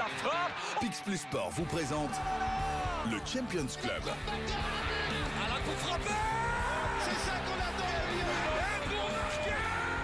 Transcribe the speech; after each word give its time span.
La 0.00 0.06
frappe 0.06 0.80
Pix 0.80 1.02
Plus 1.04 1.18
Sport 1.18 1.50
vous 1.50 1.64
présente 1.64 2.08
le 3.10 3.18
Champions 3.18 3.66
Club. 3.82 4.02
À 4.08 5.46
la 5.46 5.56
coup 5.56 5.76
frappé 5.76 6.08
C'est 7.04 7.18
ça 7.28 7.36
qu'on 7.44 7.60
attend 7.60 7.84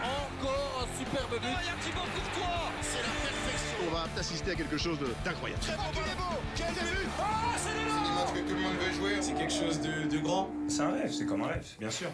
Encore 0.04 0.84
un 0.84 0.98
superbe 0.98 1.30
Oh, 1.32 1.38
but. 1.40 1.48
il 1.48 1.66
y 1.66 1.70
a 1.70 1.76
Thibaut 1.82 2.08
Courtois 2.14 2.70
C'est 2.82 2.98
la 2.98 3.08
perfection 3.22 3.78
On 3.88 3.90
va 3.94 4.20
assister 4.20 4.50
à 4.50 4.54
quelque 4.54 4.76
chose 4.76 4.98
d'incroyable. 5.24 5.62
Très 5.62 5.76
bon 5.76 5.82
il 5.94 5.98
est 5.98 6.16
beau 6.16 6.40
Quel 6.54 6.74
début 6.74 7.08
Oh, 7.18 7.22
c'est 7.56 7.70
le 7.70 7.80
C'est 7.88 8.04
l'image 8.04 8.32
que 8.34 8.40
tout 8.50 8.54
le 8.54 8.60
monde 8.60 8.76
veut 8.78 8.92
jouer. 8.92 9.22
C'est 9.22 9.32
quelque 9.32 9.54
chose 9.54 9.80
de, 9.80 10.06
de 10.14 10.18
grand. 10.18 10.50
C'est 10.68 10.82
un 10.82 10.90
rêve, 10.92 11.10
c'est 11.10 11.24
comme 11.24 11.40
un 11.42 11.46
rêve, 11.48 11.64
bien 11.80 11.90
sûr. 11.90 12.10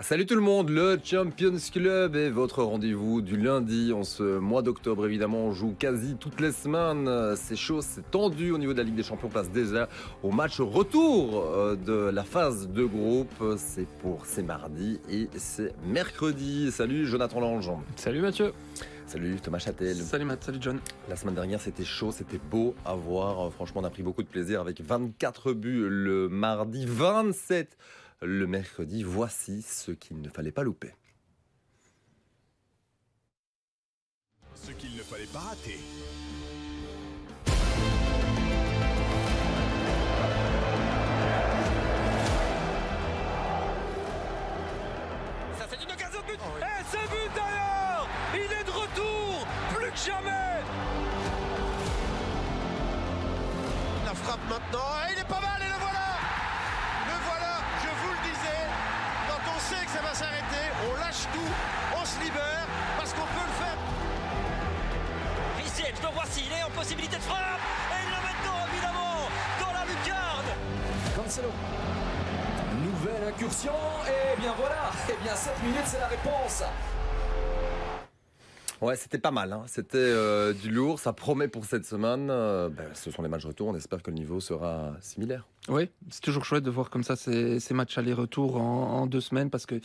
Salut 0.00 0.26
tout 0.26 0.34
le 0.34 0.40
monde, 0.40 0.70
le 0.70 0.98
Champions 1.02 1.54
Club 1.72 2.16
est 2.16 2.28
votre 2.28 2.64
rendez-vous 2.64 3.22
du 3.22 3.36
lundi 3.36 3.92
en 3.92 4.02
ce 4.02 4.38
mois 4.38 4.60
d'octobre. 4.60 5.06
Évidemment, 5.06 5.44
on 5.44 5.52
joue 5.52 5.72
quasi 5.78 6.16
toutes 6.18 6.40
les 6.40 6.50
semaines. 6.50 7.08
C'est 7.36 7.54
chaud, 7.54 7.80
c'est 7.80 8.10
tendu 8.10 8.50
au 8.50 8.58
niveau 8.58 8.72
de 8.72 8.78
la 8.78 8.84
Ligue 8.84 8.96
des 8.96 9.04
Champions. 9.04 9.28
On 9.28 9.30
passe 9.30 9.50
déjà 9.50 9.88
au 10.24 10.32
match 10.32 10.60
retour 10.60 11.44
euh, 11.46 11.76
de 11.76 12.10
la 12.12 12.24
phase 12.24 12.68
de 12.68 12.84
groupe. 12.84 13.44
C'est 13.56 13.86
pour 14.00 14.26
c'est 14.26 14.42
mardi 14.42 14.98
et 15.08 15.28
c'est 15.36 15.72
mercredi. 15.86 16.72
Salut 16.72 17.06
Jonathan 17.06 17.38
Lange. 17.38 17.70
Salut 17.94 18.20
Mathieu. 18.20 18.52
Salut 19.06 19.36
Thomas 19.40 19.58
Châtel. 19.58 19.94
Salut 19.94 20.24
Matt, 20.24 20.42
salut 20.42 20.58
John. 20.60 20.80
La 21.08 21.14
semaine 21.14 21.36
dernière, 21.36 21.60
c'était 21.60 21.84
chaud, 21.84 22.10
c'était 22.10 22.40
beau 22.50 22.74
à 22.84 22.94
voir. 22.94 23.52
Franchement, 23.52 23.82
on 23.82 23.84
a 23.84 23.90
pris 23.90 24.02
beaucoup 24.02 24.24
de 24.24 24.28
plaisir 24.28 24.60
avec 24.60 24.80
24 24.80 25.52
buts 25.52 25.86
le 25.88 26.28
mardi, 26.28 26.84
27 26.84 27.76
le 28.24 28.46
mercredi. 28.46 29.02
Voici 29.02 29.62
ce 29.62 29.92
qu'il 29.92 30.20
ne 30.20 30.28
fallait 30.28 30.52
pas 30.52 30.62
louper. 30.62 30.94
Ce 34.54 34.72
qu'il 34.72 34.96
ne 34.96 35.02
fallait 35.02 35.26
pas 35.26 35.40
rater. 35.40 35.78
Ça 45.58 45.66
c'est 45.68 45.84
une 45.84 45.92
occasion 45.92 46.20
de 46.20 46.26
but 46.26 46.40
Et 46.60 46.84
c'est 46.90 46.98
but 46.98 47.30
d'ailleurs 47.34 48.08
Il 48.34 48.40
est 48.40 48.64
de 48.64 48.70
retour 48.70 49.46
Plus 49.74 49.90
que 49.90 49.98
jamais 49.98 50.62
La 54.04 54.14
frappe 54.14 54.40
maintenant, 54.48 54.78
et 55.08 55.12
il 55.12 55.20
est 55.20 55.28
pas 55.28 55.40
mal 55.40 55.60
et 55.60 55.68
Le 55.68 55.83
lâche 61.24 61.32
tout, 61.32 61.52
on 62.00 62.04
se 62.04 62.20
libère, 62.20 62.66
parce 62.98 63.12
qu'on 63.12 63.22
peut 63.22 63.46
le 63.46 63.64
faire. 63.64 63.78
Richel, 65.56 65.94
le 66.02 66.08
voici, 66.14 66.42
il 66.46 66.52
est 66.52 66.62
en 66.62 66.70
possibilité 66.70 67.16
de 67.16 67.22
frappe 67.22 67.60
Et 67.90 68.04
il 68.04 68.10
le 68.10 68.20
maintenant 68.22 68.66
évidemment 68.72 69.28
dans 69.60 69.72
la 69.72 69.84
lucarne 69.84 70.46
Cancelo. 71.16 71.48
Nouvelle 72.84 73.28
incursion. 73.28 73.72
Et 74.06 74.40
bien 74.40 74.54
voilà. 74.58 74.90
Et 75.08 75.22
bien 75.22 75.34
7 75.34 75.52
minutes, 75.62 75.82
c'est 75.86 76.00
la 76.00 76.08
réponse. 76.08 76.62
Ouais, 78.80 78.96
c'était 78.96 79.18
pas 79.18 79.30
mal. 79.30 79.52
hein. 79.52 79.62
C'était 79.66 79.96
euh, 79.96 80.52
du 80.52 80.70
lourd. 80.70 80.98
Ça 80.98 81.12
promet 81.14 81.48
pour 81.48 81.64
cette 81.64 81.86
semaine. 81.86 82.28
Euh, 82.30 82.68
ben, 82.68 82.86
ce 82.92 83.10
sont 83.10 83.22
les 83.22 83.28
matchs 83.30 83.46
retour. 83.46 83.68
On 83.68 83.74
espère 83.74 84.02
que 84.02 84.10
le 84.10 84.16
niveau 84.16 84.40
sera 84.40 84.92
similaire. 85.00 85.46
Oui, 85.68 85.88
c'est 86.10 86.20
toujours 86.20 86.44
chouette 86.44 86.64
de 86.64 86.70
voir 86.70 86.90
comme 86.90 87.04
ça 87.04 87.16
ces, 87.16 87.60
ces 87.60 87.72
matchs 87.72 87.96
aller-retour 87.96 88.60
en, 88.60 89.00
en 89.00 89.06
deux 89.06 89.22
semaines 89.22 89.48
parce 89.48 89.64
que 89.64 89.80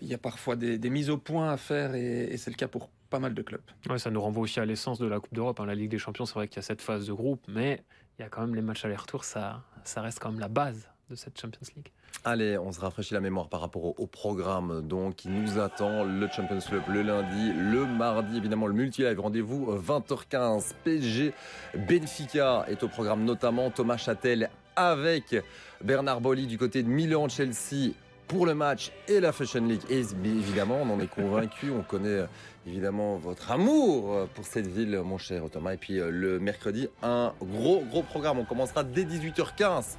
il 0.00 0.08
y 0.08 0.14
a 0.14 0.18
parfois 0.18 0.56
des, 0.56 0.78
des 0.78 0.90
mises 0.90 1.10
au 1.10 1.18
point 1.18 1.50
à 1.50 1.56
faire 1.56 1.94
et, 1.94 2.24
et 2.24 2.36
c'est 2.36 2.50
le 2.50 2.56
cas 2.56 2.68
pour 2.68 2.88
pas 3.10 3.18
mal 3.20 3.34
de 3.34 3.42
clubs. 3.42 3.60
Ouais, 3.88 3.98
ça 3.98 4.10
nous 4.10 4.20
renvoie 4.20 4.42
aussi 4.42 4.58
à 4.60 4.64
l'essence 4.64 4.98
de 4.98 5.06
la 5.06 5.20
Coupe 5.20 5.34
d'Europe. 5.34 5.60
hein. 5.60 5.66
La 5.66 5.74
Ligue 5.74 5.90
des 5.90 5.98
Champions, 5.98 6.26
c'est 6.26 6.34
vrai 6.34 6.48
qu'il 6.48 6.56
y 6.56 6.60
a 6.60 6.62
cette 6.62 6.82
phase 6.82 7.06
de 7.06 7.12
groupe, 7.12 7.42
mais 7.48 7.82
il 8.18 8.22
y 8.22 8.24
a 8.24 8.28
quand 8.28 8.40
même 8.40 8.54
les 8.54 8.62
matchs 8.62 8.84
aller-retour. 8.84 9.24
Ça, 9.24 9.62
ça 9.84 10.00
reste 10.02 10.18
quand 10.18 10.30
même 10.30 10.40
la 10.40 10.48
base 10.48 10.88
de 11.10 11.14
cette 11.16 11.38
Champions 11.40 11.60
League. 11.76 11.90
Allez, 12.24 12.56
on 12.56 12.72
se 12.72 12.80
rafraîchit 12.80 13.12
la 13.12 13.20
mémoire 13.20 13.48
par 13.48 13.60
rapport 13.60 13.84
au, 13.84 13.94
au 13.98 14.06
programme 14.06 14.80
donc 14.86 15.16
qui 15.16 15.28
nous 15.28 15.58
attend. 15.58 16.04
Le 16.04 16.26
Champions 16.28 16.58
Club 16.60 16.82
le 16.88 17.02
lundi, 17.02 17.52
le 17.52 17.84
mardi 17.86 18.36
évidemment 18.38 18.66
le 18.66 18.72
multi-live. 18.72 19.20
Rendez-vous 19.20 19.70
euh, 19.72 19.78
20h15. 19.78 20.72
PSG 20.84 21.34
Benfica 21.88 22.64
est 22.68 22.82
au 22.82 22.88
programme 22.88 23.24
notamment 23.24 23.70
Thomas 23.70 23.96
Châtel 23.96 24.48
avec 24.76 25.36
Bernard 25.82 26.20
Bolli 26.20 26.46
du 26.46 26.56
côté 26.56 26.82
de 26.82 26.88
Milan-Chelsea 26.88 27.92
pour 28.28 28.46
le 28.46 28.54
match 28.54 28.92
et 29.08 29.20
la 29.20 29.32
Fashion 29.32 29.64
League. 29.64 29.82
Et 29.90 30.00
évidemment, 30.24 30.78
on 30.82 30.94
en 30.94 31.00
est 31.00 31.08
convaincu. 31.08 31.70
On 31.70 31.82
connaît 31.82 32.08
euh, 32.08 32.26
évidemment 32.66 33.16
votre 33.16 33.50
amour 33.50 34.12
euh, 34.12 34.26
pour 34.34 34.44
cette 34.46 34.66
ville, 34.66 35.00
mon 35.04 35.18
cher 35.18 35.42
Thomas. 35.50 35.74
Et 35.74 35.76
puis 35.76 35.98
euh, 35.98 36.10
le 36.10 36.38
mercredi, 36.38 36.88
un 37.02 37.32
gros, 37.42 37.82
gros 37.88 38.02
programme. 38.02 38.38
On 38.38 38.44
commencera 38.44 38.84
dès 38.84 39.04
18h15 39.04 39.96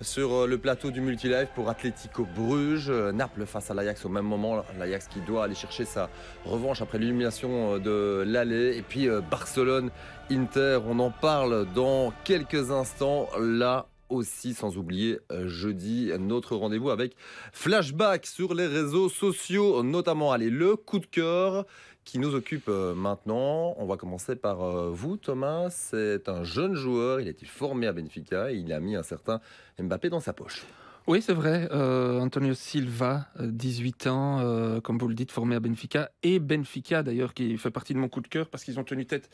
sur 0.00 0.48
le 0.48 0.58
plateau 0.58 0.90
du 0.90 1.00
Multilive 1.00 1.46
pour 1.54 1.70
Atlético 1.70 2.26
Bruges, 2.34 2.90
Naples 2.90 3.46
face 3.46 3.70
à 3.70 3.74
l'Ajax 3.74 4.04
au 4.04 4.08
même 4.08 4.24
moment, 4.24 4.64
l'Ajax 4.76 5.06
qui 5.06 5.20
doit 5.20 5.44
aller 5.44 5.54
chercher 5.54 5.84
sa 5.84 6.10
revanche 6.44 6.82
après 6.82 6.98
l'élimination 6.98 7.74
euh, 7.74 7.78
de 7.78 8.24
l'aller 8.28 8.76
et 8.76 8.82
puis 8.82 9.08
Barcelone 9.30 9.90
Inter, 10.32 10.80
on 10.84 10.98
en 10.98 11.10
parle 11.10 11.66
dans 11.74 12.12
quelques 12.24 12.72
instants 12.72 13.28
là 13.38 13.86
aussi 14.14 14.54
sans 14.54 14.76
oublier 14.76 15.18
euh, 15.30 15.46
jeudi 15.48 16.10
notre 16.18 16.56
rendez-vous 16.56 16.90
avec 16.90 17.16
Flashback 17.52 18.26
sur 18.26 18.54
les 18.54 18.66
réseaux 18.66 19.08
sociaux 19.08 19.82
notamment 19.82 20.32
allez 20.32 20.50
le 20.50 20.76
coup 20.76 20.98
de 20.98 21.06
cœur 21.06 21.66
qui 22.04 22.18
nous 22.18 22.34
occupe 22.34 22.68
euh, 22.68 22.94
maintenant. 22.94 23.74
On 23.78 23.86
va 23.86 23.96
commencer 23.96 24.36
par 24.36 24.62
euh, 24.62 24.90
vous, 24.90 25.16
Thomas. 25.16 25.70
C'est 25.70 26.28
un 26.28 26.44
jeune 26.44 26.74
joueur. 26.74 27.20
Il 27.20 27.26
a 27.26 27.30
été 27.30 27.46
formé 27.46 27.86
à 27.86 27.92
Benfica 27.92 28.52
et 28.52 28.56
il 28.56 28.72
a 28.72 28.80
mis 28.80 28.94
un 28.94 29.02
certain 29.02 29.40
Mbappé 29.78 30.10
dans 30.10 30.20
sa 30.20 30.32
poche. 30.32 30.64
Oui, 31.06 31.20
c'est 31.20 31.34
vrai. 31.34 31.68
Euh, 31.70 32.18
Antonio 32.18 32.54
Silva, 32.54 33.28
euh, 33.38 33.48
18 33.50 34.06
ans, 34.06 34.40
euh, 34.40 34.80
comme 34.80 34.96
vous 34.96 35.06
le 35.06 35.14
dites, 35.14 35.30
formé 35.30 35.54
à 35.54 35.60
Benfica. 35.60 36.10
Et 36.22 36.38
Benfica, 36.38 37.02
d'ailleurs, 37.02 37.34
qui 37.34 37.58
fait 37.58 37.70
partie 37.70 37.92
de 37.92 37.98
mon 37.98 38.08
coup 38.08 38.22
de 38.22 38.28
cœur 38.28 38.48
parce 38.48 38.64
qu'ils 38.64 38.80
ont 38.80 38.84
tenu 38.84 39.04
tête 39.04 39.28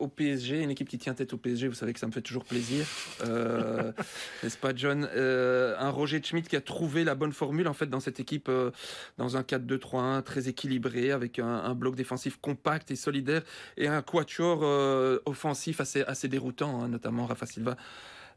au 0.00 0.08
PSG. 0.08 0.62
Une 0.62 0.70
équipe 0.70 0.88
qui 0.88 0.96
tient 0.96 1.12
tête 1.12 1.34
au 1.34 1.36
PSG, 1.36 1.68
vous 1.68 1.74
savez 1.74 1.92
que 1.92 2.00
ça 2.00 2.06
me 2.06 2.12
fait 2.12 2.22
toujours 2.22 2.44
plaisir. 2.44 2.86
Euh, 3.26 3.92
N'est-ce 4.42 4.56
pas, 4.56 4.74
John? 4.74 5.06
Euh, 5.14 5.76
Un 5.78 5.90
Roger 5.90 6.22
Schmidt 6.22 6.48
qui 6.48 6.56
a 6.56 6.62
trouvé 6.62 7.04
la 7.04 7.14
bonne 7.14 7.32
formule, 7.32 7.68
en 7.68 7.74
fait, 7.74 7.90
dans 7.90 8.00
cette 8.00 8.18
équipe, 8.18 8.48
euh, 8.48 8.70
dans 9.18 9.36
un 9.36 9.42
4-2-3-1 9.42 10.22
très 10.22 10.48
équilibré, 10.48 11.10
avec 11.12 11.38
un, 11.38 11.46
un, 11.46 11.74
bloc 11.74 11.96
défensif 11.96 12.38
compact 12.40 12.90
et 12.90 12.96
solidaire, 12.96 13.42
et 13.76 13.88
un 13.88 14.00
quatuor 14.00 14.60
euh, 14.62 15.18
offensif 15.26 15.82
assez, 15.82 16.02
assez 16.02 16.28
déroutant, 16.28 16.82
hein, 16.82 16.88
notamment 16.88 17.26
Rafa 17.26 17.44
Silva. 17.44 17.76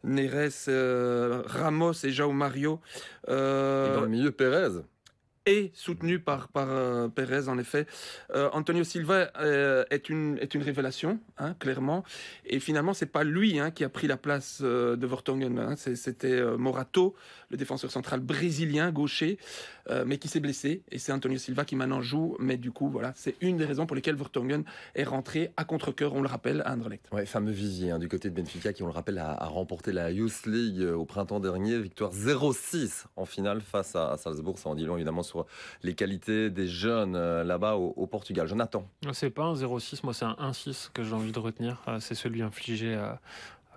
Neres, 0.04 0.68
euh, 0.68 1.44
Ramos 1.46 1.94
et 2.04 2.12
Jao 2.12 2.32
Mario. 2.32 2.80
Euh, 3.30 3.92
et 3.92 3.96
dans 3.96 4.02
le 4.02 4.08
milieu, 4.08 4.32
Pérez 4.32 4.82
et 5.46 5.72
soutenu 5.74 6.20
par 6.20 6.48
par 6.48 6.68
euh, 6.70 7.08
Pérez 7.08 7.48
en 7.48 7.58
effet. 7.58 7.86
Euh, 8.34 8.50
Antonio 8.54 8.84
Silva 8.84 9.32
euh, 9.40 9.84
est 9.90 10.10
une 10.10 10.38
est 10.40 10.54
une 10.56 10.62
révélation, 10.62 11.20
hein, 11.38 11.54
clairement. 11.60 12.04
Et 12.46 12.60
finalement, 12.60 12.94
c'est 12.94 13.12
pas 13.12 13.24
lui 13.24 13.60
hein, 13.60 13.72
qui 13.72 13.84
a 13.84 13.90
pris 13.90 14.08
la 14.08 14.18
place 14.18 14.60
euh, 14.64 14.96
de 14.96 15.08
Vertonghen. 15.08 15.60
Hein. 15.60 15.76
C'était 15.76 16.32
euh, 16.32 16.58
Morato, 16.58 17.16
le 17.50 17.58
défenseur 17.58 17.92
central 17.92 18.20
brésilien 18.20 18.92
gaucher, 18.92 19.38
euh, 19.90 20.04
mais 20.06 20.18
qui 20.18 20.28
s'est 20.28 20.40
blessé. 20.40 20.84
Et 20.92 21.00
c'est 21.00 21.12
Antonio 21.12 21.38
Silva 21.38 21.66
qui 21.66 21.76
maintenant 21.76 22.02
joue. 22.02 22.36
Mais 22.40 22.58
du 22.58 22.72
coup, 22.72 22.90
voilà, 22.90 23.14
c'est 23.16 23.36
une 23.42 23.58
des 23.58 23.66
raisons 23.66 23.86
pour 23.86 23.96
lesquelles 23.96 24.16
Vertonghen 24.16 24.64
est 24.96 25.04
rentré 25.04 25.52
à 25.58 25.64
contre-cœur, 25.64 26.14
on 26.14 26.22
le 26.22 26.28
rappelle, 26.28 26.62
à 26.66 26.74
Anderlecht. 26.74 27.06
Ouais, 27.12 27.26
fameux 27.26 27.52
visier 27.52 27.92
hein, 27.92 28.00
du 28.00 28.08
côté 28.08 28.30
de 28.30 28.36
Benfica 28.36 28.74
qui, 28.74 28.84
on 28.84 28.88
le 28.88 28.94
rappelle, 28.94 29.18
a, 29.18 29.32
a 29.32 29.46
remporté 29.46 29.92
la 29.92 30.12
Youth 30.12 30.46
League 30.46 30.80
euh, 30.80 30.94
au 30.94 31.06
printemps 31.06 31.40
dernier, 31.40 31.80
victoire 31.80 32.12
0-6 32.12 33.06
en 33.16 33.26
finale 33.26 33.62
face 33.62 33.96
à, 33.96 34.12
à 34.12 34.18
Salzbourg. 34.18 34.58
Ça 34.58 34.70
en 34.70 34.76
dit 34.76 34.86
long 34.86 34.96
évidemment 34.96 35.24
sur 35.24 35.46
les 35.82 35.96
qualités 35.96 36.50
des 36.50 36.68
jeunes 36.68 37.16
euh, 37.16 37.44
là-bas 37.44 37.76
au, 37.76 37.94
au, 37.96 38.08
Portugal. 38.08 38.48
Jonathan 38.48 38.88
C'est 39.12 39.30
pas 39.30 39.44
un 39.44 39.54
0-6, 39.54 40.02
moi 40.04 40.14
c'est 40.14 40.26
un 40.26 40.38
1-6 40.40 40.92
que 40.94 41.04
j'ai 41.04 41.14
envie 41.14 41.32
de 41.32 41.40
retenir. 41.40 41.82
C'est 42.00 42.16
celui 42.16 42.42
infligé 42.42 42.96
à, 42.96 43.20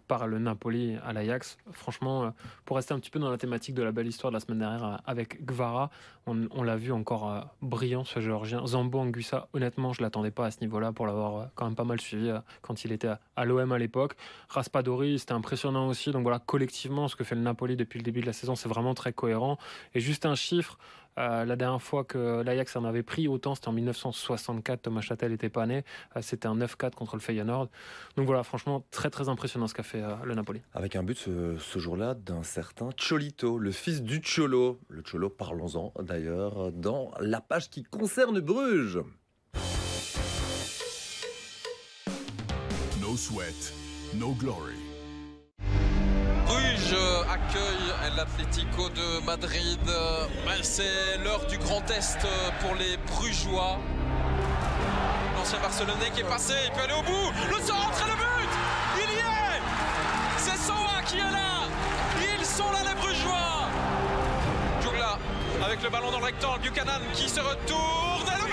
par 0.06 0.26
le 0.26 0.38
Napoli 0.38 0.96
à 1.04 1.12
l'Ajax. 1.12 1.58
Franchement, 1.72 2.24
euh, 2.24 2.30
pour 2.64 2.76
rester 2.76 2.94
un 2.94 2.98
petit 2.98 3.10
peu 3.10 3.18
dans 3.18 3.30
la 3.30 3.38
thématique 3.38 3.74
de 3.74 3.82
la 3.82 3.92
belle 3.92 4.06
histoire 4.06 4.30
de 4.30 4.36
la 4.36 4.40
semaine 4.40 4.58
dernière 4.58 4.84
euh, 4.84 4.96
avec 5.06 5.44
Gvara, 5.44 5.90
on, 6.26 6.62
l'a 6.64 6.76
vu 6.76 6.90
encore 6.90 7.30
euh, 7.30 7.40
brillant 7.62 8.04
ce 8.04 8.18
géorgien. 8.20 8.66
Zambo 8.66 8.98
Anguissa, 8.98 9.48
honnêtement, 9.52 9.92
je 9.92 10.02
l'attendais 10.02 10.32
pas 10.32 10.46
à 10.46 10.50
ce 10.50 10.60
niveau-là 10.60 10.92
pour 10.92 11.06
l'avoir 11.06 11.50
quand 11.54 11.66
même 11.66 11.76
pas 11.76 11.84
mal 11.84 12.00
suivi 12.00 12.32
quand 12.62 12.84
il 12.84 12.90
était 12.90 13.10
à 13.36 13.44
l'OM 13.44 13.70
à 13.70 13.78
l'époque. 13.78 14.16
Raspadori, 14.48 15.18
c'était 15.20 15.32
impressionnant 15.32 15.88
aussi. 15.88 16.10
Donc 16.10 16.22
voilà, 16.22 16.40
collectivement, 16.40 17.06
ce 17.06 17.14
que 17.14 17.22
fait 17.22 17.36
le 17.36 17.42
Napoli 17.42 17.76
depuis 17.76 17.98
le 17.98 18.02
début 18.02 18.22
de 18.22 18.26
la 18.26 18.32
saison, 18.32 18.56
c'est 18.56 18.68
vraiment 18.68 18.94
très 18.94 19.12
cohérent. 19.12 19.56
Et 19.94 20.00
juste 20.00 20.26
un 20.26 20.34
chiffre, 20.34 20.78
euh, 21.18 21.44
la 21.44 21.56
dernière 21.56 21.82
fois 21.82 22.04
que 22.04 22.42
l'Ajax 22.42 22.76
en 22.76 22.84
avait 22.84 23.02
pris 23.02 23.28
autant, 23.28 23.54
c'était 23.54 23.68
en 23.68 23.72
1964. 23.72 24.82
Thomas 24.82 25.00
Châtel 25.00 25.32
n'était 25.32 25.48
pas 25.48 25.66
né. 25.66 25.84
Euh, 26.16 26.20
c'était 26.22 26.46
un 26.46 26.56
9-4 26.56 26.92
contre 26.92 27.16
le 27.16 27.20
Feyenoord. 27.20 27.68
Donc 28.16 28.26
voilà, 28.26 28.42
franchement, 28.42 28.84
très 28.90 29.10
très 29.10 29.28
impressionnant 29.28 29.66
ce 29.66 29.74
qu'a 29.74 29.82
fait 29.82 30.02
euh, 30.02 30.14
le 30.24 30.34
Napoli. 30.34 30.60
Avec 30.74 30.96
un 30.96 31.02
but 31.02 31.18
ce, 31.18 31.56
ce 31.58 31.78
jour-là 31.78 32.14
d'un 32.14 32.42
certain 32.42 32.90
Cholito, 32.96 33.58
le 33.58 33.70
fils 33.70 34.02
du 34.02 34.20
Cholo. 34.22 34.78
Le 34.88 35.02
Cholo, 35.02 35.30
parlons-en 35.30 35.92
d'ailleurs 36.02 36.72
dans 36.72 37.12
la 37.20 37.40
page 37.40 37.70
qui 37.70 37.82
concerne 37.84 38.40
Bruges. 38.40 39.00
Nos 43.00 43.12
No 43.12 43.16
sweat, 43.16 43.72
no 44.14 44.32
glory. 44.32 44.85
Bruges 46.86 46.98
accueille 47.28 48.16
l'Atlético 48.16 48.88
de 48.90 49.24
Madrid. 49.24 49.80
Ben, 49.84 50.62
C'est 50.62 51.18
l'heure 51.24 51.44
du 51.46 51.58
grand 51.58 51.80
test 51.80 52.18
pour 52.60 52.74
les 52.74 52.96
Brugeois. 53.08 53.78
L'ancien 55.36 55.58
Barcelonais 55.58 56.10
qui 56.14 56.20
est 56.20 56.24
passé, 56.24 56.54
il 56.64 56.72
peut 56.72 56.82
aller 56.82 56.94
au 56.94 57.02
bout. 57.02 57.32
Le 57.48 57.60
centre 57.64 58.04
et 58.04 58.10
le 58.10 58.16
but 58.16 58.50
Il 58.96 59.14
y 59.14 59.18
est 59.18 59.60
C'est 60.38 60.58
Soa 60.58 61.02
qui 61.06 61.18
est 61.18 61.32
là 61.32 61.66
Ils 62.38 62.44
sont 62.44 62.70
là 62.70 62.78
les 62.88 62.94
Brugeois 63.00 63.68
Jungla 64.82 65.18
avec 65.64 65.82
le 65.82 65.90
ballon 65.90 66.10
dans 66.10 66.20
le 66.20 66.24
rectangle. 66.26 66.60
Buchanan 66.60 67.00
qui 67.14 67.28
se 67.28 67.40
retourne 67.40 68.45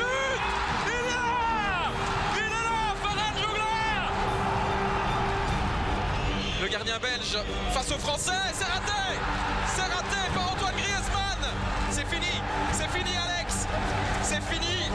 le 6.63 6.69
gardien 6.69 6.97
belge 6.97 7.37
face 7.73 7.91
aux 7.91 7.99
Français, 7.99 8.31
c'est 8.53 8.63
raté. 8.63 9.19
C'est 9.75 9.81
raté 9.81 10.31
par 10.33 10.53
Antoine 10.53 10.75
Griezmann. 10.75 11.43
C'est 11.91 12.05
fini. 12.05 12.39
C'est 12.71 12.87
fini 12.87 13.11
Alex. 13.17 13.67
C'est 14.21 14.41
fini. 14.43 14.89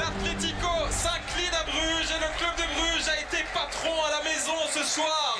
L'Atlético 0.00 0.68
s'incline 0.90 1.54
à 1.54 1.62
Bruges 1.62 2.10
et 2.10 2.20
le 2.20 2.38
club 2.38 2.56
de 2.56 2.74
Bruges 2.74 3.08
a 3.08 3.20
été 3.20 3.44
patron 3.54 3.94
à 4.04 4.10
la 4.18 4.24
maison 4.24 4.56
ce 4.74 4.82
soir 4.82 5.38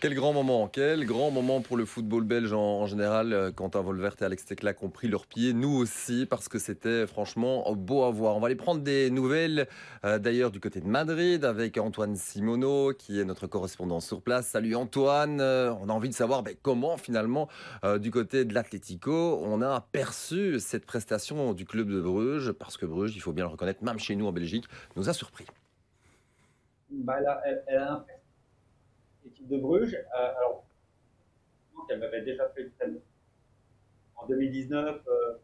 Quel 0.00 0.14
grand 0.14 0.32
moment, 0.32 0.68
quel 0.68 1.04
grand 1.06 1.32
moment 1.32 1.60
pour 1.60 1.76
le 1.76 1.84
football 1.84 2.22
belge 2.22 2.52
en, 2.52 2.82
en 2.82 2.86
général. 2.86 3.32
Euh, 3.32 3.50
Quentin 3.50 3.80
Volvert 3.80 4.14
et 4.20 4.24
Alex 4.24 4.44
Teclac 4.44 4.80
ont 4.84 4.90
pris 4.90 5.08
leur 5.08 5.26
pied, 5.26 5.52
nous 5.52 5.76
aussi, 5.76 6.24
parce 6.24 6.48
que 6.48 6.60
c'était 6.60 7.04
franchement 7.08 7.64
beau 7.74 8.04
à 8.04 8.10
voir. 8.12 8.36
On 8.36 8.40
va 8.40 8.46
aller 8.46 8.54
prendre 8.54 8.80
des 8.80 9.10
nouvelles, 9.10 9.66
euh, 10.04 10.20
d'ailleurs, 10.20 10.52
du 10.52 10.60
côté 10.60 10.80
de 10.80 10.86
Madrid, 10.86 11.44
avec 11.44 11.78
Antoine 11.78 12.14
Simoneau, 12.14 12.92
qui 12.92 13.18
est 13.18 13.24
notre 13.24 13.48
correspondant 13.48 13.98
sur 13.98 14.22
place. 14.22 14.46
Salut 14.46 14.76
Antoine, 14.76 15.40
Euh, 15.40 15.74
on 15.80 15.88
a 15.88 15.92
envie 15.92 16.08
de 16.08 16.14
savoir 16.14 16.44
ben, 16.44 16.54
comment 16.62 16.96
finalement, 16.96 17.48
du 18.00 18.12
côté 18.12 18.44
de 18.44 18.54
l'Atlético, 18.54 19.40
on 19.42 19.62
a 19.62 19.80
perçu 19.80 20.60
cette 20.60 20.86
prestation 20.86 21.54
du 21.54 21.64
club 21.64 21.90
de 21.90 22.00
Bruges, 22.00 22.52
parce 22.52 22.76
que 22.76 22.86
Bruges, 22.86 23.16
il 23.16 23.20
faut 23.20 23.32
bien 23.32 23.46
le 23.46 23.50
reconnaître, 23.50 23.82
même 23.82 23.98
chez 23.98 24.14
nous 24.14 24.26
en 24.28 24.32
Belgique, 24.32 24.66
nous 24.94 25.08
a 25.08 25.12
surpris. 25.12 25.46
bah, 26.90 27.16
l'équipe 29.28 29.48
de 29.48 29.58
Bruges. 29.58 29.94
Euh, 29.94 30.36
alors, 30.36 30.64
elle 31.90 32.00
m'avait 32.00 32.22
déjà 32.22 32.48
fait 32.50 32.70
thème 32.78 32.98
en 34.16 34.26
2019 34.26 35.00
euh, 35.06 35.38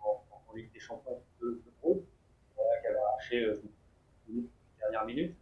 en, 0.00 0.22
en 0.30 0.54
Ligue 0.54 0.72
des 0.72 0.80
Champions 0.80 1.20
de, 1.40 1.46
de 1.46 1.62
Bruges, 1.82 2.02
qu'elle 2.82 2.96
a 2.96 3.08
arraché 3.08 3.44
euh, 3.44 3.62
les 4.28 4.44
dernières 4.78 5.06
minutes. 5.06 5.36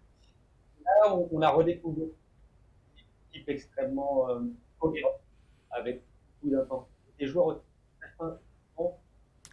Là, 0.84 1.14
on, 1.14 1.29
on 1.32 1.43
a 1.43 1.50
redécouvert 1.50 2.06
une 2.06 3.02
équipe 3.29 3.49
extrêmement 3.49 4.31
euh, 4.31 4.40
cohérente, 4.78 5.20
avec 5.70 6.02
beaucoup 6.40 6.55
d'intensité. 6.55 6.88
Des 7.19 7.26
joueurs 7.26 7.62
fins, 8.19 8.38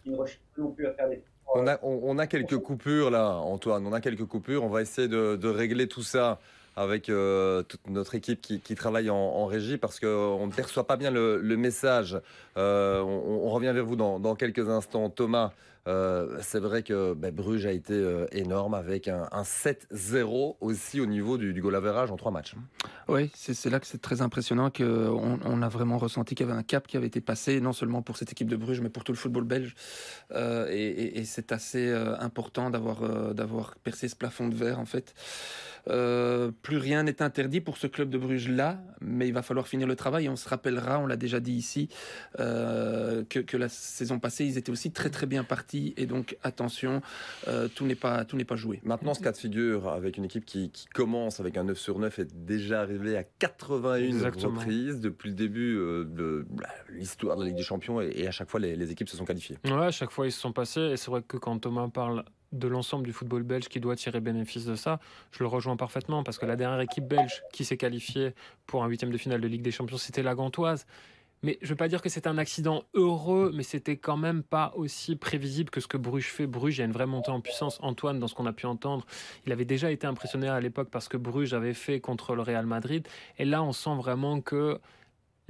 qui 0.02 0.10
ne 0.10 0.16
recherchent 0.16 0.40
non 0.56 0.72
plus 0.72 0.86
à 0.86 0.94
faire 0.94 1.08
des 1.08 1.22
On 1.54 1.66
a, 1.68 1.78
on, 1.82 2.18
a 2.18 2.26
quelques 2.26 2.58
coupures 2.58 3.10
là, 3.10 3.34
Antoine. 3.36 3.86
On 3.86 3.92
a 3.92 4.00
quelques 4.00 4.24
coupures. 4.24 4.64
On 4.64 4.68
va 4.68 4.80
essayer 4.82 5.06
de 5.06 5.48
régler 5.48 5.86
tout 5.86 6.02
ça 6.02 6.40
avec 6.76 7.08
euh, 7.08 7.62
toute 7.62 7.88
notre 7.88 8.14
équipe 8.14 8.40
qui, 8.40 8.74
travaille 8.74 9.10
en, 9.10 9.46
régie 9.46 9.76
parce 9.76 10.00
qu'on 10.00 10.46
ne 10.46 10.52
perçoit 10.52 10.86
pas 10.86 10.96
bien 10.96 11.10
le, 11.10 11.40
message. 11.56 12.18
Euh, 12.56 13.00
on, 13.00 13.50
revient 13.50 13.72
vers 13.74 13.84
vous 13.84 13.96
dans 13.96 14.34
quelques 14.34 14.68
instants. 14.68 15.10
Thomas, 15.10 15.52
euh, 15.88 16.38
c'est 16.42 16.60
vrai 16.60 16.82
que 16.82 17.14
ben, 17.14 17.34
Bruges 17.34 17.64
a 17.64 17.72
été 17.72 17.94
euh, 17.94 18.26
énorme 18.32 18.74
avec 18.74 19.08
un, 19.08 19.28
un 19.32 19.42
7-0 19.42 20.56
aussi 20.60 21.00
au 21.00 21.06
niveau 21.06 21.38
du, 21.38 21.54
du 21.54 21.62
goal 21.62 21.74
average 21.74 22.10
en 22.10 22.16
trois 22.16 22.30
matchs. 22.30 22.54
Oui, 23.08 23.30
c'est 23.34 23.70
là 23.70 23.80
que 23.80 23.86
c'est 23.86 24.00
très 24.00 24.20
impressionnant 24.20 24.70
qu'on 24.70 25.40
on 25.42 25.62
a 25.62 25.68
vraiment 25.68 25.98
ressenti 25.98 26.34
qu'il 26.34 26.46
y 26.46 26.50
avait 26.50 26.58
un 26.58 26.62
cap 26.62 26.86
qui 26.86 26.96
avait 26.96 27.06
été 27.06 27.20
passé, 27.20 27.60
non 27.60 27.72
seulement 27.72 28.02
pour 28.02 28.18
cette 28.18 28.30
équipe 28.30 28.48
de 28.48 28.56
Bruges, 28.56 28.80
mais 28.80 28.90
pour 28.90 29.04
tout 29.04 29.12
le 29.12 29.18
football 29.18 29.44
belge. 29.44 29.74
Euh, 30.32 30.68
et 30.70 31.24
c'est 31.24 31.50
assez 31.52 31.90
important 32.20 32.70
d'avoir 32.70 33.34
d'avoir 33.34 33.74
percé 33.82 34.08
ce 34.08 34.16
plafond 34.16 34.48
de 34.48 34.54
verre, 34.54 34.78
en 34.78 34.84
fait. 34.84 35.14
Plus 36.62 36.76
rien 36.76 37.02
n'est 37.02 37.22
interdit 37.22 37.60
pour 37.60 37.78
ce 37.78 37.86
club 37.86 38.10
de 38.10 38.18
Bruges-là, 38.18 38.78
mais 39.00 39.26
il 39.26 39.34
va 39.34 39.42
falloir 39.42 39.66
finir 39.66 39.88
le 39.88 39.96
travail. 39.96 40.28
On 40.28 40.36
se 40.36 40.48
rappellera, 40.48 40.98
on 40.98 41.06
l'a 41.06 41.16
déjà 41.16 41.40
dit 41.40 41.54
ici, 41.54 41.88
que 42.36 43.56
la 43.56 43.68
saison 43.68 44.18
passée, 44.20 44.44
ils 44.44 44.58
étaient 44.58 44.70
aussi 44.70 44.92
très 44.92 45.10
très 45.10 45.26
bien 45.26 45.42
partis. 45.42 45.69
Et 45.96 46.06
donc, 46.06 46.36
attention, 46.42 47.00
euh, 47.48 47.68
tout 47.68 47.86
n'est 47.86 47.94
pas, 47.94 48.24
tout 48.24 48.36
n'est 48.36 48.44
pas 48.44 48.56
joué. 48.56 48.80
Maintenant, 48.84 49.14
ce 49.14 49.20
cas 49.20 49.32
de 49.32 49.36
figure 49.36 49.88
avec 49.88 50.16
une 50.16 50.24
équipe 50.24 50.44
qui, 50.44 50.70
qui 50.70 50.86
commence 50.86 51.40
avec 51.40 51.56
un 51.56 51.64
9 51.64 51.78
sur 51.78 51.98
9 51.98 52.18
est 52.18 52.34
déjà 52.34 52.80
arrivé 52.80 53.16
à 53.16 53.24
81 53.24 53.96
Exactement. 54.06 54.58
reprises 54.58 55.00
depuis 55.00 55.30
le 55.30 55.34
début 55.34 55.76
euh, 55.76 56.04
de 56.04 56.46
bah, 56.50 56.68
l'histoire 56.90 57.36
de 57.36 57.42
la 57.42 57.48
Ligue 57.48 57.56
des 57.56 57.62
Champions 57.62 58.00
et, 58.00 58.10
et 58.14 58.26
à 58.26 58.30
chaque 58.30 58.50
fois 58.50 58.60
les, 58.60 58.76
les 58.76 58.90
équipes 58.90 59.08
se 59.08 59.16
sont 59.16 59.24
qualifiées. 59.24 59.58
Ouais, 59.64 59.86
à 59.86 59.90
chaque 59.90 60.10
fois 60.10 60.26
ils 60.26 60.32
se 60.32 60.40
sont 60.40 60.52
passés. 60.52 60.80
Et 60.80 60.96
c'est 60.96 61.10
vrai 61.10 61.22
que 61.22 61.36
quand 61.36 61.58
Thomas 61.58 61.88
parle 61.88 62.24
de 62.52 62.66
l'ensemble 62.66 63.04
du 63.04 63.12
football 63.12 63.42
belge 63.44 63.68
qui 63.68 63.78
doit 63.80 63.94
tirer 63.96 64.20
bénéfice 64.20 64.64
de 64.64 64.74
ça, 64.74 64.98
je 65.30 65.42
le 65.42 65.46
rejoins 65.46 65.76
parfaitement 65.76 66.24
parce 66.24 66.38
que 66.38 66.46
la 66.46 66.56
dernière 66.56 66.80
équipe 66.80 67.06
belge 67.06 67.42
qui 67.52 67.64
s'est 67.64 67.76
qualifiée 67.76 68.34
pour 68.66 68.82
un 68.82 68.88
huitième 68.88 69.12
de 69.12 69.18
finale 69.18 69.40
de 69.40 69.46
Ligue 69.46 69.62
des 69.62 69.70
Champions, 69.70 69.98
c'était 69.98 70.22
la 70.22 70.34
Gantoise. 70.34 70.86
Mais 71.42 71.58
je 71.62 71.66
ne 71.66 71.70
veux 71.70 71.76
pas 71.76 71.88
dire 71.88 72.02
que 72.02 72.10
c'est 72.10 72.26
un 72.26 72.36
accident 72.36 72.84
heureux, 72.92 73.50
mais 73.54 73.62
c'était 73.62 73.96
quand 73.96 74.18
même 74.18 74.42
pas 74.42 74.72
aussi 74.76 75.16
prévisible 75.16 75.70
que 75.70 75.80
ce 75.80 75.86
que 75.86 75.96
Bruges 75.96 76.30
fait. 76.30 76.46
Bruges, 76.46 76.76
il 76.76 76.80
y 76.80 76.82
a 76.82 76.86
une 76.86 76.92
vraie 76.92 77.06
montée 77.06 77.30
en 77.30 77.40
puissance. 77.40 77.78
Antoine, 77.80 78.18
dans 78.18 78.28
ce 78.28 78.34
qu'on 78.34 78.46
a 78.46 78.52
pu 78.52 78.66
entendre, 78.66 79.06
il 79.46 79.52
avait 79.52 79.64
déjà 79.64 79.90
été 79.90 80.06
impressionné 80.06 80.48
à 80.48 80.60
l'époque 80.60 80.90
parce 80.90 81.08
que 81.08 81.16
Bruges 81.16 81.54
avait 81.54 81.72
fait 81.72 82.00
contre 82.00 82.34
le 82.34 82.42
Real 82.42 82.66
Madrid. 82.66 83.08
Et 83.38 83.46
là, 83.46 83.62
on 83.62 83.72
sent 83.72 83.94
vraiment 83.96 84.42
que 84.42 84.80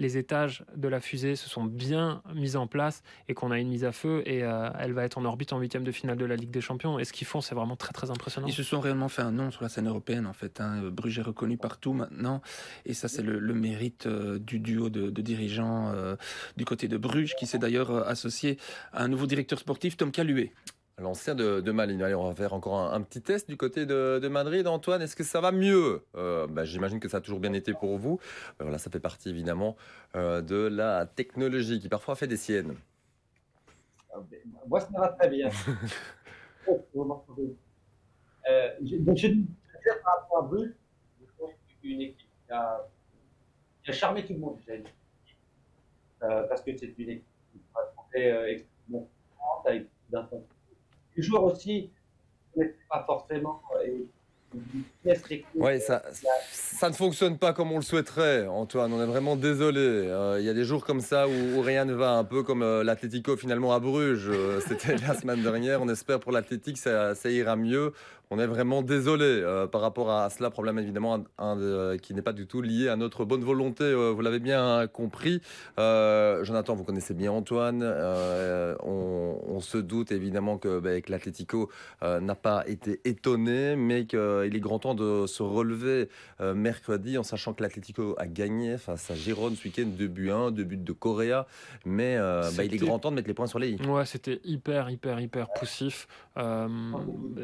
les 0.01 0.17
étages 0.17 0.65
de 0.75 0.89
la 0.89 0.99
fusée 0.99 1.37
se 1.37 1.49
sont 1.49 1.63
bien 1.63 2.23
mis 2.35 2.57
en 2.57 2.67
place 2.67 3.03
et 3.29 3.35
qu'on 3.35 3.51
a 3.51 3.59
une 3.59 3.69
mise 3.69 3.85
à 3.85 3.93
feu 3.93 4.23
et 4.25 4.43
euh, 4.43 4.71
elle 4.79 4.95
va 4.95 5.05
être 5.05 5.19
en 5.19 5.25
orbite 5.27 5.53
en 5.53 5.61
huitième 5.61 5.85
de 5.85 5.93
finale 5.93 6.17
de 6.17 6.25
la 6.25 6.37
Ligue 6.37 6.51
des 6.51 6.63
Champions. 6.63 6.99
Et 6.99 7.05
ce 7.05 7.13
qu'ils 7.13 7.27
font, 7.27 7.43
c'est 7.43 7.55
vraiment 7.55 7.77
très 7.77 7.93
très 7.93 8.11
impressionnant. 8.11 8.47
Ils 8.47 8.55
se 8.55 8.63
sont 8.63 8.81
réellement 8.81 9.11
fait 9.11 9.21
un 9.21 9.31
nom 9.31 9.51
sur 9.51 9.63
la 9.63 9.69
scène 9.69 9.87
européenne, 9.87 10.27
en 10.27 10.33
fait. 10.33 10.61
Hein. 10.61 10.89
Bruges 10.91 11.19
est 11.19 11.23
reconnu 11.23 11.59
partout 11.59 11.93
maintenant. 11.93 12.41
Et 12.87 12.95
ça, 12.95 13.09
c'est 13.09 13.23
le, 13.23 13.41
mérite 13.53 14.07
euh, 14.07 14.39
du 14.39 14.59
duo 14.59 14.89
de, 14.89 15.11
dirigeants 15.21 15.93
euh, 15.95 16.17
du 16.57 16.65
côté 16.65 16.89
de 16.89 16.97
Bruges, 16.97 17.35
qui 17.39 17.47
s'est 17.47 17.59
d'ailleurs 17.59 18.09
associé 18.09 18.57
à 18.95 19.05
un 19.05 19.09
nouveau 19.09 19.27
directeur 19.27 19.59
sportif, 19.59 19.99
Tom 19.99 20.11
Caluet. 20.11 20.53
L'ancien 21.01 21.35
de, 21.35 21.61
de 21.61 21.73
Malines. 21.73 22.03
Allez, 22.03 22.15
on 22.15 22.29
va 22.29 22.35
faire 22.35 22.53
encore 22.53 22.75
un, 22.79 22.93
un 22.93 23.01
petit 23.01 23.23
test 23.23 23.49
du 23.49 23.57
côté 23.57 23.87
de, 23.87 24.19
de 24.23 24.29
Madrid. 24.29 24.67
Antoine, 24.67 25.01
est-ce 25.01 25.17
que 25.17 25.25
ça 25.25 25.41
va 25.41 25.51
mieux? 25.51 26.05
Euh, 26.15 26.47
bah, 26.47 26.65
J'imagine 26.65 27.01
que 27.01 27.09
ça 27.09 27.19
a 27.19 27.21
toujours 27.21 27.41
bien 27.41 27.53
été 27.55 27.73
pour 27.73 27.97
vous. 27.97 28.21
Euh, 28.61 28.65
Voilà, 28.65 28.79
ça 28.79 28.91
fait 28.91 29.01
partie 29.01 29.31
évidemment 29.31 29.77
euh, 30.15 30.43
de 30.43 30.57
la 30.57 31.07
technologie 31.07 31.81
qui 31.81 31.89
parfois 31.89 32.17
fait 32.17 32.27
des 32.27 32.37
siennes. 32.37 32.75
Moi, 34.67 34.81
ça 34.81 34.89
va 34.93 35.09
très 35.09 35.29
bien. 35.29 35.49
Oh, 36.69 37.25
Euh, 38.49 38.69
donc, 38.81 39.17
je 39.17 39.29
très 39.29 40.01
par 40.05 40.21
rapport 40.21 40.39
à 40.39 40.43
Bruges, 40.43 40.75
je 41.21 41.27
pense 41.39 41.51
que 41.51 41.57
c'est 41.83 41.89
une 41.89 42.03
équipe 42.03 42.29
qui 42.47 42.53
a, 42.53 42.87
qui 43.83 43.91
a 43.91 43.93
charmé 43.95 44.27
tout 44.27 44.35
le 44.35 44.39
monde, 44.41 44.59
parce 46.21 46.61
que 46.63 46.77
c'est 46.77 46.95
une 46.99 47.09
équipe 47.11 47.25
qui 48.13 48.19
euh, 48.19 48.47
extrêmement 48.47 49.09
avec 49.65 49.89
d'intensité. 50.11 50.60
Les 51.21 51.27
joueurs 51.27 51.45
aussi 51.45 51.91
ne 52.57 52.65
pas 52.89 53.05
forcément. 53.05 53.61
euh, 53.77 53.89
Ouais, 55.55 55.79
ça, 55.79 56.03
ça 56.51 56.89
ne 56.89 56.95
fonctionne 56.95 57.37
pas 57.37 57.53
comme 57.53 57.71
on 57.73 57.77
le 57.77 57.83
souhaiterait, 57.83 58.47
Antoine. 58.47 58.91
On 58.95 59.03
est 59.03 59.07
vraiment 59.07 59.37
désolé. 59.37 59.79
Euh, 59.81 60.41
Il 60.41 60.47
y 60.47 60.49
a 60.49 60.55
des 60.55 60.65
jours 60.65 60.85
comme 60.87 61.03
ça 61.03 61.29
où, 61.29 61.61
rien 61.61 61.85
ne 61.85 61.93
va, 61.93 62.13
un 62.13 62.25
peu 62.25 62.43
comme 62.43 62.63
euh, 62.63 62.83
l'Atlético 62.83 63.37
finalement 63.37 63.75
à 63.75 63.81
Bruges. 63.81 64.31
C'était 64.67 64.97
la 65.07 65.15
semaine 65.15 65.43
dernière. 65.43 65.83
On 65.83 65.89
espère 65.91 66.21
pour 66.21 66.33
l'Atlétique 66.33 66.79
ça 66.79 67.15
ira 67.27 67.55
mieux. 67.55 67.93
On 68.33 68.39
est 68.39 68.47
vraiment 68.47 68.83
désolé 68.83 69.25
euh, 69.25 69.67
par 69.67 69.81
rapport 69.81 70.09
à 70.13 70.31
cela. 70.31 70.51
Problème 70.51 70.79
évidemment 70.79 71.17
un, 71.17 71.25
un 71.45 71.57
de- 71.57 71.97
qui 72.01 72.15
n'est 72.15 72.23
pas 72.23 72.33
du 72.33 72.47
tout 72.47 72.63
lié 72.63 72.89
à 72.89 72.95
notre 72.95 73.25
bonne 73.25 73.43
volonté. 73.43 73.83
euh, 73.83 74.13
vous 74.13 74.21
l'avez 74.21 74.39
bien 74.39 74.87
compris. 74.87 75.41
Euh, 75.81 76.45
Jonathan, 76.45 76.77
vous 76.77 76.85
connaissez 76.85 77.13
bien 77.13 77.33
Antoine. 77.33 77.81
Euh, 77.83 78.77
on, 78.85 79.37
on 79.49 79.59
se 79.59 79.79
doute 79.79 80.13
évidemment 80.13 80.59
que, 80.59 80.79
bah, 80.79 81.01
que 81.01 81.11
l'Atlético 81.11 81.71
euh, 82.05 82.21
n'a 82.21 82.37
pas 82.37 82.63
été 82.69 83.01
étonné, 83.05 83.75
mais 83.75 84.07
qu'il 84.07 84.19
est 84.55 84.61
grand 84.61 84.79
temps 84.79 84.95
de 84.95 85.27
se 85.27 85.43
relever 85.43 86.09
euh, 86.41 86.55
mercredi 86.55 87.19
en 87.19 87.25
sachant 87.25 87.53
que 87.53 87.65
l'Atlético 87.65 88.15
a 88.17 88.29
gagné 88.29 88.79
face 88.79 89.11
à 89.11 89.17
Gironne 89.17 89.57
ce 89.57 89.65
week-end, 89.65 89.87
2 89.89 90.07
buts 90.07 90.31
1, 90.31 90.53
2 90.53 90.63
buts 90.63 90.77
de 90.77 90.93
Correa. 90.93 91.49
Mais 91.85 92.15
euh, 92.17 92.49
bah, 92.57 92.63
il 92.63 92.73
est 92.73 92.79
grand 92.79 93.01
temps 93.01 93.11
de 93.11 93.17
mettre 93.17 93.27
les 93.27 93.35
points 93.35 93.49
sur 93.49 93.59
les 93.59 93.71
i. 93.71 93.83
Ouais, 93.89 94.07
c'était 94.07 94.41
hyper, 94.45 94.89
hyper, 94.89 95.19
hyper 95.21 95.49
poussif. 95.53 96.07
Euh, 96.37 96.69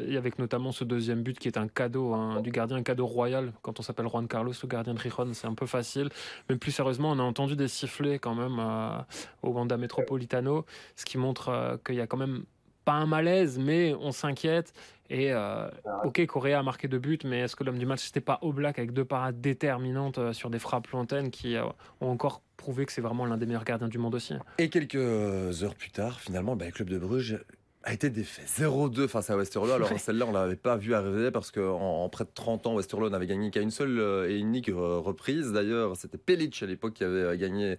et 0.07 0.15
avec 0.15 0.39
notamment 0.39 0.71
ce 0.77 0.83
deuxième 0.83 1.23
but 1.23 1.39
qui 1.39 1.47
est 1.47 1.57
un 1.57 1.67
cadeau 1.67 2.13
hein, 2.13 2.41
du 2.41 2.51
gardien, 2.51 2.77
un 2.77 2.83
cadeau 2.83 3.07
royal. 3.07 3.51
Quand 3.61 3.79
on 3.79 3.83
s'appelle 3.83 4.07
Juan 4.07 4.27
Carlos, 4.27 4.53
le 4.61 4.67
gardien 4.67 4.93
de 4.93 4.99
Rijon, 4.99 5.33
c'est 5.33 5.47
un 5.47 5.55
peu 5.55 5.65
facile. 5.65 6.09
Mais 6.49 6.55
plus 6.55 6.71
sérieusement, 6.71 7.11
on 7.11 7.19
a 7.19 7.23
entendu 7.23 7.55
des 7.55 7.67
sifflets 7.67 8.19
quand 8.19 8.35
même 8.35 8.57
euh, 8.59 8.99
au 9.41 9.49
Wanda 9.49 9.77
Metropolitano, 9.77 10.65
ce 10.95 11.05
qui 11.05 11.17
montre 11.17 11.49
euh, 11.49 11.77
qu'il 11.83 11.95
y 11.95 12.01
a 12.01 12.07
quand 12.07 12.17
même 12.17 12.43
pas 12.85 12.93
un 12.93 13.05
malaise, 13.05 13.57
mais 13.59 13.95
on 13.99 14.11
s'inquiète. 14.11 14.73
Et 15.09 15.31
euh, 15.31 15.67
ok, 16.03 16.25
Correa 16.25 16.59
a 16.59 16.63
marqué 16.63 16.87
deux 16.87 16.99
buts, 16.99 17.19
mais 17.25 17.39
est-ce 17.39 17.55
que 17.55 17.63
l'homme 17.63 17.79
du 17.79 17.85
match, 17.85 18.05
c'était 18.05 18.21
pas 18.21 18.39
Oblak 18.41 18.77
avec 18.77 18.93
deux 18.93 19.05
parades 19.05 19.41
déterminantes 19.41 20.33
sur 20.33 20.49
des 20.49 20.59
frappes 20.59 20.87
lointaines 20.87 21.31
qui 21.31 21.55
ont 22.01 22.09
encore 22.09 22.41
prouvé 22.57 22.85
que 22.85 22.91
c'est 22.91 23.01
vraiment 23.01 23.25
l'un 23.25 23.37
des 23.37 23.45
meilleurs 23.45 23.63
gardiens 23.63 23.87
du 23.87 23.97
monde 23.97 24.15
aussi? 24.15 24.33
Et 24.57 24.69
quelques 24.69 24.95
heures 24.95 25.75
plus 25.75 25.91
tard, 25.91 26.19
finalement, 26.19 26.57
bah, 26.57 26.65
le 26.65 26.71
club 26.71 26.89
de 26.89 26.97
Bruges 26.97 27.39
a 27.83 27.93
été 27.93 28.09
défait. 28.09 28.43
0-2 28.45 29.07
face 29.07 29.29
à 29.29 29.37
Westerlo. 29.37 29.71
Alors 29.71 29.89
celle-là, 29.97 30.25
on 30.27 30.31
l'avait 30.31 30.55
pas 30.55 30.75
vu 30.75 30.93
arriver 30.93 31.31
parce 31.31 31.51
qu'en 31.51 32.03
en 32.03 32.09
près 32.09 32.25
de 32.25 32.29
30 32.33 32.67
ans, 32.67 32.75
Westerlo 32.75 33.09
n'avait 33.09 33.27
gagné 33.27 33.49
qu'à 33.51 33.61
une 33.61 33.71
seule 33.71 33.99
euh, 33.99 34.29
et 34.29 34.37
unique 34.37 34.69
euh, 34.69 34.97
reprise. 34.97 35.53
D'ailleurs, 35.53 35.95
c'était 35.95 36.17
Pelic 36.17 36.61
à 36.61 36.65
l'époque 36.65 36.93
qui 36.93 37.03
avait 37.03 37.21
euh, 37.21 37.37
gagné, 37.37 37.77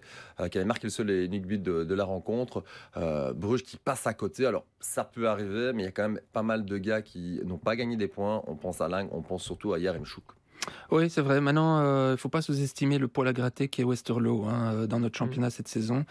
qui 0.51 0.57
avait 0.57 0.65
marqué 0.65 0.87
le 0.87 0.91
seul 0.91 1.09
et 1.11 1.25
unique 1.25 1.45
but 1.45 1.61
de, 1.61 1.93
la 1.93 2.05
rencontre. 2.05 2.63
Bruges 3.35 3.63
qui 3.63 3.77
passe 3.77 4.07
à 4.07 4.13
côté. 4.13 4.45
Alors 4.45 4.65
ça 4.79 5.03
peut 5.03 5.27
arriver, 5.27 5.73
mais 5.73 5.83
il 5.83 5.85
y 5.85 5.89
a 5.89 5.91
quand 5.91 6.09
même 6.09 6.21
pas 6.31 6.43
mal 6.43 6.65
de 6.65 6.77
gars 6.77 7.01
qui 7.01 7.41
n'ont 7.45 7.57
pas 7.57 7.75
gagné 7.75 7.97
des 7.97 8.07
points. 8.07 8.41
On 8.47 8.55
pense 8.55 8.81
à 8.81 8.87
Lang, 8.87 9.09
on 9.11 9.21
pense 9.21 9.43
surtout 9.43 9.73
à 9.73 9.79
Yaremchuk. 9.79 10.23
Oui, 10.91 11.09
c'est 11.09 11.21
vrai. 11.21 11.39
Maintenant, 11.39 11.79
il 11.81 11.85
euh, 11.85 12.11
ne 12.11 12.15
faut 12.15 12.29
pas 12.29 12.41
sous-estimer 12.41 12.97
le 12.97 13.07
poil 13.07 13.27
à 13.27 13.33
gratter 13.33 13.67
qui 13.67 13.81
est 13.81 13.83
Westerlo 13.83 14.45
hein, 14.45 14.73
euh, 14.73 14.87
dans 14.87 14.99
notre 14.99 15.15
mm. 15.15 15.19
championnat 15.19 15.49
cette 15.49 15.67
saison. 15.67 16.05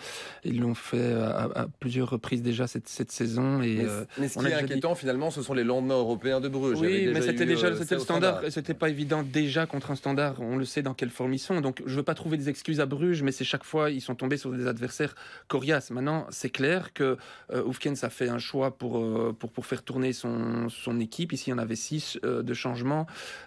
Ils 0.44 0.60
l'ont 0.60 0.74
fait 0.74 1.12
à, 1.12 1.66
plusieurs 1.80 2.10
reprises 2.10 2.42
déjà 2.42 2.66
cette, 2.66 2.88
cette 2.88 3.10
saison. 3.10 3.60
Et, 3.60 3.76
mais, 3.76 3.84
euh, 3.84 4.28
ce 4.28 4.38
qui 4.38 4.46
est 4.46 4.54
inquiétant 4.54 4.94
finalement, 4.94 5.30
ce 5.30 5.42
sont 5.42 5.54
les 5.54 5.64
lendemains 5.64 5.98
européens 5.98 6.40
de 6.40 6.48
Bruges. 6.48 6.78
Oui, 6.80 7.10
mais 7.12 7.22
c'était 7.22 7.46
déjà 7.46 7.74
c'était 7.76 7.96
le 7.96 8.00
standard. 8.00 8.42
C'était 8.50 8.74
pas 8.74 8.88
évident 8.88 9.22
déjà 9.22 9.66
contre 9.66 9.90
un 9.90 9.96
standard. 9.96 10.40
On 10.40 10.56
le 10.56 10.64
sait 10.64 10.82
dans 10.82 10.94
quelle 10.94 11.10
forme 11.10 11.34
ils 11.34 11.38
sont. 11.38 11.60
Donc 11.60 11.82
je 11.84 11.94
veux 11.96 12.02
pas 12.02 12.14
trouver 12.14 12.36
des 12.36 12.48
excuses 12.48 12.80
à 12.80 12.86
Bruges, 12.86 13.22
mais 13.22 13.32
c'est 13.32 13.44
chaque 13.44 13.64
fois 13.64 13.90
ils 13.90 14.00
sont 14.00 14.14
tombés 14.14 14.36
sur 14.36 14.52
des 14.52 14.66
adversaires 14.66 15.14
coriaces. 15.48 15.90
Maintenant, 15.90 16.26
c'est 16.30 16.50
clair 16.50 16.92
que 16.92 17.16
Oufkens 17.52 18.04
a 18.04 18.10
fait 18.10 18.28
un 18.28 18.38
choix 18.38 18.76
pour, 18.76 19.04
pour, 19.34 19.50
pour 19.50 19.66
faire 19.66 19.82
tourner 19.82 20.12
son, 20.12 20.68
son 20.68 21.00
équipe. 21.00 21.32
Ici, 21.32 21.48
il 21.48 21.50
y 21.50 21.54
en 21.54 21.58
avait 21.58 21.76
six 21.76 22.18
de 22.22 22.54
changements 22.54 23.06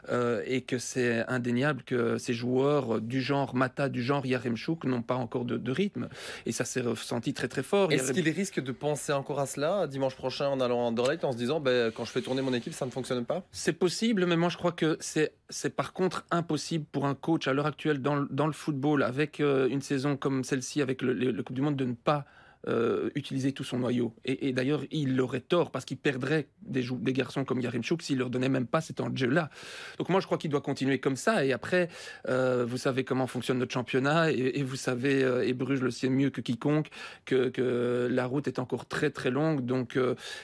et 0.09 0.61
que 0.61 0.77
c'est 0.91 1.25
indéniable 1.27 1.83
que 1.83 2.17
ces 2.17 2.33
joueurs 2.33 2.99
du 2.99 3.21
genre 3.21 3.55
Mata, 3.55 3.87
du 3.87 4.03
genre 4.03 4.25
Yaremchuk 4.25 4.83
n'ont 4.83 5.01
pas 5.01 5.15
encore 5.15 5.45
de, 5.45 5.71
rythme. 5.71 6.09
Et 6.45 6.51
ça 6.51 6.65
s'est 6.65 6.81
ressenti 6.81 7.33
très 7.33 7.47
très 7.47 7.63
fort. 7.63 7.91
Est-ce 7.91 8.11
qu'il 8.11 8.27
risque 8.29 8.61
de 8.61 8.71
penser 8.71 9.13
encore 9.13 9.39
à 9.39 9.45
cela 9.45 9.87
dimanche 9.87 10.15
prochain 10.15 10.49
en 10.49 10.59
allant 10.59 10.81
à 10.81 10.87
Anderlecht 10.87 11.23
en 11.23 11.31
se 11.31 11.37
disant 11.37 11.59
ben, 11.59 11.91
quand 11.91 12.03
je 12.03 12.11
fais 12.11 12.21
tourner 12.21 12.41
mon 12.41 12.53
équipe, 12.53 12.73
ça 12.73 12.85
ne 12.85 12.91
fonctionne 12.91 13.23
pas? 13.25 13.43
C'est 13.51 13.73
possible, 13.73 14.25
mais 14.25 14.35
moi 14.35 14.49
je 14.49 14.57
crois 14.57 14.73
que 14.73 14.97
c'est 14.99 15.75
par 15.75 15.93
contre 15.93 16.25
impossible 16.29 16.85
pour 16.91 17.05
un 17.05 17.15
coach 17.15 17.47
à 17.47 17.53
l'heure 17.53 17.67
actuelle 17.67 18.01
dans, 18.01 18.25
dans, 18.29 18.47
le 18.47 18.53
football, 18.53 19.03
avec 19.03 19.39
euh, 19.39 19.69
une 19.69 19.81
saison 19.81 20.17
comme 20.17 20.43
celle-ci, 20.43 20.81
avec 20.81 21.01
le, 21.01 21.13
le 21.13 21.43
Coupe 21.43 21.55
du 21.55 21.61
Monde, 21.61 21.77
de 21.77 21.85
ne 21.85 21.93
pas 21.93 22.25
euh, 22.67 23.09
utiliser 23.15 23.53
tout 23.53 23.63
son 23.63 23.79
noyau. 23.79 24.13
Et, 24.23 24.53
d'ailleurs, 24.53 24.83
il 24.91 25.19
aurait 25.19 25.41
tort 25.41 25.71
parce 25.71 25.83
qu'il 25.83 25.97
perdrait 25.97 26.47
des, 26.61 26.83
garçons 27.11 27.43
comme 27.43 27.59
Yarimchuk 27.59 28.03
s'il 28.03 28.19
leur 28.19 28.29
donnait 28.29 28.49
même 28.49 28.67
pas 28.67 28.81
cet 28.81 29.01
enjeu-là. 29.01 29.49
Donc 29.97 30.09
moi, 30.09 30.19
je 30.19 30.27
crois 30.27 30.37
qu'il 30.37 30.51
doit 30.51 30.61
continuer 30.61 30.99
comme 30.99 31.15
ça. 31.15 31.43
Et 31.43 31.53
après, 31.53 31.89
euh, 32.27 32.63
vous 32.63 32.77
savez 32.77 33.03
comment 33.03 33.25
fonctionne 33.25 33.57
notre 33.57 33.73
championnat 33.73 34.31
et, 34.31 34.61
vous 34.61 34.75
savez, 34.75 35.23
euh, 35.23 35.47
et 35.47 35.53
Bruges 35.53 35.81
le 35.81 35.89
sait 35.89 36.09
mieux 36.09 36.29
que 36.29 36.41
quiconque, 36.41 36.89
que, 37.25 38.07
la 38.11 38.25
route 38.27 38.47
est 38.47 38.59
encore 38.59 38.85
très 38.85 39.09
très 39.09 39.31
longue. 39.31 39.65
Donc 39.65 39.97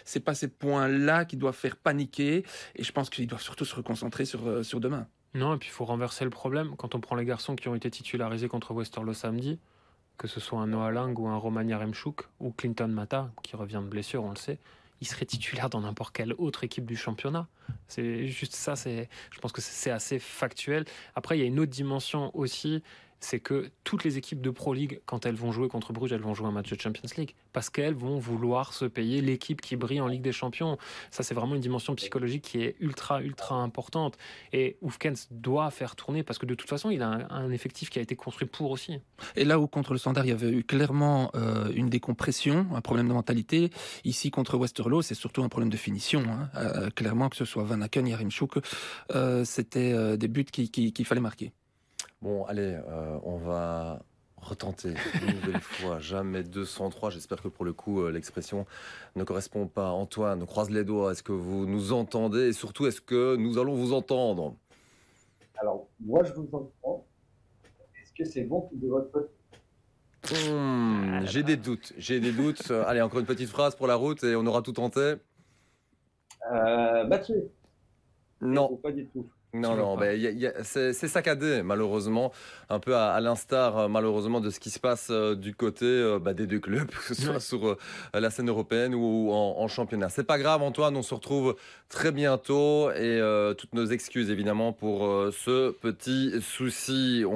c'est 0.04 0.20
pas 0.20 0.34
ces 0.34 0.48
points-là 0.48 1.26
qui 1.26 1.38
doivent 1.38 1.56
faire 1.56 1.76
paniquer. 1.76 2.44
Et 2.76 2.84
je 2.84 2.92
pense 2.92 3.10
qu'ils 3.10 3.28
doivent 3.28 3.42
surtout 3.42 3.66
se 3.66 3.76
reconcentrer 3.76 4.26
sur, 4.26 4.66
sur 4.66 4.80
demain. 4.80 5.08
Non, 5.36 5.54
et 5.54 5.58
puis 5.58 5.70
il 5.70 5.72
faut 5.72 5.86
renverser 5.86 6.24
le 6.24 6.32
problème. 6.32 6.76
Quand 6.78 6.96
on 6.96 7.00
prend 7.00 7.16
les 7.16 7.26
garçons 7.26 7.56
qui 7.56 7.68
ont 7.68 7.76
été 7.76 7.92
titularisés 7.92 8.48
contre 8.48 8.74
Westerlo 8.74 9.14
samedi, 9.14 9.60
que 10.18 10.28
ce 10.28 10.40
soit 10.40 10.60
un 10.60 10.68
Noah 10.68 11.06
ou 11.08 11.28
un 11.28 11.38
Romania 11.38 11.78
Remchuk 11.78 12.22
ou 12.40 12.52
Clinton 12.52 12.88
Mata, 12.88 13.32
qui 13.44 13.56
revient 13.56 13.82
de 13.84 13.90
blessure, 13.90 14.24
on 14.24 14.32
le 14.32 14.36
sait, 14.36 14.58
il 15.00 15.08
serait 15.08 15.26
titulaire 15.26 15.70
dans 15.70 15.82
n'importe 15.82 16.16
quelle 16.16 16.34
autre 16.34 16.64
équipe 16.64 16.86
du 16.86 16.96
championnat. 16.96 17.48
C'est 17.88 18.28
juste 18.28 18.56
ça, 18.56 18.74
je 18.76 19.40
pense 19.40 19.52
que 19.52 19.62
c'est 19.62 19.92
assez 19.92 20.18
factuel. 20.20 20.86
Après, 21.16 21.38
il 21.38 21.42
y 21.42 21.44
a 21.44 21.48
une 21.48 21.60
autre 21.60 21.72
dimension 21.72 22.36
aussi, 22.36 22.82
c'est 23.20 23.40
que 23.40 23.70
toutes 23.84 24.04
les 24.04 24.18
équipes 24.18 24.42
de 24.42 24.50
Pro 24.50 24.74
League, 24.74 25.02
quand 25.06 25.26
elles 25.26 25.36
vont 25.36 25.52
jouer 25.52 25.68
contre 25.68 25.94
Bruges, 25.94 26.12
elles 26.12 26.22
vont 26.22 26.34
jouer 26.34 26.48
un 26.48 26.52
match 26.52 26.70
de 26.70 26.80
Champions 26.80 27.10
League 27.18 27.36
parce 27.54 27.70
qu'elles 27.70 27.96
vont 27.96 28.20
vouloir 28.20 28.74
se 28.74 28.86
payer 28.86 29.22
l'équipe 29.22 29.62
qui 29.62 29.76
brille 29.76 30.02
en 30.02 30.08
Ligue 30.08 30.22
des 30.22 30.32
Champions. 30.32 30.78
Ça, 31.12 31.24
c'est 31.24 31.34
vraiment 31.34 31.56
une 31.56 31.62
dimension 31.62 31.96
psychologique 31.96 32.44
qui 32.44 32.62
est 32.62 32.76
ultra, 32.80 33.22
ultra 33.22 33.56
importante. 33.56 34.18
Et 34.54 34.78
Oufkens 34.82 35.28
doit 35.32 35.72
faire 35.72 35.96
tourner 35.96 36.24
parce 36.24 36.38
que 36.38 36.46
de 36.46 36.56
toute 36.56 36.70
façon, 36.70 36.90
il 36.90 37.02
a 37.02 37.28
un, 37.32 37.52
effectif 37.52 37.90
qui 37.90 37.98
a 37.98 38.02
été 38.02 38.16
construit 38.16 38.48
pour 38.48 38.72
aussi. 38.72 39.00
Et 39.36 39.46
là 39.46 39.60
où 39.60 39.68
contre 39.68 39.94
le 39.94 40.00
Standard, 40.00 40.26
il 40.26 40.30
y 40.30 40.32
avait 40.32 40.52
eu 40.52 40.64
clairement 40.64 41.32
euh, 41.34 41.72
une 41.74 41.90
décompression, 41.90 42.68
un 42.76 42.82
problème 42.82 43.08
de 43.08 43.14
mentalité, 43.14 43.72
ici 44.04 44.30
contre 44.32 44.58
Westerlo, 44.58 45.02
c'est 45.02 45.16
surtout 45.16 45.44
un 45.44 45.50
problème 45.50 45.70
de 45.70 45.78
finition. 45.78 46.24
Hein. 46.28 46.50
Euh, 46.56 46.90
clairement, 46.90 47.30
que 47.30 47.36
ce 47.36 47.46
soit 47.46 47.64
Van 47.64 47.82
Aken, 47.82 48.06
Yarimchuk, 48.06 48.60
euh, 49.16 49.46
c'était 49.46 50.18
des 50.18 50.28
buts 50.28 50.46
qu'il 50.46 51.06
fallait 51.06 51.22
marquer. 51.22 51.52
Bon, 52.22 52.46
allez, 52.46 52.80
euh, 52.88 53.20
on 53.24 53.38
va 53.38 54.02
retenter 54.38 54.94
une 55.22 55.36
nouvelle 55.36 55.62
fois. 55.62 56.00
Jamais 56.00 56.44
203. 56.44 57.10
J'espère 57.12 57.42
que 57.42 57.48
pour 57.48 57.66
le 57.66 57.74
coup, 57.74 58.02
euh, 58.02 58.12
l'expression 58.12 58.66
ne 59.16 59.24
correspond 59.24 59.68
pas. 59.68 59.90
Antoine, 59.92 60.46
croise 60.46 60.70
les 60.70 60.84
doigts. 60.84 61.12
Est-ce 61.12 61.24
que 61.24 61.32
vous 61.32 61.66
nous 61.66 61.94
entendez? 61.94 62.48
Et 62.50 62.54
surtout, 62.54 62.88
est-ce 62.88 63.02
que 63.02 63.36
nous 63.36 63.58
allons 63.58 63.76
vous 63.76 63.94
entendre? 63.94 64.56
Alors, 65.60 65.88
moi, 66.00 66.24
je 66.24 66.34
vous 66.34 66.48
entends. 66.52 67.06
Est-ce 68.02 68.14
que 68.14 68.26
c'est 68.26 68.44
bon 68.44 68.70
de 68.74 68.88
votre 68.88 69.12
côté? 69.12 69.32
Hmm, 70.50 71.22
J'ai 71.26 71.44
des 71.44 71.56
doutes. 71.58 71.94
J'ai 71.98 72.20
des 72.20 72.32
doutes. 72.32 72.72
allez, 72.88 73.02
encore 73.02 73.20
une 73.20 73.26
petite 73.26 73.50
phrase 73.50 73.76
pour 73.76 73.88
la 73.88 73.96
route 73.96 74.24
et 74.24 74.36
on 74.36 74.46
aura 74.46 74.62
tout 74.62 74.74
tenté. 74.74 75.16
Euh, 76.52 77.06
Mathieu 77.08 77.52
Non. 78.42 78.76
Pas 78.78 78.92
du 78.92 79.06
tout. 79.08 79.28
Non, 79.54 79.76
non, 79.76 79.98
c'est 80.64 80.94
saccadé, 80.94 81.64
malheureusement, 81.64 82.34
un 82.70 82.80
peu 82.80 82.96
à, 82.96 83.20
l'instar, 83.22 83.78
euh, 83.78 83.88
malheureusement, 83.88 84.42
de 84.42 84.50
ce 84.50 84.60
qui 84.60 84.70
se 84.70 84.80
passe 84.80 85.08
euh, 85.10 85.36
du 85.36 85.56
côté 85.56 85.86
euh, 85.86 86.20
bah, 86.20 86.34
des 86.34 86.48
deux 86.48 86.60
clubs, 86.60 86.88
que 87.08 87.14
ce 87.14 87.16
soit 87.16 87.40
sur 87.40 87.78
la 88.14 88.30
scène 88.30 88.50
européenne 88.50 88.94
ou, 88.94 89.32
en, 89.32 89.68
championnat. 89.68 90.10
C'est 90.10 90.26
pas 90.26 90.38
grave, 90.38 90.62
Antoine, 90.62 90.96
on 90.98 91.02
se 91.02 91.14
retrouve 91.14 91.56
très 91.90 92.12
bientôt 92.12 92.92
et 92.92 93.22
toutes 93.58 93.74
nos 93.74 93.86
excuses, 93.86 94.30
évidemment, 94.30 94.74
pour 94.74 95.02
ce 95.32 95.72
petit 95.72 96.42
souci. 96.42 97.24
On, 97.26 97.34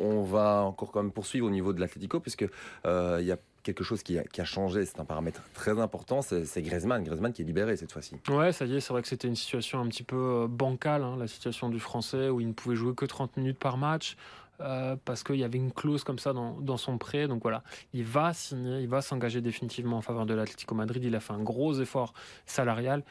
on, 0.00 0.22
va 0.22 0.62
encore 0.62 0.90
quand 0.92 1.02
même 1.02 1.12
poursuivre 1.12 1.46
au 1.46 1.50
niveau 1.50 1.72
de 1.72 1.80
l'Atlético, 1.80 2.20
puisque 2.20 2.46
il 2.84 3.24
y 3.24 3.32
a 3.32 3.36
quelque 3.62 3.84
chose 3.84 4.02
qui 4.02 4.18
a, 4.18 4.44
changé, 4.44 4.84
c'est 4.84 5.00
un 5.00 5.04
paramètre 5.04 5.42
très 5.54 5.78
important, 5.78 6.22
c'est 6.22 6.62
Griezmann. 6.62 7.04
Griezmann 7.04 7.32
qui 7.32 7.42
est 7.42 7.44
libéré 7.44 7.76
cette 7.76 7.92
fois-ci. 7.92 8.16
Ouais, 8.28 8.52
ça 8.52 8.64
y 8.64 8.76
est, 8.76 8.80
c'est 8.80 8.92
vrai 8.92 9.02
que 9.02 9.08
c'était 9.08 9.28
une 9.28 9.36
situation 9.36 9.80
un 9.80 9.88
petit 9.88 10.02
peu 10.02 10.16
euh, 10.16 10.46
bancale, 10.48 11.02
hein, 11.02 11.16
la 11.18 11.28
situation 11.28 11.68
du 11.68 11.80
Français, 11.80 12.28
où 12.28 12.40
il 12.40 12.48
ne 12.48 12.52
pouvait 12.52 12.76
jouer 12.76 12.94
que 12.94 13.04
30 13.04 13.36
minutes 13.36 13.58
par 13.58 13.76
match. 13.76 14.16
Euh, 14.60 14.96
parce 15.04 15.24
qu'il 15.24 15.36
y 15.36 15.44
avait 15.44 15.58
une 15.58 15.72
clause 15.72 16.04
comme 16.04 16.20
ça 16.20 16.32
dans, 16.32 16.60
dans, 16.60 16.76
son 16.76 16.96
prêt. 16.96 17.26
Donc 17.26 17.42
voilà, 17.42 17.64
il 17.94 18.04
va 18.04 18.32
signer, 18.32 18.80
il 18.80 18.88
va 18.88 19.02
s'engager 19.02 19.40
définitivement 19.40 19.96
en 19.96 20.02
faveur 20.02 20.24
de 20.24 20.34
l'Atlético 20.34 20.74
Madrid. 20.74 21.02
Il 21.02 21.16
a 21.16 21.20
fait 21.20 21.32
un 21.32 21.42
gros 21.42 21.80
effort 21.80 22.12
salarial. 22.46 23.02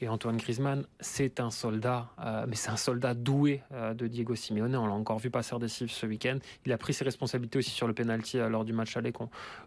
Et 0.00 0.08
Antoine 0.08 0.36
Griezmann, 0.36 0.84
c'est 1.00 1.40
un 1.40 1.50
soldat, 1.50 2.10
euh, 2.24 2.46
mais 2.48 2.54
c'est 2.54 2.70
un 2.70 2.76
soldat 2.76 3.14
doué 3.14 3.62
euh, 3.72 3.94
de 3.94 4.06
Diego 4.06 4.36
Simeone. 4.36 4.76
On 4.76 4.86
l'a 4.86 4.92
encore 4.92 5.18
vu 5.18 5.28
passer 5.28 5.56
décisif 5.58 5.90
ce 5.90 6.06
week-end. 6.06 6.38
Il 6.66 6.72
a 6.72 6.78
pris 6.78 6.94
ses 6.94 7.04
responsabilités 7.04 7.58
aussi 7.58 7.70
sur 7.70 7.88
le 7.88 7.94
penalty 7.94 8.38
euh, 8.38 8.48
lors 8.48 8.64
du 8.64 8.72
match 8.72 8.96
aller 8.96 9.12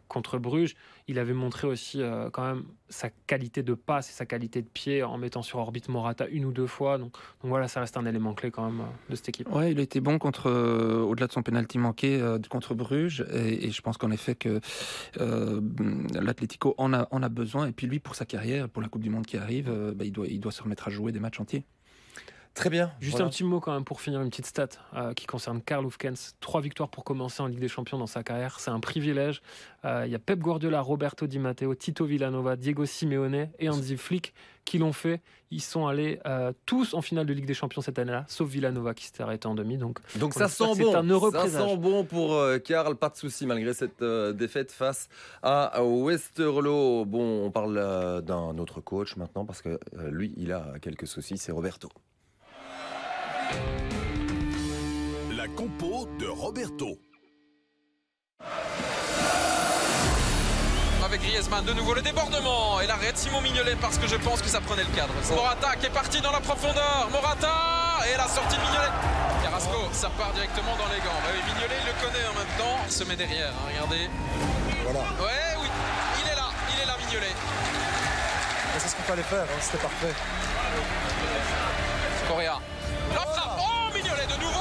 contre 0.08 0.38
Bruges. 0.38 0.76
Il 1.08 1.20
avait 1.20 1.34
montré 1.34 1.68
aussi 1.68 2.02
quand 2.32 2.44
même 2.44 2.64
sa 2.90 3.10
qualité 3.10 3.64
de 3.64 3.74
passe 3.74 4.10
et 4.10 4.14
sa 4.14 4.26
qualité 4.26 4.62
de 4.62 4.68
pied 4.68 5.04
en 5.04 5.18
mettant 5.18 5.42
sur 5.42 5.60
orbite 5.60 5.90
Morata 5.90 6.28
une 6.28 6.46
ou 6.46 6.52
deux 6.52 6.68
fois. 6.68 6.98
Donc, 6.98 7.18
voilà, 7.42 7.68
ça 7.68 7.82
reste 7.82 7.98
un 7.98 8.06
élément 8.06 8.34
clé 8.34 8.52
quand 8.52 8.70
même 8.70 8.86
de 9.10 9.16
cette 9.16 9.30
équipe. 9.30 9.52
Ouais, 9.52 9.72
il 9.72 9.80
a 9.80 9.82
été 9.82 10.00
bon 10.00 10.20
contre, 10.20 10.50
au-delà 10.50 11.28
de 11.28 11.32
son 11.32 11.42
penalty 11.42 11.80
manqué 11.80 12.22
contre 12.50 12.76
Bruges. 12.76 13.26
Et, 13.34 13.72
je 13.72 13.82
pense 13.82 13.98
qu'en 13.98 14.12
effet 14.12 14.36
que 14.36 14.62
l'Atlético 15.18 16.76
en 16.78 16.94
a, 16.94 17.08
en 17.12 17.24
a 17.24 17.30
besoin. 17.30 17.68
Et 17.68 17.72
puis 17.72 17.88
lui, 17.88 18.00
pour 18.00 18.16
sa 18.16 18.26
carrière, 18.26 18.70
pour 18.70 18.82
la 18.82 18.88
Coupe 18.88 19.02
du 19.02 19.10
Monde 19.10 19.26
qui 19.26 19.38
arrive, 19.38 19.72
bah, 19.96 20.06
il 20.06 20.12
doit 20.12 20.21
il 20.28 20.40
doit 20.40 20.52
se 20.52 20.62
remettre 20.62 20.88
à 20.88 20.92
jouer 20.92 21.12
des 21.12 21.20
matchs 21.20 21.40
entiers. 21.40 21.66
Très 22.54 22.70
bien. 22.70 22.92
Juste 23.00 23.22
un 23.22 23.30
petit 23.30 23.46
mot 23.46 23.62
quand 23.62 23.74
même 23.74 23.86
pour 23.86 24.02
finir, 24.02 24.22
une 24.22 24.30
petite 24.30 24.46
stat 24.46 24.68
euh, 24.94 25.14
qui 25.14 25.26
concerne 25.26 25.62
Karl 25.62 25.86
Hufkens. 25.86 26.36
Trois 26.42 26.60
victoires 26.60 26.90
pour 26.90 27.06
commencer 27.06 27.42
en 27.42 27.48
Ligue 27.48 27.62
des 27.62 27.70
Champions 27.70 27.98
dans 27.98 28.08
sa 28.08 28.24
carrière, 28.24 28.60
c'est 28.60 28.72
un 28.72 28.82
privilège. 28.82 29.42
Euh, 29.86 30.04
il 30.06 30.12
y 30.12 30.16
a 30.16 30.20
Pep 30.20 30.40
Guardiola, 30.40 30.82
Roberto 30.82 31.28
Di 31.28 31.40
Matteo, 31.40 31.74
Tito 31.76 32.04
Villanova, 32.04 32.58
Diego 32.58 32.86
Simeone 32.86 33.50
et 33.58 33.70
Andy 33.70 33.96
Flick 33.96 34.34
qui 34.66 34.80
l'ont 34.80 34.92
fait. 34.92 35.22
Ils 35.50 35.62
sont 35.62 35.88
allés 35.88 36.20
euh, 36.26 36.52
tous 36.66 36.94
en 36.94 37.02
finale 37.02 37.26
de 37.26 37.34
Ligue 37.34 37.46
des 37.46 37.54
Champions 37.54 37.82
cette 37.82 37.98
année-là, 37.98 38.26
sauf 38.28 38.50
Villanova 38.50 38.94
qui 38.94 39.06
s'était 39.06 39.24
arrêté 39.24 39.48
en 39.48 39.56
demi. 39.56 39.78
Donc, 39.78 40.00
donc 40.18 40.34
ça 40.34 40.50
sent 40.50 40.76
bon. 40.78 40.94
Un 40.94 41.10
heureux 41.10 41.32
ça 41.32 41.48
sent 41.48 41.78
bon 41.78 42.04
pour 42.04 42.38
Karl, 42.66 42.96
pas 42.98 43.10
de 43.10 43.16
souci 43.16 43.46
malgré 43.46 43.74
cette 43.74 44.04
défaite 44.04 44.74
face 44.74 45.08
à 45.42 45.82
Westerlo. 45.82 47.06
Bon, 47.06 47.46
on 47.46 47.50
parle 47.50 48.22
d'un 48.24 48.58
autre 48.58 48.82
coach 48.82 49.16
maintenant 49.16 49.46
parce 49.46 49.62
que 49.62 49.80
lui, 50.10 50.34
il 50.36 50.52
a 50.52 50.74
quelques 50.82 51.08
soucis, 51.08 51.38
c'est 51.38 51.54
Roberto. 51.54 51.90
La 55.36 55.48
compo 55.48 56.08
de 56.20 56.28
Roberto 56.28 56.98
avec 61.12 61.22
Griezmann. 61.22 61.66
De 61.66 61.74
nouveau 61.74 61.94
le 61.94 62.02
débordement 62.02 62.80
et 62.80 62.88
l'arrêt 62.88 63.12
de 63.12 63.18
Simon 63.18 63.42
Mignolet 63.42 63.76
parce 63.82 63.98
que 63.98 64.08
je 64.08 64.16
pense 64.16 64.42
que 64.42 64.48
ça 64.48 64.62
prenait 64.62 64.84
le 64.84 64.96
cadre. 64.96 65.14
Morata 65.36 65.76
qui 65.76 65.88
est 65.88 65.94
parti 65.94 66.22
dans 66.22 66.32
la 66.32 66.40
profondeur. 66.40 67.10
Morata 67.12 68.00
et 68.12 68.18
la 68.18 68.28
sortie 68.28 68.56
de 68.56 68.62
Mignolet. 68.62 68.92
Carrasco, 69.44 69.90
ça 69.92 70.10
part 70.18 70.32
directement 70.34 70.76
dans 70.78 70.88
les 70.94 71.00
gants. 71.00 71.20
Bah 71.24 71.32
oui, 71.36 71.42
Mignolet, 71.54 71.76
il 71.82 71.88
le 71.88 71.94
connaît 72.00 72.26
en 72.28 72.34
même 72.34 72.58
temps. 72.58 72.80
Il 72.86 72.92
se 72.92 73.04
met 73.04 73.16
derrière, 73.16 73.50
hein, 73.50 73.68
regardez. 73.68 74.10
Voilà. 74.84 75.00
Ouais, 75.20 75.52
oui, 75.62 75.68
il 76.24 76.32
est 76.32 76.36
là, 76.36 76.50
il 76.74 76.82
est 76.82 76.86
là, 76.86 76.96
Mignolet. 77.06 77.36
C'est 78.78 78.88
ce 78.88 78.96
qu'il 78.96 79.06
fallait 79.06 79.24
faire, 79.24 79.44
hein, 79.44 79.60
c'était 79.60 79.78
parfait. 79.80 80.14
Correa. 82.28 82.60
La 83.14 83.22
frappe. 83.22 83.60
Oh, 83.60 83.94
Mignolet 83.94 84.26
de 84.28 84.40
nouveau. 84.40 84.60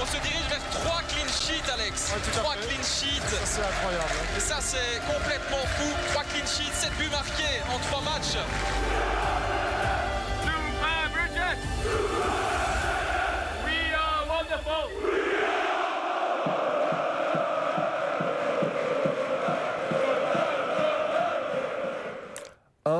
On 0.00 0.06
se 0.06 0.16
dirige 0.22 0.46
vers 0.48 0.64
3 0.70 1.02
clean 1.08 1.28
sheets, 1.28 1.70
Alex. 1.72 2.12
Ouais, 2.12 2.20
tout 2.24 2.38
à 2.38 2.42
3 2.42 2.54
fait. 2.54 2.66
clean 2.68 2.82
sheets. 2.82 3.28
Ça, 3.28 3.36
c'est 3.44 3.62
incroyable. 3.62 4.04
hein. 4.10 4.36
Et 4.36 4.40
ça, 4.40 4.56
c'est 4.60 5.00
complètement 5.06 5.64
fou. 5.76 5.88
3 6.12 6.22
clean 6.24 6.46
sheets, 6.46 6.72
7 6.74 6.92
buts 6.98 7.10
marqués 7.10 7.60
en 7.74 7.78
3 7.78 8.00
matchs. 8.02 8.36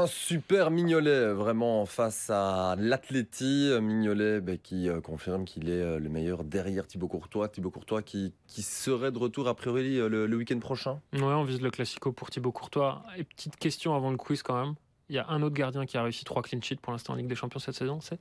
Un 0.01 0.07
super 0.07 0.71
Mignolet, 0.71 1.31
vraiment 1.35 1.85
face 1.85 2.31
à 2.31 2.75
l'Atleti. 2.79 3.71
Mignolet 3.83 4.41
bah, 4.41 4.57
qui 4.57 4.89
euh, 4.89 5.03
confirme 5.03 5.45
qu'il 5.45 5.69
est 5.69 5.83
euh, 5.83 5.99
le 5.99 6.09
meilleur 6.09 6.43
derrière 6.43 6.87
Thibaut 6.87 7.07
Courtois. 7.07 7.51
Thibaut 7.51 7.71
Courtois 7.71 8.01
qui, 8.01 8.33
qui 8.47 8.63
serait 8.63 9.13
de 9.13 9.19
retour 9.19 9.47
a 9.47 9.55
priori 9.55 9.99
euh, 9.99 10.09
le, 10.09 10.27
le 10.27 10.37
week-end 10.39 10.59
prochain. 10.59 11.03
Ouais, 11.13 11.21
on 11.21 11.45
vise 11.45 11.61
le 11.61 11.71
classico 11.71 12.13
pour 12.13 12.31
Thibaut 12.31 12.51
Courtois. 12.51 13.03
Et 13.19 13.25
petite 13.25 13.57
question 13.57 13.95
avant 13.95 14.11
le 14.11 14.17
quiz 14.17 14.43
quand 14.43 14.65
même. 14.65 14.75
Il 15.11 15.17
y 15.17 15.19
a 15.19 15.29
un 15.29 15.43
autre 15.43 15.55
gardien 15.55 15.85
qui 15.85 15.99
a 15.99 16.03
réussi 16.03 16.25
trois 16.25 16.41
clean 16.41 16.63
sheets 16.63 16.77
pour 16.77 16.93
l'instant 16.93 17.13
en 17.13 17.17
Ligue 17.17 17.29
des 17.29 17.35
Champions 17.35 17.61
cette 17.61 17.75
saison, 17.75 18.01
c'est? 18.01 18.19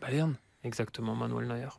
Bayern. 0.00 0.36
Exactement, 0.62 1.16
Manuel 1.16 1.48
Neuer. 1.48 1.70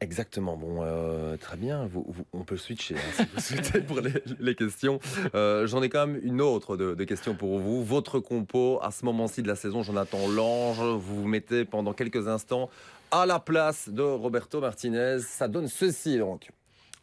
Exactement, 0.00 0.56
bon, 0.58 0.82
euh, 0.82 1.36
très 1.38 1.56
bien, 1.56 1.86
vous- 1.86 2.04
vous- 2.06 2.26
on 2.34 2.44
peut 2.44 2.58
switcher 2.58 2.96
hein, 2.96 3.12
si 3.16 3.24
vous 3.24 3.40
souhaitez 3.72 3.80
pour 3.80 4.00
les, 4.00 4.12
les 4.38 4.54
questions. 4.54 4.98
Euh, 5.34 5.66
J'en 5.66 5.82
ai 5.82 5.88
quand 5.88 6.06
même 6.06 6.20
une 6.22 6.42
autre 6.42 6.76
de, 6.76 6.94
de 6.94 7.04
questions 7.04 7.34
pour 7.34 7.58
vous. 7.58 7.82
Votre 7.82 8.20
compo 8.20 8.78
à 8.82 8.90
ce 8.90 9.04
moment-ci 9.06 9.42
de 9.42 9.48
la 9.48 9.56
saison, 9.56 9.82
Jonathan 9.82 10.28
Lange, 10.28 10.78
vous 10.78 11.22
vous 11.22 11.28
mettez 11.28 11.64
pendant 11.64 11.94
quelques 11.94 12.28
instants 12.28 12.68
à 13.10 13.24
la 13.24 13.38
place 13.38 13.88
de 13.88 14.02
Roberto 14.02 14.60
Martinez. 14.60 15.18
Ça 15.20 15.48
donne 15.48 15.68
ceci 15.68 16.18
donc. 16.18 16.50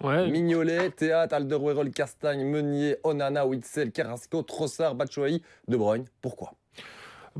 Ouais, 0.03 0.29
Mignolet, 0.29 0.89
Théâtre, 0.91 1.33
Alderweireld, 1.35 1.93
Castagne, 1.93 2.45
Meunier, 2.45 2.97
Onana, 3.03 3.47
Witzel, 3.47 3.91
Carrasco, 3.91 4.41
Trossard, 4.43 4.95
Batshuayi, 4.95 5.41
De 5.67 5.77
Bruyne. 5.77 6.05
Pourquoi? 6.21 6.53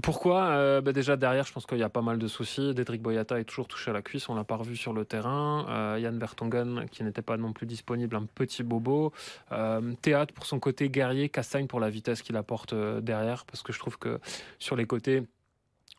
Pourquoi 0.02 0.48
Euh, 0.48 0.82
bah 0.82 0.92
Déjà 0.92 1.16
derrière, 1.18 1.46
je 1.46 1.54
pense 1.54 1.68
qu'il 1.68 1.78
y 1.78 1.84
a 1.84 1.90
pas 1.90 2.02
mal 2.02 2.18
de 2.18 2.28
soucis. 2.28 2.74
Dédric 2.74 3.02
Boyata 3.02 3.40
est 3.40 3.44
toujours 3.44 3.68
touché 3.68 3.92
à 3.92 3.94
la 3.94 4.02
cuisse, 4.02 4.28
on 4.28 4.34
l'a 4.34 4.44
pas 4.44 4.56
revu 4.56 4.76
sur 4.76 4.92
le 4.92 5.06
terrain. 5.06 5.68
Euh, 5.70 6.00
Yann 6.00 6.18
Vertonghen 6.18 6.86
qui 6.90 7.04
n'était 7.04 7.22
pas 7.22 7.38
non 7.38 7.54
plus 7.54 7.68
disponible, 7.68 8.16
un 8.16 8.26
petit 8.26 8.64
bobo. 8.64 9.14
Euh, 9.52 9.94
Théâtre 10.02 10.34
pour 10.34 10.48
son 10.48 10.60
côté 10.60 10.90
guerrier, 10.90 11.30
Castagne 11.30 11.68
pour 11.68 11.80
la 11.80 11.92
vitesse 11.92 12.24
qu'il 12.24 12.36
apporte 12.38 12.74
euh, 12.74 13.02
derrière, 13.02 13.46
parce 13.46 13.62
que 13.62 13.72
je 13.72 13.78
trouve 13.78 14.00
que 14.00 14.20
sur 14.58 14.76
les 14.76 14.88
côtés, 14.88 15.24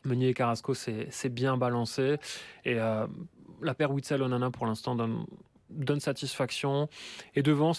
Meunier 0.03 0.29
et 0.29 0.33
Carrasco, 0.33 0.73
c'est 0.73 1.29
bien 1.29 1.55
balancé. 1.57 2.17
Et 2.65 2.79
euh, 2.79 3.07
la 3.61 3.73
paire 3.73 3.91
Witzel-Onana 3.91 4.51
pour 4.51 4.65
l'instant 4.67 4.95
donne, 4.95 5.25
donne 5.69 5.99
satisfaction. 6.01 6.89
Et 7.33 7.41
devant, 7.43 7.71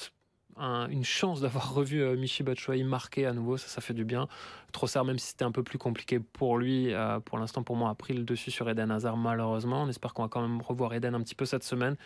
un- 0.58 0.88
une 0.88 1.04
chance 1.04 1.40
d'avoir 1.40 1.72
revu 1.74 2.02
euh, 2.02 2.16
Michi 2.16 2.42
Batshuayi 2.42 2.84
marqué 2.84 3.26
à 3.26 3.32
nouveau, 3.32 3.56
ça, 3.56 3.68
ça 3.68 3.80
fait 3.80 3.94
du 3.94 4.04
bien. 4.04 4.28
Trossard, 4.72 5.04
même 5.04 5.18
si 5.18 5.28
c'était 5.28 5.44
un 5.44 5.52
peu 5.52 5.62
plus 5.62 5.78
compliqué 5.78 6.18
pour 6.20 6.58
lui, 6.58 6.92
euh, 6.92 7.20
pour 7.20 7.38
l'instant, 7.38 7.62
pour 7.62 7.76
moi, 7.76 7.90
a 7.90 7.94
pris 7.94 8.14
le 8.14 8.22
dessus 8.24 8.50
sur 8.50 8.68
Eden 8.68 8.90
Hazard, 8.90 9.16
malheureusement. 9.16 9.82
On 9.82 9.88
espère 9.88 10.14
qu'on 10.14 10.22
va 10.22 10.28
quand 10.28 10.42
même 10.42 10.60
revoir 10.60 10.92
Eden 10.94 11.14
un 11.14 11.20
petit 11.22 11.34
peu 11.34 11.44
cette 11.46 11.64
semaine. 11.64 11.96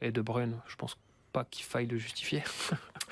Et 0.00 0.12
De 0.12 0.20
Bruyne, 0.22 0.56
je 0.66 0.76
pense 0.76 0.96
pas 1.32 1.44
qu'il 1.44 1.64
faille 1.64 1.86
le 1.86 1.98
justifier. 1.98 2.42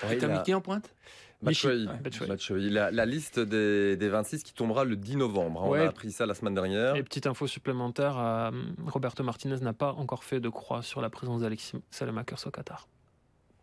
Ouais, 0.05 0.17
T'as 0.17 0.29
il 0.29 0.31
a- 0.31 0.39
mis 0.39 0.43
qui 0.45 0.55
en 0.55 0.61
pointe 0.61 0.95
Batshuayi. 1.43 1.87
Ouais, 1.89 1.97
Batshuayi. 2.05 2.29
Batshuayi. 2.31 2.71
La, 2.71 2.91
la 2.93 3.05
liste 3.05 3.41
des, 3.41 3.97
des 3.97 4.09
26 4.09 4.45
qui 4.45 4.53
tombera 4.55 4.85
le 4.85 4.95
10 4.97 5.17
novembre. 5.17 5.63
hein. 5.65 5.67
On 5.69 5.75
a 5.75 5.89
appris 5.89 6.13
ça 6.13 6.25
la 6.25 6.35
semaine 6.35 6.55
dernière. 6.55 6.95
Et 6.95 7.03
petite 7.03 7.27
info 7.27 7.47
supplémentaire, 7.49 8.17
euh, 8.17 8.51
Roberto 8.87 9.25
Martinez 9.25 9.57
n'a 9.61 9.73
pas 9.73 9.93
encore 9.95 10.23
fait 10.23 10.39
de 10.39 10.49
croix 10.49 10.83
sur 10.83 11.01
la 11.01 11.11
présence 11.11 11.41
d'Alexis 11.41 11.79
Salemakers 11.91 12.47
au 12.47 12.51
Qatar. 12.51 12.87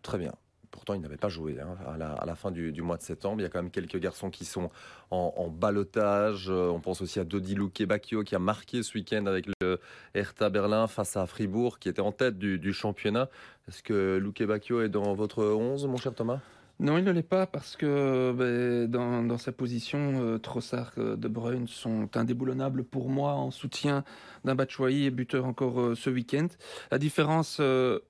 Très 0.03 0.17
bien. 0.17 0.33
Pourtant, 0.75 0.93
il 0.93 0.99
n'avait 1.01 1.15
pas 1.17 1.29
joué 1.29 1.57
hein, 1.59 1.77
à, 1.87 1.97
la, 1.97 2.11
à 2.11 2.25
la 2.25 2.35
fin 2.35 2.51
du, 2.51 2.71
du 2.73 2.81
mois 2.81 2.97
de 2.97 3.01
septembre. 3.01 3.39
Il 3.39 3.43
y 3.43 3.45
a 3.45 3.49
quand 3.49 3.61
même 3.61 3.71
quelques 3.71 3.97
garçons 3.97 4.29
qui 4.29 4.43
sont 4.43 4.69
en, 5.09 5.33
en 5.37 5.47
balotage. 5.47 6.49
Euh, 6.49 6.67
On 6.69 6.81
pense 6.81 7.01
aussi 7.01 7.19
à 7.19 7.23
Dodi 7.23 7.55
Luque 7.55 7.81
Bacchio 7.83 8.23
qui 8.23 8.35
a 8.35 8.39
marqué 8.39 8.83
ce 8.83 8.93
week-end 8.97 9.25
avec 9.25 9.47
le 9.61 9.79
Hertha 10.13 10.49
Berlin 10.49 10.87
face 10.87 11.15
à 11.17 11.25
Fribourg, 11.25 11.79
qui 11.79 11.87
était 11.89 12.01
en 12.01 12.11
tête 12.11 12.37
du, 12.37 12.59
du 12.59 12.73
championnat. 12.73 13.29
Est-ce 13.69 13.81
que 13.81 14.17
Luque 14.17 14.43
Bacchio 14.43 14.81
est 14.81 14.89
dans 14.89 15.13
votre 15.13 15.43
11, 15.43 15.87
mon 15.87 15.97
cher 15.97 16.13
Thomas? 16.13 16.39
Non, 16.77 16.97
il 16.97 17.05
ne 17.05 17.11
l'est 17.11 17.23
pas 17.23 17.47
parce 17.47 17.77
que 17.77 18.33
ben, 18.33 18.91
dans, 18.91 19.23
dans 19.23 19.37
sa 19.37 19.53
position, 19.53 20.19
euh, 20.21 20.37
Trossard, 20.39 20.91
euh, 20.97 21.15
De 21.15 21.29
Bruyne 21.29 21.69
sont 21.69 22.09
indéboulonnables 22.17 22.83
pour 22.83 23.07
moi 23.07 23.31
en 23.31 23.49
soutien 23.49 24.03
d'un 24.43 24.55
Batshuayi 24.55 25.05
et 25.05 25.09
buteur 25.09 25.45
encore 25.45 25.79
euh, 25.79 25.95
ce 25.95 26.09
week-end. 26.09 26.47
La 26.91 26.97
différence 26.97 27.61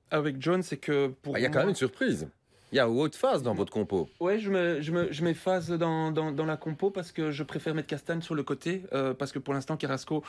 avec 0.09 0.41
John, 0.41 0.63
c'est 0.63 0.77
que 0.77 1.09
pour 1.21 1.35
Ah, 1.35 1.39
Il 1.39 1.43
y 1.43 1.45
a 1.45 1.49
quand 1.49 1.59
même 1.59 1.69
une 1.69 1.75
surprise. 1.75 2.27
Il 2.75 2.79
y 2.79 2.81
a 2.81 2.89
phase 3.13 3.41
dans 3.41 3.53
votre 3.53 3.71
compo. 3.71 4.09
Ouais, 4.19 4.37
je 4.37 4.51
me, 4.51 4.81
je 4.81 4.91
me, 4.91 5.09
je 5.09 5.23
m'efface 5.23 5.69
dans, 5.69 6.11
dans, 6.11 6.33
dans 6.33 6.45
la 6.45 6.57
compo 6.57 6.89
parce 6.89 7.13
que 7.13 7.31
je 7.31 7.41
préfère 7.43 7.73
mettre 7.73 7.87
Castagne 7.87 8.19
sur 8.21 8.35
le 8.35 8.43
côté 8.43 8.83
euh, 8.91 9.13
parce 9.13 9.31
que 9.31 9.39
pour 9.39 9.53
l'instant 9.53 9.77
Carrasco 9.77 10.25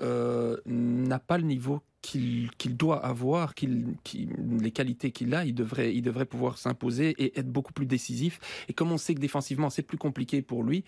euh, 0.00 0.58
n'a 0.64 1.18
pas 1.18 1.38
le 1.38 1.42
niveau 1.42 1.80
qu'il 2.00 2.76
doit 2.76 3.04
avoir, 3.04 3.54
les 3.62 4.70
qualités 4.70 5.10
qu'il 5.10 5.34
a, 5.34 5.44
il 5.44 5.54
devrait, 5.54 6.24
pouvoir 6.24 6.58
s'imposer 6.58 7.10
et 7.18 7.38
être 7.38 7.48
beaucoup 7.48 7.72
plus 7.72 7.86
décisif. 7.86 8.40
Et 8.68 8.72
comme 8.72 8.92
on 8.92 8.98
sait 8.98 9.14
que 9.14 9.20
défensivement 9.20 9.70
c'est 9.70 9.82
plus 9.82 9.98
compliqué 9.98 10.42
pour 10.42 10.62
lui, 10.62 10.84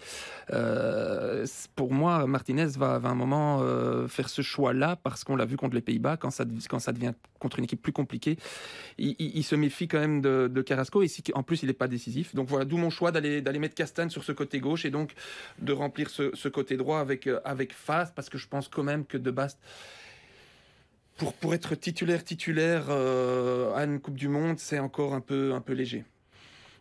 euh, 0.52 1.46
pour 1.74 1.92
moi 1.92 2.26
Martinez 2.26 2.68
va, 2.76 2.94
à 2.94 3.08
un 3.08 3.14
moment 3.14 3.60
euh, 3.62 4.06
faire 4.08 4.28
ce 4.28 4.42
choix-là 4.42 4.96
parce 4.96 5.24
qu'on 5.24 5.36
l'a 5.36 5.44
vu 5.44 5.56
contre 5.56 5.74
les 5.74 5.80
Pays-Bas 5.80 6.16
quand 6.16 6.30
ça, 6.30 6.44
devient 6.44 7.12
contre 7.38 7.58
une 7.58 7.64
équipe 7.64 7.82
plus 7.82 7.92
compliquée, 7.92 8.36
il, 8.98 9.42
se 9.44 9.54
méfie 9.54 9.88
quand 9.88 10.00
même 10.00 10.20
de, 10.20 10.62
Carrasco 10.62 11.02
et 11.02 11.08
si, 11.08 11.22
en 11.34 11.42
plus 11.42 11.62
il 11.62 11.66
n'est 11.66 11.72
pas 11.72 11.88
décisif. 11.88 12.34
Donc 12.34 12.48
voilà, 12.48 12.64
d'où 12.64 12.76
mon 12.76 12.90
choix 12.90 13.12
d'aller 13.12 13.58
mettre 13.58 13.74
Castagne 13.74 14.10
sur 14.10 14.24
ce 14.24 14.32
côté 14.32 14.60
gauche 14.60 14.84
et 14.84 14.90
donc 14.90 15.12
de 15.58 15.72
remplir 15.72 16.10
ce, 16.10 16.48
côté 16.48 16.76
droit 16.76 17.00
avec 17.00 17.26
euh, 17.26 17.40
avec 17.44 17.74
parce 18.14 18.28
que 18.28 18.38
je 18.38 18.48
pense 18.48 18.68
quand 18.68 18.82
même 18.82 19.04
que 19.04 19.16
De 19.16 19.30
Bast 19.30 19.58
pour, 21.20 21.34
pour 21.34 21.54
être 21.54 21.74
titulaire 21.74 22.24
titulaire 22.24 22.86
euh, 22.88 23.74
à 23.74 23.84
une 23.84 24.00
Coupe 24.00 24.16
du 24.16 24.28
Monde, 24.28 24.58
c'est 24.58 24.78
encore 24.78 25.12
un 25.14 25.20
peu 25.20 25.52
un 25.54 25.60
peu 25.60 25.74
léger. 25.74 26.04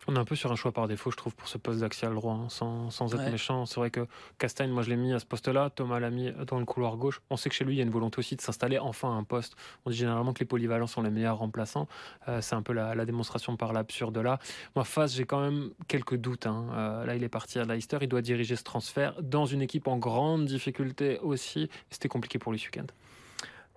On 0.08 0.15
est 0.15 0.17
un 0.19 0.25
peu 0.25 0.36
sur 0.36 0.52
un 0.52 0.56
choix 0.56 0.71
par 0.71 0.88
défaut, 0.88 1.12
je 1.12 1.17
trouve, 1.17 1.36
pour 1.36 1.47
ce 1.47 1.60
poste 1.60 1.82
d'axial 1.82 2.15
droit, 2.15 2.34
hein, 2.34 2.49
sans, 2.49 2.89
sans 2.89 3.13
être 3.13 3.25
Ouais. 3.25 3.32
méchant. 3.32 3.67
C'est 3.67 3.75
vrai 3.80 3.91
que 3.91 4.08
Castagne, 4.39 4.71
moi 4.71 4.82
je 4.82 4.89
l'ai 4.89 4.95
mis 4.95 5.13
à 5.13 5.19
ce 5.19 5.25
poste-là, 5.25 5.69
Thomas 5.69 5.99
l'a 5.99 6.10
mis 6.10 6.32
dans 6.47 6.58
le 6.58 6.65
couloir 6.65 6.97
gauche. 6.97 7.21
On 7.30 7.38
sait 7.38 7.49
que 7.49 7.54
chez 7.56 7.63
lui, 7.63 7.75
il 7.75 7.78
y 7.78 7.82
a 7.82 7.84
une 7.84 7.91
volonté 7.91 8.17
aussi 8.17 8.36
de 8.36 8.41
s'installer 8.41 8.80
enfin 8.80 9.10
à 9.10 9.12
un 9.12 9.23
poste. 9.23 9.54
On 9.86 9.91
dit 9.91 9.97
généralement 9.97 10.34
que 10.34 10.39
les 10.39 10.47
polyvalents 10.47 10.88
sont 10.88 11.04
les 11.04 11.12
meilleurs 11.12 11.38
remplaçants. 11.38 11.88
Euh, 12.28 12.41
c'est 12.41 12.56
un 12.56 12.63
peu 12.63 12.73
la, 12.73 12.95
la 12.95 13.06
démonstration 13.06 13.56
par 13.56 13.71
l'absurde 13.71 14.17
là. 14.17 14.39
Moi, 14.75 14.84
face, 14.86 15.13
j'ai 15.15 15.25
quand 15.25 15.41
même 15.41 15.69
quelques 15.88 16.15
doutes. 16.15 16.47
hein. 16.47 16.65
Euh, 16.73 17.06
là, 17.06 17.15
il 17.15 17.23
est 17.23 17.30
parti 17.30 17.60
à 17.60 17.65
Leicester, 17.65 17.97
il 18.02 18.08
doit 18.08 18.21
diriger 18.23 18.56
ce 18.56 18.63
transfert 18.63 19.21
dans 19.21 19.45
une 19.45 19.62
équipe 19.62 19.88
en 19.88 19.97
grande 19.97 20.45
difficulté 20.45 21.19
aussi. 21.19 21.69
C'était 21.91 22.10
compliqué 22.10 22.39
pour 22.39 22.52
lui 22.52 22.58
ce 22.58 22.65
week-end. 22.65 22.88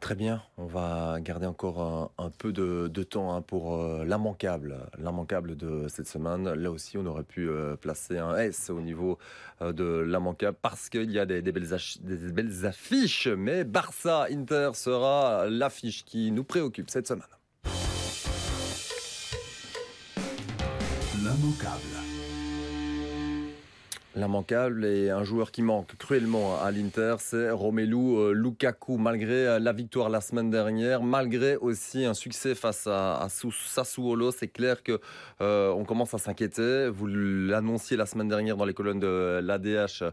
Très 0.02 0.16
bien, 0.16 0.42
on 0.58 0.66
va 0.66 1.20
garder 1.20 1.46
encore 1.46 2.10
un, 2.18 2.30
peu 2.30 2.52
de, 2.52 2.88
temps 3.04 3.36
hein, 3.36 3.40
pour 3.40 3.76
euh, 3.76 4.04
l'immanquable, 4.04 4.76
de 5.56 5.86
cette 5.86 6.08
semaine. 6.08 6.52
Là 6.54 6.72
aussi, 6.72 6.98
on 6.98 7.06
aurait 7.06 7.22
pu 7.22 7.48
euh, 7.48 7.76
placer 7.76 8.18
un 8.18 8.36
S 8.36 8.68
au 8.68 8.80
niveau 8.80 9.18
euh, 9.60 9.72
de 9.72 10.00
l'immanquable 10.00 10.58
parce 10.60 10.88
qu'il 10.88 11.12
y 11.12 11.20
a 11.20 11.24
des, 11.24 11.40
belles 11.40 12.66
affiches. 12.66 13.28
Mais 13.28 13.62
Barça 13.62 14.26
Inter 14.28 14.70
sera 14.74 15.46
l'affiche 15.48 16.04
qui 16.04 16.32
nous 16.32 16.42
préoccupe 16.42 16.90
cette 16.90 17.06
semaine. 17.06 17.22
L'immanquable 24.14 24.84
et 24.84 25.08
un 25.08 25.24
joueur 25.24 25.50
qui 25.50 25.62
manque 25.62 25.96
cruellement 25.96 26.60
à 26.60 26.70
l'Inter, 26.70 27.16
c'est 27.18 27.50
Romelu 27.50 27.96
euh, 27.96 28.32
Lukaku. 28.32 28.98
Malgré 28.98 29.46
euh, 29.46 29.58
la 29.58 29.72
victoire 29.72 30.10
la 30.10 30.20
semaine 30.20 30.50
dernière, 30.50 31.02
malgré 31.02 31.56
aussi 31.56 32.04
un 32.04 32.12
succès 32.12 32.54
face 32.54 32.86
à, 32.86 33.26
Sassuolo, 33.28 34.30
c'est 34.30 34.48
clair 34.48 34.82
que 34.82 35.00
euh, 35.40 35.70
on 35.70 35.84
commence 35.84 36.12
à 36.12 36.18
s'inquiéter. 36.18 36.90
Vous 36.90 37.06
l'annonciez 37.06 37.96
la 37.96 38.04
semaine 38.04 38.28
dernière 38.28 38.58
dans 38.58 38.66
les 38.66 38.74
colonnes 38.74 39.00
de 39.00 39.40
l'ADH, 39.42 40.04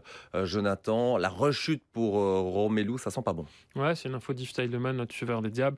Jonathan. 0.44 1.18
La 1.18 1.28
rechute 1.28 1.82
pour 1.92 2.14
Romelu, 2.14 2.96
ça 2.96 3.10
sent 3.10 3.22
pas 3.22 3.34
bon. 3.34 3.44
Ouais, 3.76 3.94
c'est 3.96 4.08
une 4.08 4.14
info 4.14 4.32
d'Yves 4.32 4.54
Teileman, 4.54 4.96
notre 4.96 5.14
suiveur 5.14 5.42
des 5.42 5.50
diables. 5.50 5.76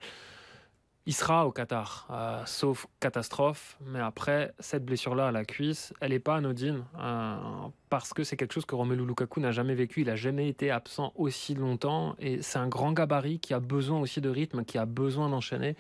Il 1.05 1.15
sera 1.15 1.47
au 1.49 1.51
Qatar, 1.51 2.07
euh, 2.11 2.43
sauf 2.47 2.87
catastrophe. 3.01 3.77
Mais 3.85 3.99
après, 3.99 4.55
cette 4.61 4.85
blessure-là 4.85 5.29
à 5.29 5.33
la 5.33 5.45
cuisse, 5.45 5.93
elle 6.01 6.13
n'est 6.13 6.21
pas 6.21 6.37
anodine. 6.37 6.85
euh, 7.01 7.37
parce 7.91 8.15
que 8.15 8.23
c'est 8.25 8.37
quelque 8.37 8.55
chose 8.55 8.65
que 8.67 8.75
Romelu 8.77 9.05
Lukaku 9.05 9.41
n'a 9.41 9.51
jamais 9.51 9.75
vécu. 9.75 10.03
Il 10.03 10.07
n'a 10.07 10.17
jamais 10.17 10.49
été 10.49 10.71
absent 10.71 11.13
aussi 11.17 11.55
longtemps. 11.55 12.15
Et 12.21 12.41
c'est 12.41 12.59
un 12.59 12.69
grand 12.69 12.93
gabarit 12.93 13.41
qui 13.41 13.53
a 13.53 13.61
besoin 13.61 14.01
aussi 14.01 14.21
de 14.21 14.31
rythme, 14.31 14.65
qui 14.65 14.79
a 14.79 14.87
besoin 14.87 15.29
d'enchaîner. 15.29 15.77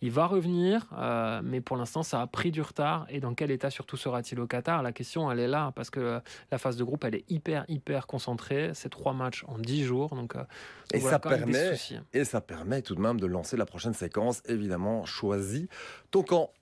Il 0.00 0.12
va 0.12 0.26
revenir, 0.26 0.86
euh, 0.96 1.40
mais 1.42 1.60
pour 1.60 1.76
l'instant, 1.76 2.04
ça 2.04 2.20
a 2.20 2.26
pris 2.28 2.52
du 2.52 2.62
retard. 2.62 3.06
Et 3.08 3.18
dans 3.18 3.34
quel 3.34 3.50
état 3.50 3.68
surtout 3.68 3.96
sera-t-il 3.96 4.40
au 4.40 4.46
Qatar? 4.46 4.82
La 4.82 4.92
question, 4.92 5.30
elle 5.30 5.40
est 5.40 5.48
là, 5.48 5.72
parce 5.74 5.90
que 5.90 6.20
la 6.52 6.58
phase 6.58 6.76
de 6.76 6.84
groupe, 6.84 7.02
elle 7.04 7.16
est 7.16 7.24
hyper, 7.28 7.64
hyper 7.68 8.06
concentrée. 8.06 8.70
C'est 8.74 8.90
trois 8.90 9.12
matchs 9.12 9.44
en 9.48 9.58
dix 9.58 9.82
jours. 9.84 10.14
Donc, 10.14 10.36
euh, 10.36 10.44
Et 10.92 10.98
voilà 10.98 11.16
ça, 11.16 11.18
permet, 11.18 11.76
et 12.12 12.24
ça 12.24 12.40
permet 12.40 12.82
tout 12.82 12.94
de 12.94 13.00
même 13.00 13.18
de 13.18 13.26
lancer 13.26 13.56
la 13.56 13.66
prochaine 13.66 13.94
séquence, 13.94 14.40
évidemment 14.46 15.04
choisie. 15.04 15.68
Ton 16.12 16.22
camp. 16.22 16.52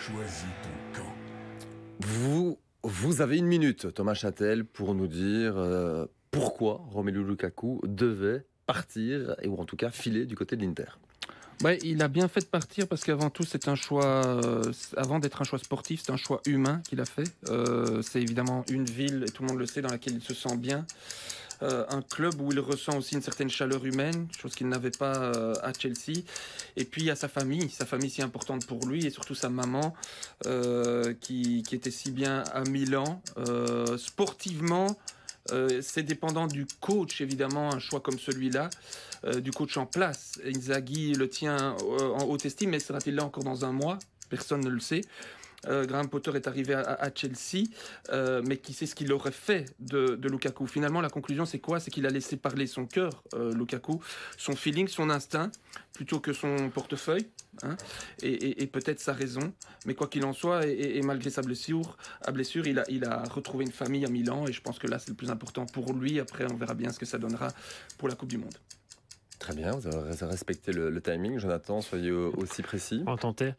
Choisis 0.00 0.46
ton 0.62 1.00
camp. 1.00 1.14
Vous, 2.00 2.58
vous 2.84 3.20
avez 3.20 3.38
une 3.38 3.46
minute, 3.46 3.92
Thomas 3.92 4.14
Châtel, 4.14 4.64
pour 4.64 4.94
nous 4.94 5.08
dire 5.08 5.56
euh, 5.56 6.06
pourquoi 6.30 6.80
Romelu 6.90 7.24
Lukaku 7.24 7.80
devait 7.84 8.46
partir, 8.68 9.34
ou 9.46 9.58
en 9.58 9.64
tout 9.64 9.76
cas 9.76 9.90
filer 9.90 10.26
du 10.26 10.36
côté 10.36 10.54
de 10.54 10.62
l'Inter. 10.62 10.90
Ouais, 11.64 11.78
il 11.82 12.02
a 12.02 12.08
bien 12.08 12.28
fait 12.28 12.40
de 12.40 12.46
partir 12.46 12.86
parce 12.86 13.02
qu'avant 13.02 13.30
tout, 13.30 13.44
c'est 13.44 13.66
un 13.66 13.74
choix, 13.74 14.24
euh, 14.26 14.62
avant 14.96 15.18
d'être 15.18 15.40
un 15.40 15.44
choix 15.44 15.58
sportif, 15.58 16.02
c'est 16.04 16.12
un 16.12 16.16
choix 16.16 16.40
humain 16.46 16.82
qu'il 16.88 17.00
a 17.00 17.04
fait. 17.04 17.28
Euh, 17.48 18.02
c'est 18.02 18.22
évidemment 18.22 18.64
une 18.70 18.84
ville, 18.84 19.24
et 19.26 19.30
tout 19.30 19.42
le 19.42 19.48
monde 19.48 19.58
le 19.58 19.66
sait, 19.66 19.80
dans 19.80 19.88
laquelle 19.88 20.14
il 20.14 20.22
se 20.22 20.34
sent 20.34 20.56
bien. 20.56 20.86
Euh, 21.62 21.84
un 21.88 22.02
club 22.02 22.40
où 22.40 22.52
il 22.52 22.60
ressent 22.60 22.96
aussi 22.96 23.14
une 23.14 23.22
certaine 23.22 23.50
chaleur 23.50 23.84
humaine, 23.84 24.28
chose 24.40 24.54
qu'il 24.54 24.68
n'avait 24.68 24.92
pas 24.92 25.32
à 25.62 25.72
Chelsea. 25.72 26.22
Et 26.76 26.84
puis 26.84 27.10
a 27.10 27.16
sa 27.16 27.26
famille, 27.26 27.68
sa 27.70 27.86
famille 27.86 28.10
si 28.10 28.22
importante 28.22 28.64
pour 28.66 28.86
lui, 28.86 29.06
et 29.06 29.10
surtout 29.10 29.34
sa 29.34 29.48
maman, 29.48 29.94
qui, 31.20 31.64
qui 31.66 31.74
était 31.74 31.90
si 31.90 32.12
bien 32.12 32.44
à 32.52 32.62
Milan. 32.62 33.20
Sportivement, 33.96 34.96
euh, 35.52 35.80
c'est 35.82 36.02
dépendant 36.02 36.46
du 36.46 36.66
coach, 36.80 37.20
évidemment, 37.20 37.72
un 37.72 37.78
choix 37.78 38.00
comme 38.00 38.18
celui-là, 38.18 38.70
euh, 39.24 39.40
du 39.40 39.50
coach 39.50 39.76
en 39.76 39.86
place. 39.86 40.40
Inzaghi 40.44 41.14
le 41.14 41.28
tient 41.28 41.76
euh, 41.82 42.10
en 42.10 42.24
haute 42.24 42.46
estime, 42.46 42.70
mais 42.70 42.78
sera-t-il 42.78 43.16
là 43.16 43.24
encore 43.24 43.44
dans 43.44 43.64
un 43.64 43.72
mois? 43.72 43.98
Personne 44.30 44.60
ne 44.60 44.68
le 44.68 44.80
sait. 44.80 45.02
Euh, 45.66 45.84
Graham 45.86 46.08
Potter 46.08 46.30
est 46.36 46.46
arrivé 46.46 46.74
à, 46.74 46.80
à 46.82 47.10
Chelsea, 47.12 47.66
euh, 48.12 48.42
mais 48.46 48.58
qui 48.58 48.72
sait 48.72 48.86
ce 48.86 48.94
qu'il 48.94 49.12
aurait 49.12 49.32
fait 49.32 49.64
de, 49.80 50.14
de 50.14 50.28
Lukaku? 50.28 50.66
Finalement, 50.68 51.00
la 51.00 51.10
conclusion, 51.10 51.44
c'est 51.46 51.58
quoi? 51.58 51.80
C'est 51.80 51.90
qu'il 51.90 52.06
a 52.06 52.10
laissé 52.10 52.36
parler 52.36 52.68
son 52.68 52.86
cœur, 52.86 53.24
euh, 53.34 53.52
Lukaku, 53.52 54.00
son 54.36 54.54
feeling, 54.54 54.86
son 54.86 55.10
instinct, 55.10 55.50
plutôt 55.94 56.20
que 56.20 56.32
son 56.32 56.70
portefeuille, 56.70 57.26
hein, 57.64 57.76
et, 58.22 58.28
et- 58.32 58.62
et 58.62 58.66
peut-être 58.68 59.00
sa 59.00 59.12
raison. 59.12 59.52
Mais 59.84 59.94
quoi 59.94 60.06
qu'il 60.06 60.24
en 60.24 60.32
soit, 60.32 60.64
et, 60.64 60.70
et- 60.70 60.98
et 60.98 61.02
malgré 61.02 61.28
sa 61.30 61.42
blessure, 61.42 61.96
à 62.22 62.30
blessure 62.30 62.68
il, 62.68 62.78
a, 62.78 62.84
il 62.88 63.04
a 63.04 63.24
retrouvé 63.24 63.64
une 63.64 63.72
famille 63.72 64.04
à 64.04 64.08
Milan, 64.08 64.46
et 64.46 64.52
je 64.52 64.62
pense 64.62 64.78
que 64.78 64.86
là, 64.86 65.00
c'est 65.00 65.08
le 65.08 65.16
plus 65.16 65.30
important 65.30 65.66
pour 65.66 65.92
lui. 65.92 66.20
Après, 66.20 66.44
on 66.48 66.56
verra 66.56 66.74
bien 66.74 66.92
ce 66.92 67.00
que 67.00 67.06
ça 67.06 67.18
donnera 67.18 67.48
pour 67.98 68.08
la 68.08 68.14
Coupe 68.14 68.28
du 68.28 68.38
Monde. 68.38 68.54
Très 69.40 69.54
bien, 69.54 69.72
vous 69.72 69.86
avez 69.88 70.26
respecté 70.26 70.72
le, 70.72 70.90
le 70.90 71.00
timing. 71.00 71.38
Jonathan, 71.38 71.80
soyez 71.80 72.10
aussi 72.10 72.62
précis. 72.62 73.02
On 73.06 73.16
tenter. 73.16 73.54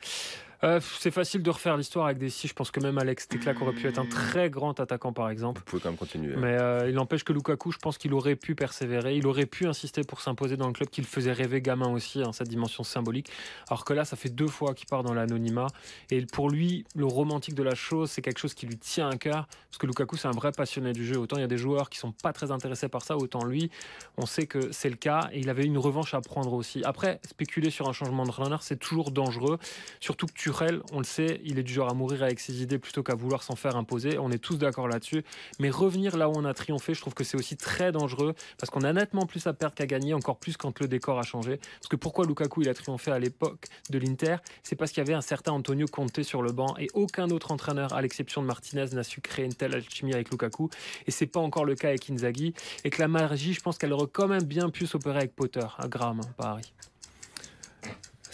Euh, 0.64 0.80
c'est 1.00 1.12
facile 1.12 1.42
de 1.42 1.50
refaire 1.50 1.78
l'histoire 1.78 2.06
avec 2.06 2.18
des 2.18 2.30
si. 2.30 2.48
Je 2.48 2.54
pense 2.54 2.70
que 2.70 2.80
même 2.80 2.98
Alex 2.98 3.28
Teclac 3.28 3.62
aurait 3.62 3.74
pu 3.74 3.88
être 3.88 4.00
un 4.00 4.06
très 4.06 4.50
grand 4.50 4.78
attaquant, 4.80 5.14
par 5.14 5.30
exemple. 5.30 5.60
Vous 5.60 5.66
pouvez 5.66 5.82
quand 5.82 5.90
même 5.90 5.98
continuer. 5.98 6.36
Mais 6.36 6.58
euh, 6.60 6.90
il 6.90 6.96
n'empêche 6.96 7.24
que 7.24 7.32
Lukaku, 7.32 7.72
je 7.72 7.78
pense 7.78 7.98
qu'il 7.98 8.14
aurait 8.14 8.36
pu 8.36 8.56
persévérer. 8.56 9.16
Il 9.16 9.26
aurait 9.26 9.46
pu 9.46 9.68
insister 9.68 10.02
pour 10.04 10.20
s'imposer 10.22 10.58
dans 10.58 10.68
le 10.68 10.74
club 10.74 10.90
qu'il 10.90 11.06
faisait 11.06 11.32
rêver 11.32 11.62
gamin 11.62 11.90
aussi, 11.90 12.22
hein, 12.22 12.34
cette 12.34 12.50
dimension 12.50 12.84
symbolique. 12.84 13.30
Alors 13.70 13.86
que 13.86 13.94
là, 13.94 14.04
ça 14.04 14.18
fait 14.18 14.30
deux 14.30 14.48
fois 14.48 14.74
qu'il 14.74 14.88
part 14.88 15.04
dans 15.04 15.14
l'anonymat. 15.14 15.68
Et 16.12 16.26
pour 16.26 16.50
lui, 16.50 16.86
le 16.94 17.06
romantique 17.06 17.56
de 17.56 17.64
la 17.64 17.76
chose, 17.76 18.12
c'est 18.12 18.22
quelque 18.22 18.40
chose 18.40 18.54
qui 18.54 18.66
lui 18.66 18.78
tient 18.78 19.10
à 19.10 19.16
cœur. 19.16 19.48
Parce 19.70 19.78
que 19.78 19.88
Lukaku, 19.88 20.18
c'est 20.18 20.28
un 20.28 20.32
vrai 20.32 20.52
passionné 20.52 20.92
du 20.92 21.06
jeu. 21.06 21.18
Autant 21.18 21.38
il 21.38 21.42
y 21.42 21.46
a 21.46 21.48
des 21.48 21.58
joueurs 21.58 21.90
qui 21.90 22.00
sont 22.00 22.12
pas 22.12 22.34
très 22.34 22.52
intéressés 22.52 22.90
par 22.90 23.04
ça, 23.04 23.16
autant 23.16 23.46
lui, 23.46 23.72
on 24.18 24.26
sait 24.26 24.46
que 24.46 24.74
c'est 24.74 24.90
le 24.90 24.98
cas. 24.98 25.30
Et 25.32 25.40
il 25.40 25.50
avait 25.50 25.64
une 25.64 25.78
revanche 25.78 26.14
à 26.14 26.20
prendre 26.20 26.52
aussi. 26.52 26.84
Après, 26.84 27.22
spéculer 27.26 27.70
sur 27.70 27.88
un 27.88 27.94
changement 27.94 28.26
de 28.26 28.32
runner, 28.32 28.58
c'est 28.60 28.80
toujours 28.80 29.12
dangereux. 29.12 29.58
Surtout 30.02 30.26
que 30.26 30.49
Turel, 30.50 30.82
on 30.94 30.98
le 30.98 31.04
sait, 31.04 31.42
il 31.46 31.60
est 31.60 31.64
du 31.64 31.72
genre 31.72 31.92
à 31.92 31.94
mourir 31.94 32.24
avec 32.24 32.40
ses 32.40 32.64
idées 32.64 32.80
plutôt 32.80 33.04
qu'à 33.04 33.14
vouloir 33.14 33.44
s'en 33.44 33.56
faire 33.56 33.76
imposer. 33.76 34.18
On 34.18 34.32
est 34.32 34.40
tous 34.40 34.58
d'accord 34.58 34.88
là-dessus. 34.88 35.24
Mais 35.60 35.70
revenir 35.70 36.18
là 36.18 36.28
où 36.28 36.34
on 36.36 36.44
a 36.44 36.56
triomphé, 36.56 36.96
je 36.96 37.02
trouve 37.02 37.14
que 37.14 37.24
c'est 37.24 37.38
aussi 37.38 37.56
très 37.56 37.92
dangereux 37.92 38.34
parce 38.58 38.72
qu'on 38.72 38.82
a 38.82 38.92
nettement 38.92 39.28
plus 39.28 39.46
à 39.46 39.54
perdre 39.54 39.76
qu'à 39.76 39.86
gagner, 39.86 40.16
encore 40.16 40.40
plus 40.40 40.58
quand 40.58 40.80
le 40.80 40.88
décor 40.88 41.20
a 41.20 41.22
changé. 41.22 41.58
Parce 41.58 41.88
que 41.88 41.96
pourquoi 41.96 42.26
Lukaku 42.26 42.64
il 42.64 42.70
a 42.70 42.74
triomphé 42.74 43.12
à 43.12 43.20
l'époque 43.20 43.68
de 43.92 44.00
l'Inter? 44.00 44.38
C'est 44.64 44.76
parce 44.76 44.90
qu'il 44.92 45.02
y 45.02 45.06
avait 45.06 45.14
un 45.14 45.22
certain 45.22 45.52
Antonio 45.52 45.86
Conte 45.86 46.24
sur 46.24 46.42
le 46.42 46.52
banc 46.52 46.76
et 46.80 46.88
aucun 46.96 47.30
autre 47.30 47.52
entraîneur, 47.52 47.94
à 47.94 48.02
l'exception 48.02 48.42
de 48.42 48.48
Martinez, 48.48 48.88
n'a 48.94 49.04
su 49.04 49.22
créer 49.22 49.46
une 49.46 49.54
telle 49.54 49.76
alchimie 49.76 50.16
avec 50.16 50.32
Lukaku. 50.32 50.72
Et 51.06 51.12
c'est 51.12 51.28
pas 51.28 51.42
encore 51.42 51.66
le 51.66 51.76
cas 51.76 51.90
avec 51.90 52.10
Inzaghi. 52.10 52.56
Et 52.84 52.90
que 52.90 53.00
la 53.00 53.08
magie, 53.08 53.54
je 53.54 53.62
pense 53.62 53.78
qu'elle 53.78 53.94
aurait 53.94 54.10
quand 54.12 54.28
même 54.28 54.46
bien 54.46 54.72
pu 54.72 54.88
s'opérer 54.88 55.20
avec 55.20 55.36
Potter 55.36 55.68
à 55.78 55.88
Graham, 55.88 56.22
hein, 56.22 56.34
Paris. 56.38 56.74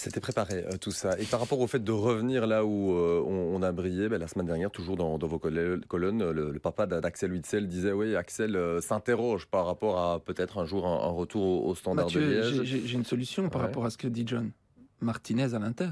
C'était 0.06 0.20
préparé 0.20 0.64
euh, 0.72 0.78
tout 0.80 0.92
ça. 0.92 1.20
Et 1.20 1.26
par 1.26 1.40
rapport 1.40 1.60
au 1.60 1.66
fait 1.66 1.84
de 1.84 1.92
revenir 1.92 2.46
là 2.46 2.64
où 2.64 2.92
euh, 2.96 3.24
on, 3.26 3.56
on 3.56 3.64
a 3.64 3.72
brillé, 3.72 4.08
ben, 4.08 4.20
la 4.20 4.28
semaine 4.28 4.46
dernière, 4.46 4.70
toujours 4.70 4.96
dans, 4.98 5.18
dans 5.18 5.26
vos 5.26 5.40
colonnes, 5.40 5.82
le, 6.32 6.52
le 6.52 6.60
papa 6.60 6.86
d'Axel 6.86 7.32
Witzel 7.32 7.68
disait 7.68 7.92
oui, 7.92 8.16
Axel 8.16 8.56
euh, 8.56 8.82
s'interroge 8.82 9.48
par 9.48 9.66
rapport 9.66 9.98
à 9.98 10.20
peut-être 10.20 10.60
un 10.60 10.66
jour 10.66 10.86
un, 10.86 11.08
un 11.08 11.12
retour 11.12 11.42
au, 11.66 11.70
au 11.70 11.74
standard 11.76 12.06
de 12.12 12.20
Liège. 12.20 12.62
j'ai- 12.64 12.94
une 12.94 13.04
solution 13.04 13.50
par 13.50 13.62
Ouais. 13.62 13.68
rapport 13.68 13.86
à 13.86 13.90
ce 13.90 13.98
que 13.98 14.08
dit 14.08 14.26
John. 14.28 14.52
Martinez 15.02 15.54
à 15.54 15.60
l'Inter. 15.60 15.90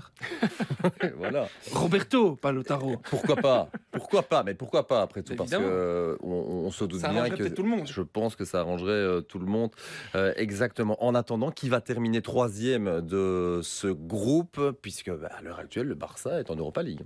voilà. 1.17 1.47
Roberto, 1.73 2.35
pas 2.35 2.51
Lotaro. 2.51 2.97
Pourquoi 3.09 3.35
pas 3.35 3.69
Pourquoi 3.91 4.23
pas 4.23 4.43
Mais 4.43 4.53
pourquoi 4.53 4.87
pas 4.87 5.01
après 5.01 5.21
tout 5.23 5.35
Parce 5.35 5.49
que 5.49 5.55
Évidemment. 5.55 5.73
euh, 5.75 6.17
on, 6.21 6.29
on 6.65 6.71
se 6.71 6.85
doute 6.85 7.01
Ça 7.01 7.09
bien 7.09 7.29
que 7.29 7.47
tout 7.49 7.63
le 7.63 7.69
monde. 7.69 7.85
je 7.87 8.01
pense 8.01 8.35
que 8.35 8.45
ça 8.45 8.59
arrangerait 8.61 8.91
euh, 8.91 9.21
tout 9.21 9.39
le 9.39 9.45
monde 9.45 9.71
Euh, 10.15 10.33
exactement. 10.37 11.03
En 11.03 11.15
attendant, 11.15 11.51
qui 11.51 11.69
va 11.69 11.81
terminer 11.81 12.21
troisième 12.21 13.01
de 13.01 13.59
ce 13.63 13.87
groupe 13.87 14.59
Puisque 14.81 15.11
bah, 15.11 15.29
à 15.37 15.41
l'heure 15.41 15.59
actuelle, 15.59 15.87
le 15.87 15.95
Barça 15.95 16.39
est 16.39 16.49
en 16.49 16.55
Europa 16.55 16.81
League. 16.83 17.01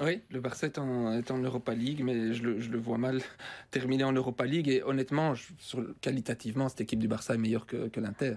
Oui, 0.00 0.22
le 0.32 0.40
Barça 0.40 0.66
est 0.66 0.78
en, 0.78 1.12
est 1.12 1.30
en 1.30 1.38
Europa 1.38 1.72
League, 1.72 2.02
mais 2.04 2.34
je 2.34 2.42
le, 2.42 2.60
je 2.60 2.68
le 2.70 2.78
vois 2.78 2.98
mal 2.98 3.20
terminer 3.70 4.02
en 4.02 4.12
Europa 4.12 4.44
League. 4.44 4.68
Et 4.68 4.82
honnêtement, 4.82 5.34
je- 5.34 5.52
sur, 5.58 5.80
le- 5.80 5.94
qualitativement, 6.00 6.68
cette 6.68 6.80
équipe 6.80 6.98
du 6.98 7.06
Barça 7.06 7.34
est 7.34 7.38
meilleure 7.38 7.64
que, 7.64 7.86
que 7.88 8.00
l'Inter. 8.00 8.34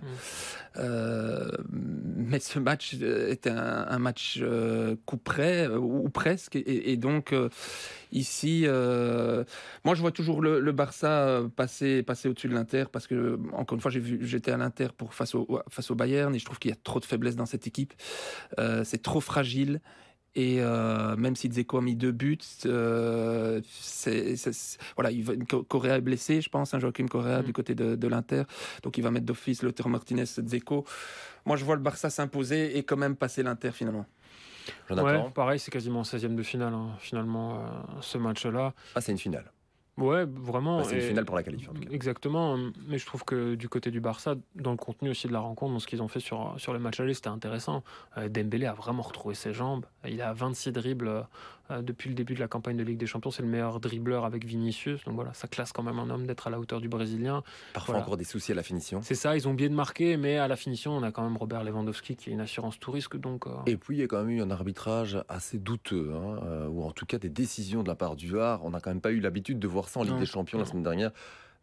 Euh, 0.78 1.50
mais 1.72 2.39
ce 2.39 2.60
match 2.60 2.93
était 2.93 3.50
un, 3.50 3.88
un 3.89 3.98
match 3.98 4.38
euh, 4.41 4.96
coup 5.06 5.17
près, 5.17 5.67
euh, 5.67 5.80
ou, 5.80 6.06
ou 6.06 6.10
presque. 6.10 6.56
Et, 6.56 6.91
et 6.91 6.98
donc, 6.98 7.34
euh, 7.34 7.50
ici, 8.12 8.65
moi, 9.84 9.96
je 9.96 10.02
vois 10.02 10.12
toujours 10.12 10.41
le, 10.43 10.60
le 10.60 10.72
Barça 10.74 11.41
passer, 11.56 12.04
passer 12.04 12.30
au-dessus 12.30 12.50
de 12.50 12.54
l'Inter, 12.54 12.86
parce 12.91 13.08
que, 13.08 13.39
encore 13.54 13.76
une 13.76 13.82
fois, 13.82 13.89
j'étais 13.91 14.52
à 14.52 14.58
l'Inter 14.58 14.89
pour 14.96 15.15
face 15.15 15.34
au, 15.34 15.60
face 15.70 15.89
au 15.89 15.96
Bayern, 15.96 16.36
et 16.36 16.39
je 16.39 16.46
trouve 16.46 16.60
qu'il 16.60 16.70
y 16.70 16.74
a 16.74 16.78
trop 16.84 17.00
de 17.00 17.06
faiblesse 17.06 17.36
dans 17.36 17.48
cette 17.48 17.65
équipe. 17.65 17.93
C'est 18.84 19.02
trop 19.02 19.22
fragile. 19.22 19.82
Et 20.39 20.58
euh, 20.62 21.15
même 21.15 21.36
si 21.36 21.50
Dzeko 21.50 21.80
a 21.80 21.82
mis 21.82 21.95
deux 21.95 22.12
buts, 22.12 22.38
euh, 22.67 23.60
c'est, 23.67 24.36
voilà, 24.95 25.10
il 25.10 25.23
va, 25.23 25.34
Co- 25.50 25.63
Correa 25.63 25.97
est 25.97 26.02
blessé, 26.02 26.41
je 26.41 26.50
pense, 26.50 26.76
un 26.76 26.80
Joachim 26.80 27.08
Correa 27.08 27.41
du 27.41 27.54
côté 27.54 27.73
de, 27.73 27.95
de 27.95 28.08
l'Inter. 28.08 28.43
Donc 28.84 29.00
il 29.00 29.02
va 29.04 29.10
mettre 29.10 29.26
d'office 29.26 29.63
Lautaro 29.63 29.89
Martinez, 29.89 30.26
Dzeko. 30.26 30.86
Moi, 31.47 31.58
je 31.58 31.65
vois 31.65 31.76
le 31.76 31.82
Barça 31.82 32.12
s'imposer 32.12 32.78
et 32.78 32.84
quand 32.84 32.97
même 32.97 33.15
passer 33.15 33.41
l'Inter 33.41 33.71
finalement. 33.71 34.06
Ouais, 35.06 35.32
pareil, 35.34 35.60
c'est 35.60 35.71
quasiment 35.71 36.04
16e 36.04 36.36
de 36.36 36.43
finale, 36.43 36.73
hein, 36.73 36.91
finalement, 37.00 37.56
euh, 37.56 37.62
ce 38.02 38.17
match-là. 38.19 38.73
Ah, 38.95 39.02
c'est 39.02 39.12
une 39.13 39.17
finale. 39.17 39.52
Ouais, 39.98 40.26
vraiment. 40.26 40.78
Bah, 40.78 40.84
c'est 40.88 40.96
une 40.96 41.02
finale 41.02 41.26
pour 41.26 41.36
la 41.36 41.44
qualif. 41.44 41.70
Exactement, 41.92 42.58
mais 42.88 42.98
je 43.00 43.06
trouve 43.06 43.24
que 43.26 43.56
du 43.56 43.68
côté 43.68 43.90
du 43.90 44.00
Barça, 44.00 44.36
dans 44.56 44.72
le 44.72 44.78
contenu 44.78 45.10
aussi 45.10 45.28
de 45.28 45.34
la 45.34 45.40
rencontre, 45.40 45.74
dans 45.74 45.80
ce 45.80 45.88
qu'ils 45.88 46.04
ont 46.04 46.08
fait 46.08 46.20
sur, 46.20 46.54
sur 46.58 46.72
le 46.74 46.80
match 46.80 47.00
aller, 47.00 47.16
c'était 47.16 47.30
intéressant. 47.30 47.84
Euh, 48.18 48.30
Dembélé 48.30 48.68
a 48.68 48.74
vraiment 48.74 49.02
retrouvé 49.02 49.34
ses 49.34 49.54
jambes. 49.54 49.86
Il 50.08 50.22
a 50.22 50.34
26 50.34 50.72
dribbles 50.72 51.26
depuis 51.82 52.10
le 52.10 52.16
début 52.16 52.34
de 52.34 52.40
la 52.40 52.48
campagne 52.48 52.78
de 52.78 52.84
Ligue 52.84 52.98
des 52.98 53.06
Champions. 53.08 53.32
C'est 53.32 53.42
le 53.42 53.48
meilleur 53.48 53.80
dribbleur 53.80 54.26
avec 54.26 54.46
Vinicius. 54.46 55.04
Donc 55.06 55.16
voilà, 55.16 55.34
ça 55.34 55.48
classe 55.48 55.72
quand 55.72 55.84
même 55.84 56.00
un 56.00 56.10
homme 56.10 56.26
d'être 56.28 56.48
à 56.48 56.50
la 56.50 56.60
hauteur 56.60 56.82
du 56.82 56.90
Brésilien. 56.90 57.44
Parfois 57.74 57.94
Voilà. 57.94 58.06
encore 58.06 58.18
des 58.18 58.24
soucis 58.24 58.52
à 58.52 58.56
la 58.56 58.64
finition. 58.64 59.02
C'est 59.02 59.16
ça, 59.16 59.36
ils 59.36 59.48
ont 59.48 59.54
bien 59.54 59.70
de 59.70 59.74
marquer, 59.76 60.18
mais 60.18 60.38
à 60.38 60.48
la 60.48 60.56
finition, 60.56 60.92
on 60.94 61.04
a 61.04 61.12
quand 61.12 61.24
même 61.24 61.38
Robert 61.38 61.64
Lewandowski 61.64 62.16
qui 62.16 62.30
est 62.30 62.34
une 62.34 62.42
assurance 62.42 62.80
tout 62.80 62.92
risque. 62.92 63.18
Donc, 63.18 63.48
euh, 63.48 63.52
Et 63.66 63.78
puis 63.78 63.98
il 63.98 64.00
y 64.00 64.04
a 64.04 64.08
quand 64.08 64.20
même 64.24 64.30
eu 64.30 64.42
un 64.42 64.52
arbitrage 64.52 65.18
assez 65.30 65.58
douteux, 65.58 66.14
hein, 66.16 66.40
euh, 66.44 66.68
ou 66.68 66.84
en 66.84 66.92
tout 66.92 67.06
cas 67.06 67.18
des 67.18 67.30
décisions 67.30 67.84
de 67.84 67.88
la 67.88 67.96
part 67.96 68.16
du 68.16 68.30
VAR. 68.30 68.64
On 68.66 68.72
n'a 68.72 68.80
quand 68.80 68.90
même 68.92 69.02
pas 69.02 69.12
eu 69.12 69.20
l'habitude 69.20 69.60
de 69.60 69.68
voir 69.68 69.90
ça 69.90 70.00
en 70.00 70.04
Ligue 70.04 70.14
Non. 70.14 70.20
des 70.20 70.26
Champions 70.26 70.60
la 70.60 70.66
semaine 70.66 70.84
dernière. 70.84 71.12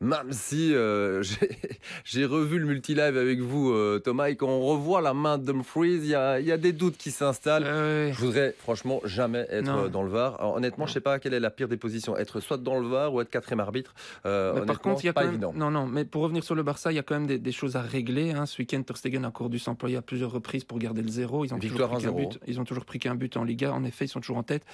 Même 0.01 0.33
si 0.33 0.75
euh, 0.75 1.23
j'ai 2.05 2.25
revu 2.25 2.59
le 2.59 2.67
multilive 2.67 3.17
avec 3.17 3.41
vous, 3.41 3.71
euh, 3.73 3.99
Thomas, 4.05 4.29
et 4.29 4.37
quand 4.37 4.49
on 4.49 4.61
revoit 4.61 5.01
la 5.01 5.15
main 5.15 5.39
de 5.39 5.45
Dumfries, 5.53 5.95
il 5.97 6.07
y 6.07 6.15
a, 6.15 6.41
y 6.41 6.53
a, 6.53 6.57
des 6.57 6.73
doutes 6.73 6.97
qui 6.97 7.11
s'installent. 7.11 7.65
Euh, 7.65 8.13
Je 8.13 8.21
voudrais 8.21 8.55
franchement 8.59 9.01
jamais 9.05 9.47
être 9.51 9.65
Non. 9.65 9.89
dans 9.89 10.03
le 10.03 10.11
VAR. 10.11 10.39
Alors, 10.41 10.55
honnêtement, 10.57 10.85
Non. 10.85 10.89
je 10.89 10.93
sais 10.95 11.01
pas 11.01 11.19
quelle 11.19 11.35
est 11.35 11.41
la 11.41 11.51
pire 11.51 11.69
des 11.69 11.77
positions, 11.77 12.17
être 12.17 12.41
soit 12.41 12.59
dans 12.59 12.79
le 12.79 12.87
VAR 12.87 13.13
ou 13.15 13.21
être 13.21 13.31
quatrième 13.31 13.61
arbitre. 13.61 13.95
Euh, 14.27 14.55
Mais 14.61 14.67
par 14.67 14.81
contre, 14.81 15.03
il 15.03 15.07
y 15.07 15.11
a 15.11 15.13
pas 15.13 15.23
quand 15.23 15.27
même... 15.27 15.35
évident. 15.35 15.53
Non, 15.55 15.71
non, 15.71 15.87
mais 15.87 16.05
pour 16.05 16.23
revenir 16.23 16.45
sur 16.45 16.55
le 16.55 16.63
Barça, 16.63 16.93
il 16.93 16.97
y 16.97 16.99
a 16.99 17.03
quand 17.03 17.15
même 17.15 17.27
des, 17.27 17.39
des 17.39 17.53
choses 17.53 17.77
à 17.77 17.83
régler. 17.83 18.33
hein. 18.33 18.47
Ce 18.47 18.61
week-end, 18.61 18.83
Ter 18.83 18.97
Stegen 18.97 19.25
a 19.25 19.29
encore 19.29 19.49
dû 19.51 19.59
s'employer 19.59 19.97
à 19.97 20.03
plusieurs 20.03 20.31
reprises 20.33 20.65
pour 20.65 20.79
garder 20.79 21.03
le 21.03 21.09
zéro. 21.09 21.45
Ils 21.45 21.55
ont, 21.55 21.59
Victoire 21.59 21.91
toujours 21.91 22.15
pris 22.15 22.21
qu'un 22.21 22.27
1-0. 22.27 22.29
but. 22.31 22.41
Ils 22.47 22.61
ont 22.61 22.65
toujours 22.65 22.85
pris 22.85 22.99
qu'un 22.99 23.15
but 23.15 23.37
en 23.37 23.45
Liga. 23.45 23.73
En 23.73 23.85
effet, 23.85 24.05
ils 24.07 24.09
sont 24.09 24.21
toujours 24.21 24.37
en 24.39 24.43
tête. 24.43 24.65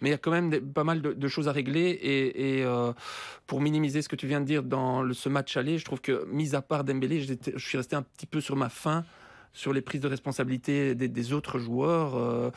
Mais 0.00 0.08
il 0.08 0.12
y 0.12 0.14
a 0.14 0.18
quand 0.18 0.30
même 0.30 0.50
des- 0.50 0.60
pas 0.60 0.84
mal 0.84 1.00
de, 1.00 1.12
de 1.12 1.28
choses 1.28 1.48
à 1.48 1.52
régler. 1.52 1.80
Et, 1.90 2.58
et, 2.58 2.64
euh, 2.64 2.92
pour 3.46 3.60
minimiser 3.60 4.00
ce 4.02 4.08
que 4.08 4.16
tu 4.16 4.26
viens 4.26 4.40
de 4.40 4.46
dire 4.46 4.62
dans 4.64 5.12
ce 5.12 5.28
match 5.28 5.56
aller, 5.56 5.78
je 5.78 5.84
trouve 5.84 6.00
que, 6.00 6.24
mis 6.26 6.54
à 6.54 6.62
part 6.62 6.84
Dembélé, 6.84 7.20
je 7.20 7.58
suis 7.58 7.78
resté 7.78 7.96
un 7.96 8.02
petit 8.02 8.26
peu 8.26 8.40
sur 8.40 8.56
ma 8.56 8.68
faim 8.68 9.04
sur 9.54 9.72
les 9.72 9.80
prises 9.80 10.00
de 10.00 10.08
responsabilité 10.08 10.94
des, 10.94 11.32
autres 11.32 11.58
joueurs. 11.58 12.16
euh, 12.16 12.50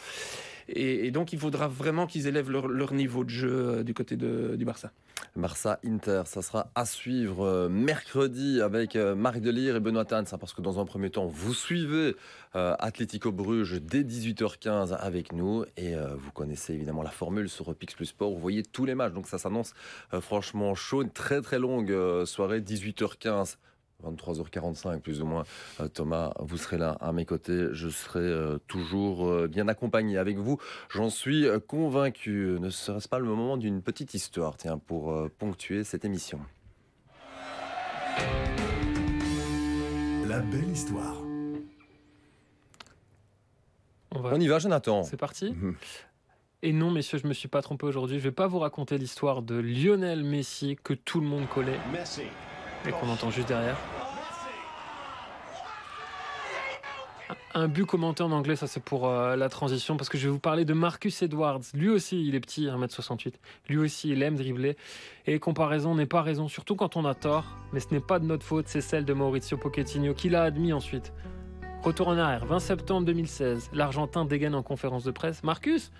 et, 0.67 1.12
donc, 1.12 1.31
il 1.31 1.39
faudra 1.39 1.69
vraiment 1.69 2.07
qu'ils 2.07 2.27
élèvent 2.27 2.49
leur, 2.51 2.93
niveau 2.93 3.23
de 3.23 3.29
jeu 3.29 3.51
euh, 3.51 3.83
du 3.83 3.93
côté 3.93 4.17
du 4.17 4.65
Barça. 4.65 4.91
Barça 5.36 5.79
Inter, 5.86 6.23
ça 6.25 6.41
sera 6.41 6.71
à 6.73 6.86
suivre 6.86 7.45
euh, 7.45 7.69
mercredi 7.69 8.60
avec 8.60 8.95
Marc 8.95 9.39
Delire 9.39 9.75
et 9.75 9.79
Benoît 9.79 10.03
Tan, 10.03 10.25
ça 10.25 10.38
parce 10.39 10.53
que 10.53 10.62
dans 10.62 10.79
un 10.79 10.86
premier 10.86 11.12
temps, 11.12 11.27
vous 11.27 11.53
suivez 11.53 12.15
Atlético 12.53 13.31
Bruges 13.31 13.79
dès 13.79 14.01
18h15 14.01 14.95
avec 14.95 15.31
nous 15.31 15.63
et 15.77 15.93
vous 15.95 16.31
connaissez 16.31 16.73
évidemment 16.73 17.03
la 17.03 17.12
formule 17.12 17.49
sur 17.49 17.75
Pix 17.75 17.93
Plus 17.93 18.07
Sport, 18.07 18.31
vous 18.31 18.39
voyez 18.39 18.63
tous 18.63 18.86
les 18.86 18.95
matchs, 18.95 19.13
donc 19.13 19.27
ça 19.27 19.38
s'annonce 19.38 19.73
franchement 20.21 20.73
chaud, 20.73 21.03
une 21.03 21.12
très 21.12 21.41
très 21.41 21.60
longue 21.60 21.93
soirée, 22.25 22.62
18h15. 22.62 23.57
23h45 24.05 24.99
plus 24.99 25.21
ou 25.21 25.25
moins. 25.25 25.43
Euh, 25.79 25.88
Thomas, 25.88 26.33
vous 26.39 26.57
serez 26.57 26.77
là 26.77 26.97
à 26.99 27.12
mes 27.12 27.25
côtés. 27.25 27.67
Je 27.71 27.89
serai 27.89 28.19
euh, 28.19 28.57
toujours 28.67 29.27
euh, 29.27 29.47
bien 29.47 29.67
accompagné 29.67 30.17
avec 30.17 30.38
vous. 30.38 30.60
J'en 30.89 31.10
suis 31.10 31.45
convaincu. 31.67 32.57
Ne 32.60 32.69
serait-ce 32.69 33.10
pas 33.10 33.19
le 33.19 33.25
moment 33.25 33.57
d'une 33.57 33.81
petite 33.81 34.13
histoire, 34.13 34.57
tiens, 34.57 34.77
pour 34.77 35.12
euh, 35.12 35.31
ponctuer 35.39 35.83
cette 35.83 36.05
émission 36.05 36.39
La 40.27 40.39
belle 40.39 40.69
histoire. 40.69 41.15
On, 44.15 44.19
va... 44.19 44.29
On 44.33 44.39
y 44.39 44.47
va, 44.47 44.60
Jonathan. 44.60 45.03
C'est 45.03 45.17
parti 45.17 45.51
Mhm. 45.62 45.75
Et 46.63 46.73
non, 46.73 46.89
messieurs, 46.89 47.19
je 47.19 47.27
me 47.27 47.33
suis 47.33 47.47
pas 47.47 47.62
trompé 47.62 47.86
aujourd'hui. 47.86 48.17
Je 48.17 48.23
vais 48.23 48.31
pas 48.31 48.47
vous 48.47 48.57
raconter 48.57 48.97
l'histoire 48.97 49.43
de 49.43 49.55
Lionel 49.55 50.23
Messi 50.23 50.75
que 50.83 50.93
tout 50.95 51.21
le 51.21 51.27
monde 51.27 51.47
connaît 51.47 51.79
Messi. 51.93 52.23
Et 52.86 52.92
qu'on 52.92 53.10
entend 53.10 53.30
juste 53.32 53.48
derrière. 53.48 53.78
Un 57.54 57.68
but 57.68 57.86
commenté 57.86 58.22
en 58.22 58.32
anglais, 58.32 58.56
ça 58.56 58.68
c'est 58.68 58.84
pour 58.84 59.08
euh, 59.08 59.36
la 59.36 59.50
transition, 59.50 59.98
parce 59.98 60.10
que 60.10 60.18
je 60.18 60.28
vais 60.28 60.32
vous 60.32 60.40
parler 60.40 60.63
de 60.63 60.74
Marcus 60.74 61.24
Edwards. 61.24 61.62
Lui 61.74 61.90
aussi, 61.90 62.24
il 62.26 62.36
est 62.36 62.40
petit, 62.40 62.68
1m68. 62.68 63.34
Lui 63.68 63.78
aussi, 63.78 64.12
il 64.12 64.22
aime 64.22 64.36
dribbler. 64.36 64.78
Et 65.26 65.40
comparaison 65.40 65.96
n'est 65.96 66.06
pas 66.06 66.22
raison, 66.22 66.48
surtout 66.48 66.76
quand 66.76 66.96
on 66.98 67.06
a 67.06 67.16
tort. 67.16 67.46
Mais 67.74 67.80
ce 67.80 67.88
n'est 67.92 68.00
pas 68.00 68.20
de 68.20 68.26
notre 68.26 68.46
faute, 68.46 68.68
c'est 68.68 68.82
celle 68.82 69.06
de 69.06 69.13
Maurizio 69.13 69.58
Pochettino, 69.58 70.13
qui 70.13 70.30
l'a 70.30 70.44
admis 70.44 70.72
ensuite. 70.72 71.12
Retour 71.84 72.10
en 72.10 72.18
arrière, 72.18 72.46
20 72.46 72.60
septembre 72.60 73.06
2016. 73.06 73.70
L'Argentin 73.72 74.26
dégaine 74.26 74.56
en 74.56 74.63
conférence 74.63 75.04
de 75.04 75.12
presse. 75.12 75.44
Marcus 75.44 75.92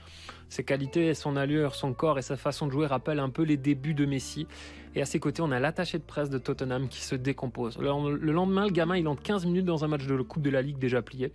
Ses 0.50 0.63
qualités, 0.63 1.13
son 1.13 1.38
allure, 1.38 1.76
son 1.76 1.94
corps 1.94 2.18
et 2.20 2.22
sa 2.22 2.36
façon 2.36 2.68
de 2.68 2.72
jouer 2.72 2.88
rappellent 2.88 3.20
un 3.20 3.30
peu 3.30 3.44
les 3.44 3.58
débuts 3.58 3.94
de 3.94 4.06
Messi. 4.06 4.48
Et 4.96 5.02
à 5.02 5.06
ses 5.06 5.20
côtés, 5.20 5.42
on 5.42 5.52
a 5.52 5.60
l'attaché 5.60 5.98
de 5.98 6.04
presse 6.04 6.30
de 6.30 6.40
Tottenham 6.40 6.90
qui 6.90 7.02
se 7.02 7.16
décompose. 7.16 7.78
Le, 7.78 8.18
le 8.18 8.32
lendemain, 8.32 8.66
le 8.66 8.72
gamin, 8.72 8.98
il 8.98 9.08
entre 9.08 9.22
15 9.22 9.46
minutes 9.46 9.66
dans 9.66 9.86
un 9.86 9.88
match 9.88 10.06
de 10.06 10.18
Coupe 10.22 10.42
de 10.42 10.50
la 10.50 10.62
Ligue 10.62 10.80
déjà 10.80 11.02
plié. 11.02 11.32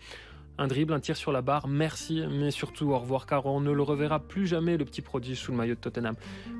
Un 0.59 0.67
dribble, 0.67 0.93
un 0.93 1.01
tir 1.01 1.17
sur 1.17 1.33
la 1.33 1.41
barre, 1.41 1.67
merci, 1.67 2.23
mais 2.31 2.51
surtout 2.51 2.91
au 2.91 2.99
revoir, 2.99 3.25
car 3.25 3.47
on 3.47 3.61
ne 3.61 3.73
le 3.73 3.83
reverra 3.83 4.21
plus 4.21 4.47
jamais, 4.47 4.77
le 4.77 4.85
petit 4.85 5.01
prodige 5.01 5.39
sous 5.39 5.51
le 5.51 5.57
maillot 5.57 5.77
de 5.77 5.81
Tottenham. 5.81 6.15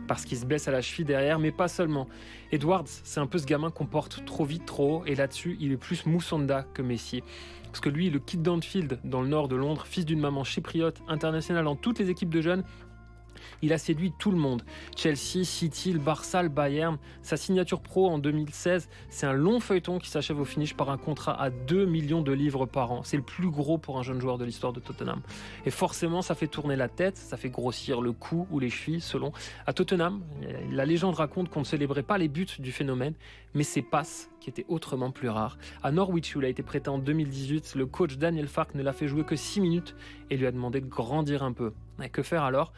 Parce 0.09 0.25
qu'il 0.25 0.39
se 0.39 0.47
blesse 0.47 0.67
à 0.67 0.71
la 0.71 0.81
cheville 0.81 1.05
derrière, 1.05 1.39
mais 1.39 1.53
pas 1.53 1.69
seulement. 1.69 2.09
Edwards, 2.53 2.87
c'est 2.87 3.21
un 3.21 3.27
peu 3.27 3.37
ce 3.37 3.45
gamin 3.45 3.71
qu'on 3.71 3.85
porte 3.85 4.25
trop 4.25 4.47
vite, 4.47 4.65
trop 4.65 5.01
haut, 5.01 5.05
et 5.05 5.15
là-dessus, 5.15 5.59
il 5.61 5.73
est 5.73 5.77
plus 5.77 6.07
Moussanda 6.07 6.65
que 6.73 6.81
Messi. 6.81 7.23
Parce 7.73 7.81
que 7.81 7.89
lui, 7.89 8.11
le 8.11 8.19
kid 8.19 8.43
d'Anfield, 8.43 8.99
dans 9.03 9.23
le 9.23 9.29
nord 9.29 9.49
de 9.49 9.57
Londres, 9.57 9.87
fils 9.87 10.05
d'une 10.05 10.21
maman 10.21 10.45
chypriote, 10.45 11.01
international 11.09 11.65
dans 11.65 11.75
toutes 11.75 11.99
les 11.99 12.11
équipes 12.11 12.29
de 12.29 12.43
jeunes, 12.43 12.65
il 13.63 13.73
a 13.73 13.79
séduit 13.79 14.13
tout 14.19 14.31
le 14.31 14.37
monde. 14.37 14.63
Chelsea, 14.97 15.45
City, 15.45 15.93
le 15.93 15.99
Barça, 15.99 16.43
Bayern. 16.49 16.99
Sa 17.23 17.37
signature 17.37 17.81
pro 17.81 18.09
en 18.09 18.19
2016, 18.19 18.89
c'est 19.09 19.27
un 19.27 19.33
long 19.33 19.61
feuilleton 19.61 19.99
qui 19.99 20.09
s'achève 20.11 20.41
au 20.41 20.45
finish 20.45 20.75
par 20.75 20.91
un 20.91 20.99
contrat 20.99 21.41
à 21.41 21.51
2 21.51 21.87
millions 21.87 22.23
de 22.23 22.33
livres 22.33 22.67
par 22.67 22.93
an. 22.93 23.03
C'est 23.05 23.17
le 23.17 23.23
plus 23.23 23.51
gros 23.51 23.79
pour 23.79 23.99
un 23.99 24.03
jeune 24.03 24.21
joueur 24.21 24.39
de 24.39 24.45
l'histoire 24.45 24.73
de 24.73 24.81
Tottenham. 24.81 25.21
Et 25.67 25.71
forcément, 25.71 26.23
ça 26.23 26.35
fait 26.35 26.47
tourner 26.47 26.77
la 26.77 26.89
tête, 26.89 27.17
ça 27.17 27.37
fait 27.37 27.51
grossir 27.51 28.01
le 28.01 28.13
cou 28.13 28.47
ou 28.51 28.59
les 28.59 28.71
chevilles, 28.71 29.01
selon. 29.01 29.33
À 29.67 29.73
Tottenham, 29.73 30.23
la 30.71 30.85
légende 30.85 31.15
raconte 31.15 31.49
qu'on 31.49 31.61
ne 31.61 31.65
célébrait 31.65 32.03
pas 32.03 32.19
les 32.19 32.29
buts 32.29 32.47
du 32.59 32.73
phénomène, 32.73 33.15
mais 33.55 33.63
ses 33.63 33.83
passes 33.83 34.31
qui 34.41 34.51
étaient 34.51 34.67
autrement 34.69 35.11
plus 35.11 35.29
rares. 35.29 35.57
À 35.83 35.93
Norwich, 35.93 36.35
où 36.35 36.41
il 36.41 36.47
a 36.47 36.49
été 36.49 36.63
prêté 36.63 36.89
en 36.89 36.99
2018, 36.99 37.75
le 37.77 37.87
coach 37.87 38.17
Daniel 38.17 38.49
Fark 38.49 38.75
ne 38.75 38.83
l'a 38.83 38.93
fait 38.93 39.07
jouer 39.07 39.25
que 39.25 39.37
6 39.37 39.61
minutes 39.61 39.95
et 40.31 40.37
lui 40.37 40.47
a 40.47 40.53
demandé 40.53 40.81
de 40.81 40.87
grandir 40.87 41.43
un 41.43 41.53
peu. 41.53 41.73
Que 42.11 42.23
faire 42.23 42.43
alors? 42.43 42.73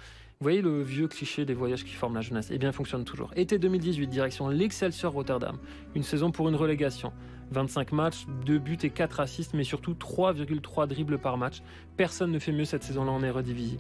Vous 0.44 0.50
voyez 0.50 0.60
le 0.60 0.82
vieux 0.82 1.08
cliché 1.08 1.46
des 1.46 1.54
voyages 1.54 1.84
qui 1.84 1.94
forment 1.94 2.16
la 2.16 2.20
jeunesse? 2.20 2.48
Eh 2.50 2.58
bien, 2.58 2.70
fonctionne 2.70 3.04
toujours. 3.04 3.30
Été 3.34 3.58
2018, 3.58 4.08
direction 4.08 4.46
l'Excelsior 4.46 5.10
Rotterdam. 5.10 5.56
Une 5.94 6.02
saison 6.02 6.32
pour 6.32 6.50
une 6.50 6.54
relégation. 6.54 7.14
25 7.50 7.92
matchs, 7.92 8.26
2 8.44 8.58
buts 8.58 8.76
et 8.82 8.90
4 8.90 9.20
assists, 9.20 9.54
mais 9.54 9.64
surtout 9.64 9.94
3,3 9.94 10.86
dribbles 10.86 11.16
par 11.16 11.38
match. 11.38 11.62
Personne 11.96 12.30
ne 12.30 12.38
fait 12.38 12.52
mieux 12.52 12.66
cette 12.66 12.82
saison-là 12.82 13.10
en 13.10 13.22
Eredivisie. 13.22 13.78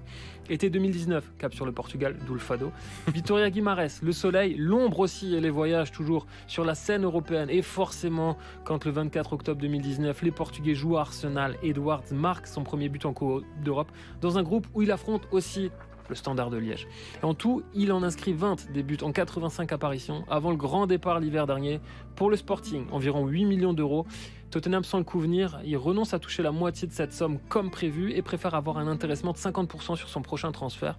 Été 0.48 0.70
2019, 0.70 1.32
cap 1.36 1.52
sur 1.52 1.66
le 1.66 1.72
Portugal, 1.72 2.16
d'où 2.26 2.32
le 2.32 2.40
fado. 2.40 2.72
Vitoria 3.12 3.50
Guimarães, 3.50 4.00
le 4.02 4.12
soleil, 4.12 4.54
l'ombre 4.56 5.00
aussi 5.00 5.34
et 5.34 5.42
les 5.42 5.50
voyages 5.50 5.92
toujours 5.92 6.26
sur 6.46 6.64
la 6.64 6.74
scène 6.74 7.04
européenne. 7.04 7.50
Et 7.50 7.60
forcément, 7.60 8.38
quand 8.64 8.86
le 8.86 8.90
24 8.90 9.34
octobre 9.34 9.60
2019, 9.60 10.22
les 10.22 10.30
Portugais 10.30 10.74
jouent 10.74 10.96
à 10.96 11.02
Arsenal, 11.02 11.58
Edwards 11.62 12.04
marque 12.10 12.46
son 12.46 12.62
premier 12.62 12.88
but 12.88 13.04
en 13.04 13.12
Coupe 13.12 13.44
d'Europe 13.62 13.92
dans 14.22 14.38
un 14.38 14.42
groupe 14.42 14.66
où 14.72 14.80
il 14.80 14.90
affronte 14.90 15.28
aussi 15.30 15.70
le 16.08 16.14
Standard 16.14 16.50
de 16.50 16.56
Liège. 16.56 16.86
En 17.22 17.34
tout, 17.34 17.62
il 17.74 17.92
en 17.92 18.02
inscrit 18.02 18.32
20 18.32 18.72
des 18.72 18.82
buts 18.82 18.98
en 19.02 19.12
85 19.12 19.72
apparitions 19.72 20.24
avant 20.28 20.50
le 20.50 20.56
grand 20.56 20.86
départ 20.86 21.20
l'hiver 21.20 21.46
dernier 21.46 21.80
pour 22.16 22.30
le 22.30 22.36
Sporting, 22.36 22.86
environ 22.90 23.26
8 23.26 23.44
millions 23.44 23.72
d'euros. 23.72 24.06
Tottenham 24.54 24.84
sans 24.84 24.98
le 24.98 25.04
coup 25.04 25.18
venir, 25.18 25.58
il 25.64 25.76
renonce 25.76 26.14
à 26.14 26.20
toucher 26.20 26.40
la 26.44 26.52
moitié 26.52 26.86
de 26.86 26.92
cette 26.92 27.12
somme 27.12 27.40
comme 27.48 27.72
prévu 27.72 28.12
et 28.12 28.22
préfère 28.22 28.54
avoir 28.54 28.78
un 28.78 28.86
intéressement 28.86 29.32
de 29.32 29.36
50% 29.36 29.96
sur 29.96 30.08
son 30.08 30.22
prochain 30.22 30.52
transfert. 30.52 30.96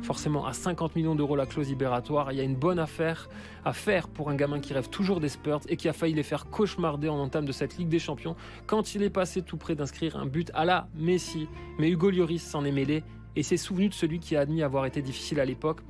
Forcément, 0.00 0.46
à 0.46 0.54
50 0.54 0.96
millions 0.96 1.14
d'euros 1.14 1.36
la 1.36 1.44
clause 1.44 1.68
libératoire, 1.68 2.32
il 2.32 2.38
y 2.38 2.40
a 2.40 2.44
une 2.44 2.56
bonne 2.56 2.78
affaire 2.78 3.28
à 3.66 3.74
faire 3.74 4.08
pour 4.08 4.30
un 4.30 4.34
gamin 4.34 4.58
qui 4.58 4.72
rêve 4.72 4.88
toujours 4.88 5.20
des 5.20 5.28
Spurs 5.28 5.60
et 5.68 5.76
qui 5.76 5.86
a 5.90 5.92
failli 5.92 6.14
les 6.14 6.22
faire 6.22 6.46
cauchemarder 6.46 7.10
en 7.10 7.18
entame 7.18 7.44
de 7.44 7.52
cette 7.52 7.76
Ligue 7.76 7.88
des 7.90 7.98
Champions 7.98 8.36
quand 8.66 8.94
il 8.94 9.02
est 9.02 9.10
passé 9.10 9.42
tout 9.42 9.58
près 9.58 9.74
d'inscrire 9.74 10.16
un 10.16 10.24
but 10.24 10.50
à 10.54 10.64
la 10.64 10.88
Messi. 10.94 11.46
Mais 11.78 11.90
Hugo 11.90 12.10
Lloris 12.10 12.42
s'en 12.42 12.64
est 12.64 12.72
mêlé 12.72 13.04
et 13.36 13.42
s'est 13.42 13.56
souvenu 13.56 13.88
de 13.88 13.94
celui 13.94 14.18
qui 14.18 14.36
a 14.36 14.40
admis 14.40 14.62
avoir 14.62 14.86
été 14.86 15.02
difficile 15.02 15.40
à 15.40 15.44
l'époque. 15.44 15.80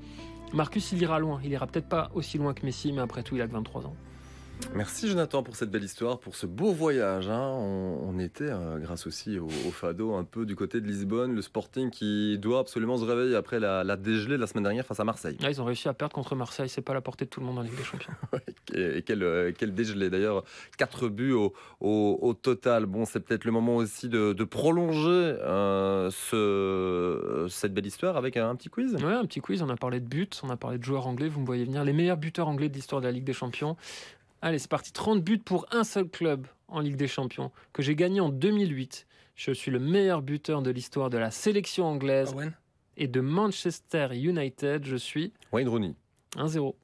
Marcus, 0.52 0.92
il 0.92 1.02
ira 1.02 1.18
loin. 1.18 1.40
Il 1.44 1.50
ira 1.50 1.66
peut-être 1.66 1.88
pas 1.88 2.10
aussi 2.14 2.38
loin 2.38 2.54
que 2.54 2.64
Messi, 2.64 2.92
mais 2.92 3.02
après 3.02 3.22
tout, 3.22 3.34
il 3.36 3.42
a 3.42 3.46
que 3.46 3.52
23 3.52 3.86
ans. 3.86 3.96
Merci 4.74 5.08
Jonathan 5.08 5.42
pour 5.44 5.54
cette 5.56 5.70
belle 5.70 5.84
histoire, 5.84 6.18
pour 6.18 6.34
ce 6.34 6.46
beau 6.46 6.72
voyage. 6.72 7.28
hein. 7.28 7.40
On, 7.52 7.98
on 8.08 8.18
était, 8.18 8.48
euh, 8.50 8.78
grâce 8.78 9.06
aussi 9.06 9.38
au, 9.38 9.46
au 9.46 9.70
Fado, 9.70 10.14
un 10.14 10.24
peu 10.24 10.46
du 10.46 10.56
côté 10.56 10.80
de 10.80 10.86
Lisbonne, 10.86 11.32
le 11.34 11.42
Sporting 11.42 11.90
qui 11.90 12.38
doit 12.38 12.60
absolument 12.60 12.96
se 12.96 13.04
réveiller 13.04 13.36
après 13.36 13.60
la, 13.60 13.84
la 13.84 13.96
dégelée 13.96 14.36
de 14.36 14.40
la 14.40 14.46
semaine 14.48 14.64
dernière 14.64 14.84
face 14.84 14.98
à 14.98 15.04
Marseille. 15.04 15.36
Ah, 15.44 15.50
ils 15.50 15.60
ont 15.60 15.64
réussi 15.64 15.88
à 15.88 15.94
perdre 15.94 16.14
contre 16.14 16.34
Marseille. 16.34 16.68
C'est 16.68 16.82
pas 16.82 16.92
à 16.92 16.94
la 16.94 17.00
portée 17.02 17.24
de 17.24 17.30
tout 17.30 17.38
le 17.40 17.46
monde 17.46 17.58
en 17.58 17.62
Ligue 17.62 17.76
des 17.76 17.84
Champions. 17.84 18.12
Et, 18.74 18.98
et 18.98 19.02
quel, 19.02 19.22
euh, 19.22 19.52
quel 19.56 19.74
dégelé 19.74 20.10
d'ailleurs, 20.10 20.42
4 20.78 21.08
buts 21.08 21.32
au, 21.32 21.52
au- 21.80 22.18
au 22.22 22.34
total. 22.34 22.86
Bon, 22.86 23.04
c'est 23.04 23.20
peut-être 23.20 23.44
le 23.44 23.52
moment 23.52 23.76
aussi 23.76 24.08
de, 24.08 24.32
de 24.32 24.44
prolonger 24.44 25.36
euh, 25.42 26.10
ce, 26.10 27.46
cette 27.50 27.74
belle 27.74 27.86
histoire 27.86 28.16
avec 28.16 28.36
un, 28.36 28.56
petit 28.56 28.70
quiz. 28.70 28.94
Ouais, 28.94 29.12
un 29.12 29.24
petit 29.26 29.40
quiz. 29.40 29.62
On 29.62 29.68
a 29.68 29.76
parlé 29.76 30.00
de 30.00 30.06
buts, 30.06 30.28
on 30.42 30.50
a 30.50 30.56
parlé 30.56 30.78
de 30.78 30.82
joueurs 30.84 31.06
anglais. 31.06 31.28
Vous 31.28 31.40
me 31.40 31.46
voyez 31.46 31.64
venir. 31.64 31.84
Les 31.84 31.92
meilleurs 31.92 32.16
buteurs 32.16 32.48
anglais 32.48 32.68
de 32.68 32.74
l'histoire 32.74 33.00
de 33.00 33.06
la 33.06 33.12
Ligue 33.12 33.24
des 33.24 33.32
Champions. 33.34 33.76
Allez, 34.44 34.58
c'est 34.58 34.68
parti. 34.68 34.92
30 34.92 35.24
buts 35.24 35.38
pour 35.38 35.64
un 35.70 35.84
seul 35.84 36.06
club 36.06 36.46
en 36.68 36.80
Ligue 36.80 36.96
des 36.96 37.08
Champions 37.08 37.50
que 37.72 37.80
j'ai 37.80 37.96
gagné 37.96 38.20
en 38.20 38.28
2008. 38.28 39.06
Je 39.36 39.52
suis 39.52 39.70
le 39.70 39.78
meilleur 39.78 40.20
buteur 40.20 40.60
de 40.60 40.70
l'histoire 40.70 41.08
de 41.08 41.16
la 41.16 41.30
sélection 41.30 41.86
anglaise 41.86 42.34
Owen 42.34 42.52
et 42.98 43.08
de 43.08 43.22
Manchester 43.22 44.08
United. 44.12 44.84
Je 44.84 44.96
suis 44.96 45.32
Wayne 45.50 45.66
Rooney. 45.66 45.94
1-0. 46.36 46.74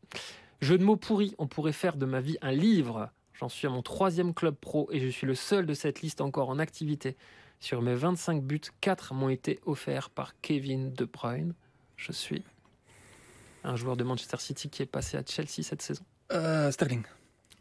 Jeu 0.62 0.78
de 0.78 0.82
mots 0.82 0.96
pourri, 0.96 1.34
on 1.36 1.46
pourrait 1.46 1.74
faire 1.74 1.98
de 1.98 2.06
ma 2.06 2.22
vie 2.22 2.38
un 2.40 2.52
livre. 2.52 3.10
J'en 3.34 3.50
suis 3.50 3.66
à 3.66 3.70
mon 3.70 3.82
troisième 3.82 4.32
club 4.32 4.54
pro 4.54 4.88
et 4.90 4.98
je 4.98 5.08
suis 5.08 5.26
le 5.26 5.34
seul 5.34 5.66
de 5.66 5.74
cette 5.74 6.00
liste 6.00 6.22
encore 6.22 6.48
en 6.48 6.58
activité. 6.58 7.14
Sur 7.60 7.82
mes 7.82 7.94
25 7.94 8.42
buts, 8.42 8.62
4 8.80 9.12
m'ont 9.12 9.28
été 9.28 9.60
offerts 9.66 10.08
par 10.08 10.32
Kevin 10.40 10.94
De 10.94 11.04
Bruyne. 11.04 11.52
Je 11.98 12.12
suis 12.12 12.42
un 13.64 13.76
joueur 13.76 13.98
de 13.98 14.04
Manchester 14.04 14.38
City 14.38 14.70
qui 14.70 14.80
est 14.80 14.86
passé 14.86 15.18
à 15.18 15.22
Chelsea 15.26 15.62
cette 15.62 15.82
saison. 15.82 16.04
Euh, 16.32 16.70
Sterling. 16.70 17.02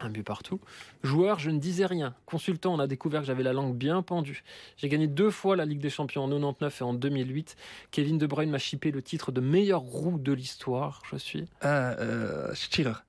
Un 0.01 0.09
but 0.09 0.23
partout. 0.23 0.59
Joueur, 1.03 1.39
je 1.39 1.49
ne 1.49 1.59
disais 1.59 1.85
rien. 1.85 2.15
Consultant, 2.25 2.73
on 2.73 2.79
a 2.79 2.88
découvert 2.88 3.21
que 3.21 3.27
j'avais 3.27 3.43
la 3.43 3.51
langue 3.53 3.75
bien 3.75 4.01
pendue. 4.01 4.43
J'ai 4.77 4.88
gagné 4.88 5.07
deux 5.07 5.29
fois 5.29 5.55
la 5.57 5.65
Ligue 5.65 5.81
des 5.81 5.89
Champions 5.89 6.23
en 6.23 6.29
99 6.29 6.81
et 6.81 6.83
en 6.85 6.93
2008. 6.93 7.57
Kevin 7.91 8.17
De 8.17 8.25
Bruyne 8.25 8.49
m'a 8.49 8.59
chippé 8.59 8.91
le 8.91 9.01
titre 9.01 9.31
de 9.33 9.41
meilleur 9.41 9.81
roue 9.81 10.17
de 10.17 10.31
l'histoire. 10.31 11.01
Je 11.12 11.17
suis. 11.17 11.45
Ah, 11.62 11.91
euh, 11.99 12.53
Shearer. 12.53 13.03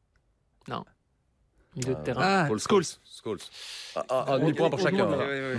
Non. 0.68 0.84
Milieu 1.76 1.94
de 1.94 1.98
Ah, 2.00 2.02
terrain. 2.02 2.22
Ah, 2.24 2.48
Scholes. 2.58 2.82
Scholes. 3.04 3.38
Ah, 3.94 4.04
ah, 4.08 4.24
un 4.34 4.38
demi-point 4.40 4.70
pour 4.70 4.80
chacun. 4.80 5.08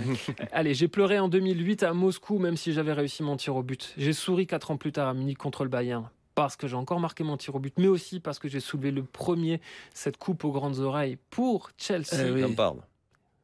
Allez, 0.52 0.74
j'ai 0.74 0.88
pleuré 0.88 1.18
en 1.18 1.28
2008 1.28 1.82
à 1.84 1.94
Moscou, 1.94 2.38
même 2.38 2.58
si 2.58 2.74
j'avais 2.74 2.92
réussi 2.92 3.22
mon 3.22 3.38
tir 3.38 3.56
au 3.56 3.62
but. 3.62 3.94
J'ai 3.96 4.12
souri 4.12 4.46
quatre 4.46 4.70
ans 4.70 4.76
plus 4.76 4.92
tard 4.92 5.08
à 5.08 5.14
Munich 5.14 5.38
contre 5.38 5.64
le 5.64 5.70
Bayern, 5.70 6.10
parce 6.34 6.56
que 6.56 6.66
j'ai 6.66 6.76
encore 6.76 7.00
marqué 7.00 7.24
mon 7.24 7.36
tir 7.36 7.54
au 7.54 7.58
but, 7.58 7.74
mais 7.78 7.88
aussi 7.88 8.20
parce 8.20 8.38
que 8.38 8.48
j'ai 8.48 8.60
soulevé 8.60 8.90
le 8.90 9.02
premier 9.02 9.60
cette 9.94 10.16
coupe 10.16 10.44
aux 10.44 10.52
grandes 10.52 10.78
oreilles 10.78 11.18
pour 11.30 11.70
Chelsea. 11.76 12.06
Eh 12.26 12.30
oui. 12.30 12.42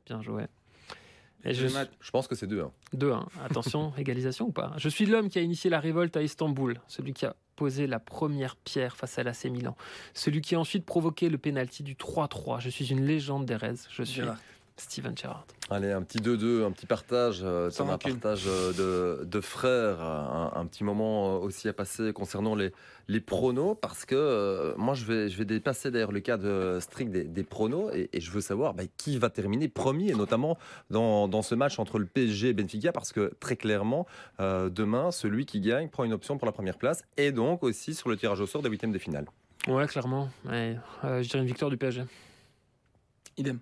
Bien 0.07 0.23
joué. 0.23 0.45
Et 1.45 1.55
je 1.55 1.69
match. 1.69 1.91
Pense 2.11 2.27
que 2.27 2.35
c'est 2.35 2.47
deux. 2.47 2.61
hein. 2.63 2.73
2-1. 2.97 3.25
Attention, 3.45 3.93
égalisation 3.99 4.47
ou 4.47 4.53
pas? 4.53 4.73
Je 4.77 4.89
suis 4.89 5.07
l'homme 5.07 5.29
qui 5.29 5.39
a 5.39 5.43
initié 5.43 5.71
la 5.71 5.79
révolte 5.81 6.17
à 6.17 6.23
Istanbul, 6.23 6.81
celui 6.89 7.13
qui 7.13 7.27
a 7.27 7.37
posé 7.55 7.87
la 7.87 7.99
première 8.01 8.57
pierre 8.57 8.97
face 8.97 9.19
à 9.19 9.23
l'AC 9.23 9.45
Milan, 9.47 9.77
celui 10.15 10.41
qui 10.41 10.55
a 10.55 10.61
ensuite 10.61 10.85
provoqué 10.85 11.29
le 11.29 11.39
pénalty 11.39 11.83
du 11.83 11.95
3-3. 11.95 12.61
Je 12.61 12.71
suis 12.71 12.91
une 12.91 13.05
légende 13.05 13.47
des 13.47 13.57
Reds. 13.57 13.87
Je 13.91 14.03
suis 14.03 14.15
Gérard. 14.17 14.37
Steven 14.81 15.17
Gerrard. 15.17 15.45
Allez, 15.71 15.91
un 15.93 16.03
petit 16.03 16.19
2-2, 16.19 16.65
un 16.65 16.71
petit 16.71 16.87
partage, 16.87 17.41
euh, 17.43 17.69
Sans 17.71 17.85
rancune. 17.87 18.13
partage 18.19 18.45
euh, 18.47 19.19
de, 19.21 19.25
de 19.25 19.41
frères, 19.41 20.01
un, 20.01 20.53
un 20.55 20.67
petit 20.67 20.85
moment 20.85 21.37
euh, 21.37 21.39
aussi 21.41 21.69
à 21.69 21.73
passer 21.73 22.13
concernant 22.13 22.55
les, 22.55 22.73
les 23.09 23.21
pronos, 23.21 23.77
parce 23.81 24.05
que 24.07 24.15
euh, 24.15 24.75
moi 24.77 24.95
je 24.95 25.05
vais, 25.05 25.29
je 25.29 25.37
vais 25.37 25.45
dépasser 25.45 25.91
d'ailleurs 25.91 26.13
le 26.13 26.21
cadre 26.21 26.79
strict 26.81 27.11
des, 27.11 27.25
des 27.25 27.43
pronos, 27.43 27.91
et, 27.93 28.09
et 28.13 28.21
je 28.21 28.31
veux 28.31 28.41
savoir 28.41 28.73
bah, 28.73 28.85
qui 28.97 29.19
va 29.19 29.29
terminer 29.31 29.69
premier, 29.69 30.11
et 30.11 30.15
notamment 30.15 30.57
dans, 30.91 31.29
dans 31.29 31.43
ce 31.43 31.55
match 31.55 31.79
entre 31.79 31.99
le 31.99 32.07
PSG 32.07 32.49
et 32.49 32.53
Benfica, 32.55 32.93
parce 32.93 33.13
que 33.13 33.35
très 33.41 33.57
clairement, 33.57 34.07
euh, 34.41 34.71
demain, 34.71 35.11
celui 35.11 35.45
qui 35.45 35.61
gagne 35.61 35.89
prend 35.89 36.05
une 36.05 36.13
option 36.15 36.39
pour 36.39 36.47
la 36.47 36.53
première 36.53 36.79
place, 36.79 37.03
et 37.17 37.31
donc 37.33 37.63
aussi 37.63 37.95
sur 37.95 38.09
le 38.09 38.17
tirage 38.17 38.41
au 38.41 38.47
sort 38.47 38.63
des 38.63 38.71
huitièmes 38.71 38.93
de 38.93 38.99
finale. 38.99 39.27
Ouais, 39.67 39.87
clairement. 39.87 40.31
Ouais, 40.47 40.77
euh, 41.05 41.23
je 41.23 41.29
dirais 41.29 41.41
une 41.43 41.47
victoire 41.49 41.71
du 41.71 41.77
PSG. 41.77 42.05
Idem. 43.37 43.59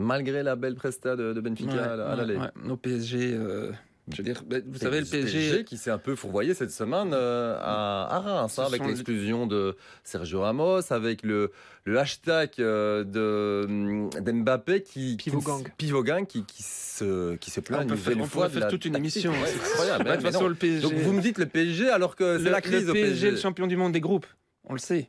Malgré 0.00 0.42
la 0.42 0.56
belle 0.56 0.74
presta 0.74 1.16
de, 1.16 1.32
de 1.32 1.40
Benfica 1.40 1.72
Ouais, 1.72 1.78
à 1.78 1.96
la- 1.96 2.06
à 2.06 2.10
ouais, 2.10 2.16
l'aller. 2.16 2.36
ouais. 2.36 2.48
Nos 2.64 2.76
PSG, 2.76 3.32
euh, 3.34 3.70
je 4.10 4.16
veux 4.16 4.24
dire, 4.24 4.42
bah, 4.46 4.56
vous 4.66 4.78
savez, 4.78 5.00
le 5.00 5.06
PSG. 5.06 5.64
qui 5.64 5.76
s'est 5.76 5.90
un 5.90 5.98
peu 5.98 6.16
fourvoyé 6.16 6.54
cette 6.54 6.70
semaine 6.72 7.10
euh, 7.12 7.56
à, 7.60 8.08
à 8.16 8.18
Reims, 8.20 8.58
hein, 8.58 8.64
avec 8.66 8.84
l'exclusion 8.84 9.46
de 9.46 9.76
Sergio 10.02 10.40
Ramos, 10.40 10.92
avec 10.92 11.22
le, 11.22 11.52
le 11.84 11.98
hashtag 11.98 12.50
euh, 12.58 13.04
de 13.04 13.66
hum, 13.68 14.10
d'Mbappé 14.20 14.82
qui 14.82 15.16
Pivot 15.16 15.38
qui- 15.40 15.44
gang. 15.46 15.68
Pivot 15.76 16.02
gang 16.02 16.26
qui, 16.26 16.44
qui 16.44 16.62
se 16.62 17.36
qui 17.36 17.50
se 17.50 17.60
Ah, 17.60 17.62
plaint 17.62 17.78
on 17.80 17.82
une 17.82 17.88
peut 17.90 17.96
faire, 17.96 18.10
nouvelle 18.12 18.24
on 18.24 18.26
fois 18.28 18.48
faire 18.48 18.60
la 18.60 18.66
toute 18.66 18.84
une 18.84 18.96
émission. 18.96 19.30
Ouais, 19.32 19.38
C'est 19.46 19.60
incroyable. 19.70 20.04
De 20.04 20.10
toute 20.14 20.22
Mais 20.24 20.32
façon, 20.32 20.48
le 20.48 20.54
PSG. 20.54 20.80
Donc 20.82 20.94
vous 20.94 21.12
me 21.12 21.20
dites 21.20 21.38
le 21.38 21.46
PSG 21.46 21.88
alors 21.90 22.16
que 22.16 22.38
c'est 22.42 22.50
la 22.50 22.60
crise 22.60 22.84
le 22.86 22.90
au 22.90 22.94
PSG 22.94 23.28
est 23.28 23.30
le 23.32 23.36
champion 23.36 23.66
du 23.66 23.76
monde 23.76 23.92
des 23.92 24.00
groupes. 24.00 24.26
On 24.64 24.72
le 24.72 24.78
sait. 24.80 25.08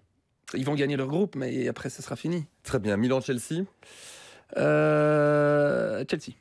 Ils 0.54 0.66
vont 0.66 0.76
gagner 0.76 0.98
leur 0.98 1.08
groupe, 1.08 1.36
mais 1.38 1.68
après, 1.70 1.90
ce 1.90 2.02
sera 2.02 2.18
fini. 2.18 2.46
Très 2.64 2.78
bien, 2.80 2.98
Milan-Chelsea. 2.98 3.64
Euh, 4.58 6.04
Chelsea. 6.10 6.36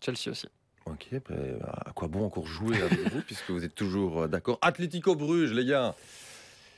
Chelsea 0.00 0.30
aussi. 0.30 0.48
Ok, 0.86 1.08
ben, 1.28 1.58
à 1.84 1.92
quoi 1.92 2.08
bon 2.08 2.24
encore 2.24 2.46
jouer 2.46 2.80
avec 2.80 3.12
vous 3.12 3.20
puisque 3.26 3.50
vous 3.50 3.64
êtes 3.64 3.74
toujours 3.74 4.22
euh, 4.22 4.28
d'accord? 4.28 4.58
Atlético 4.62 5.14
Bruges, 5.14 5.52
les 5.52 5.64
gars. 5.66 5.94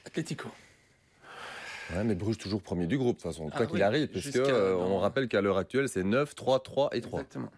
Atlético. 0.04 0.48
Ouais, 1.94 2.04
mais 2.04 2.14
Bruges 2.14 2.38
toujours 2.38 2.62
premier 2.62 2.86
du 2.86 2.98
groupe 2.98 3.16
de 3.16 3.22
toute 3.22 3.30
façon, 3.30 3.48
quoi 3.50 3.60
Ah 3.62 3.66
qu'il 3.66 3.76
oui, 3.76 3.82
arrive, 3.82 4.08
puisque 4.08 4.36
euh, 4.36 4.74
on 4.74 4.98
rappelle 4.98 5.28
qu'à 5.28 5.40
l'heure 5.40 5.58
actuelle 5.58 5.88
c'est 5.88 6.04
9, 6.04 6.34
3, 6.34 6.62
3 6.62 6.90
et 6.92 7.00
3. 7.00 7.20
Exactement. 7.20 7.50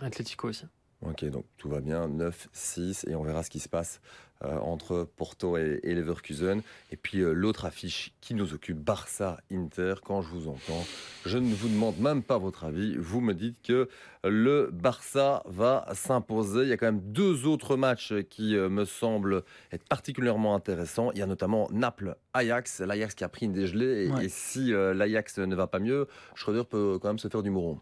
Atlético 0.00 0.48
aussi. 0.48 0.64
Ok, 1.04 1.24
donc 1.26 1.44
tout 1.58 1.68
va 1.68 1.80
bien, 1.80 2.06
9, 2.08 2.48
6, 2.52 3.06
et 3.08 3.14
on 3.16 3.24
verra 3.24 3.42
ce 3.42 3.50
qui 3.50 3.58
se 3.58 3.68
passe 3.68 4.00
euh, 4.44 4.56
entre 4.58 5.02
Porto 5.16 5.56
et, 5.56 5.80
et 5.82 5.94
Leverkusen. 5.94 6.62
Et 6.92 6.96
puis 6.96 7.20
euh, 7.20 7.32
l'autre 7.32 7.64
affiche 7.64 8.12
qui 8.20 8.34
nous 8.34 8.54
occupe, 8.54 8.78
Barça-Inter, 8.78 9.94
quand 10.04 10.22
je 10.22 10.28
vous 10.28 10.48
entends, 10.48 10.84
je 11.26 11.38
ne 11.38 11.52
vous 11.54 11.68
demande 11.68 11.98
même 11.98 12.22
pas 12.22 12.38
votre 12.38 12.62
avis, 12.64 12.96
vous 12.96 13.20
me 13.20 13.34
dites 13.34 13.60
que 13.62 13.88
le 14.24 14.70
Barça 14.72 15.42
va 15.46 15.86
s'imposer. 15.94 16.62
Il 16.62 16.68
y 16.68 16.72
a 16.72 16.76
quand 16.76 16.86
même 16.86 17.00
deux 17.12 17.46
autres 17.46 17.76
matchs 17.76 18.14
qui 18.30 18.56
euh, 18.56 18.68
me 18.68 18.84
semblent 18.84 19.42
être 19.72 19.84
particulièrement 19.88 20.54
intéressants. 20.54 21.10
Il 21.12 21.18
y 21.18 21.22
a 21.22 21.26
notamment 21.26 21.68
Naples-Ajax, 21.72 22.80
l'Ajax 22.80 23.14
qui 23.16 23.24
a 23.24 23.28
pris 23.28 23.46
une 23.46 23.52
dégelée, 23.52 24.04
et, 24.06 24.10
Ouais. 24.12 24.26
et 24.26 24.28
si 24.28 24.70
l'Ajax 24.72 25.38
ne 25.38 25.54
va 25.56 25.66
pas 25.66 25.78
mieux, 25.80 26.06
Schröder 26.36 26.62
peut 26.68 26.98
quand 27.02 27.08
même 27.08 27.18
se 27.18 27.26
faire 27.28 27.42
du 27.42 27.50
mouron. 27.50 27.80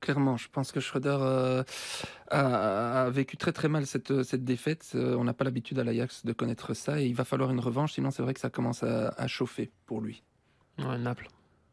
Clairement, 0.00 0.36
je 0.38 0.48
pense 0.48 0.72
que 0.72 0.80
Schröder 0.80 1.18
euh, 1.20 1.62
a, 2.30 3.02
a 3.04 3.10
vécu 3.10 3.36
très 3.36 3.52
très 3.52 3.68
mal 3.68 3.86
cette, 3.86 4.22
cette 4.22 4.44
défaite. 4.44 4.92
Euh, 4.94 5.14
on 5.16 5.24
n'a 5.24 5.34
pas 5.34 5.44
l'habitude 5.44 5.78
à 5.78 5.84
l'Ajax 5.84 6.24
de 6.24 6.32
connaître 6.32 6.72
ça 6.74 7.00
et 7.00 7.06
il 7.06 7.14
va 7.14 7.24
falloir 7.24 7.50
une 7.50 7.60
revanche, 7.60 7.92
sinon 7.92 8.10
c'est 8.10 8.22
vrai 8.22 8.32
que 8.32 8.40
ça 8.40 8.50
commence 8.50 8.82
à, 8.82 9.08
à 9.10 9.26
chauffer 9.26 9.70
pour 9.84 10.00
lui. 10.00 10.22
Ouais, 10.78 10.96
Naples. 10.96 11.28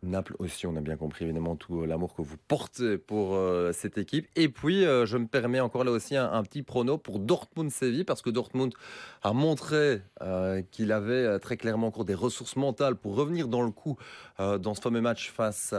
Naples 0.07 0.35
aussi, 0.39 0.65
on 0.65 0.75
a 0.75 0.81
bien 0.81 0.95
compris 0.97 1.25
évidemment 1.25 1.55
tout 1.55 1.81
euh, 1.81 1.85
l'amour 1.85 2.15
que 2.15 2.21
vous 2.21 2.37
portez 2.47 2.97
pour 2.97 3.35
euh, 3.35 3.71
cette 3.73 3.97
équipe. 3.97 4.27
Et 4.35 4.49
puis, 4.49 4.85
euh, 4.85 5.05
je 5.05 5.17
me 5.17 5.27
permets 5.27 5.59
encore 5.59 5.83
là 5.83 5.91
aussi 5.91 6.15
un, 6.15 6.31
un 6.31 6.43
petit 6.43 6.63
prono 6.63 6.97
pour 6.97 7.19
Dortmund-Séville, 7.19 8.05
parce 8.05 8.21
que 8.21 8.29
Dortmund 8.29 8.73
a 9.21 9.33
montré 9.33 10.01
euh, 10.21 10.61
qu'il 10.71 10.91
avait 10.91 11.39
très 11.39 11.57
clairement 11.57 11.87
encore 11.87 12.05
des 12.05 12.13
ressources 12.15 12.55
mentales 12.55 12.95
pour 12.95 13.15
revenir 13.15 13.47
dans 13.47 13.61
le 13.61 13.71
coup 13.71 13.97
dans 14.39 14.73
ce 14.73 14.81
fameux 14.81 15.01
match 15.01 15.31
face 15.31 15.73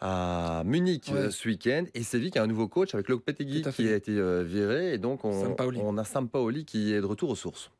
à 0.00 0.62
Munich 0.64 1.10
Ouais. 1.12 1.30
ce 1.30 1.48
week-end. 1.48 1.84
Et 1.94 2.02
Séville 2.02 2.30
qui 2.30 2.38
a 2.38 2.42
un 2.42 2.46
nouveau 2.46 2.68
coach 2.68 2.94
avec 2.94 3.08
Lopetegui 3.08 3.62
qui 3.62 3.88
a 3.88 3.94
été 3.96 4.12
viré. 4.44 4.94
Et 4.94 4.98
donc, 4.98 5.24
on, 5.24 5.54
on 5.58 5.98
a 5.98 6.04
Sampaoli 6.04 6.64
qui 6.64 6.92
est 6.92 7.00
de 7.00 7.06
retour 7.06 7.30
aux 7.30 7.36
sources. 7.36 7.70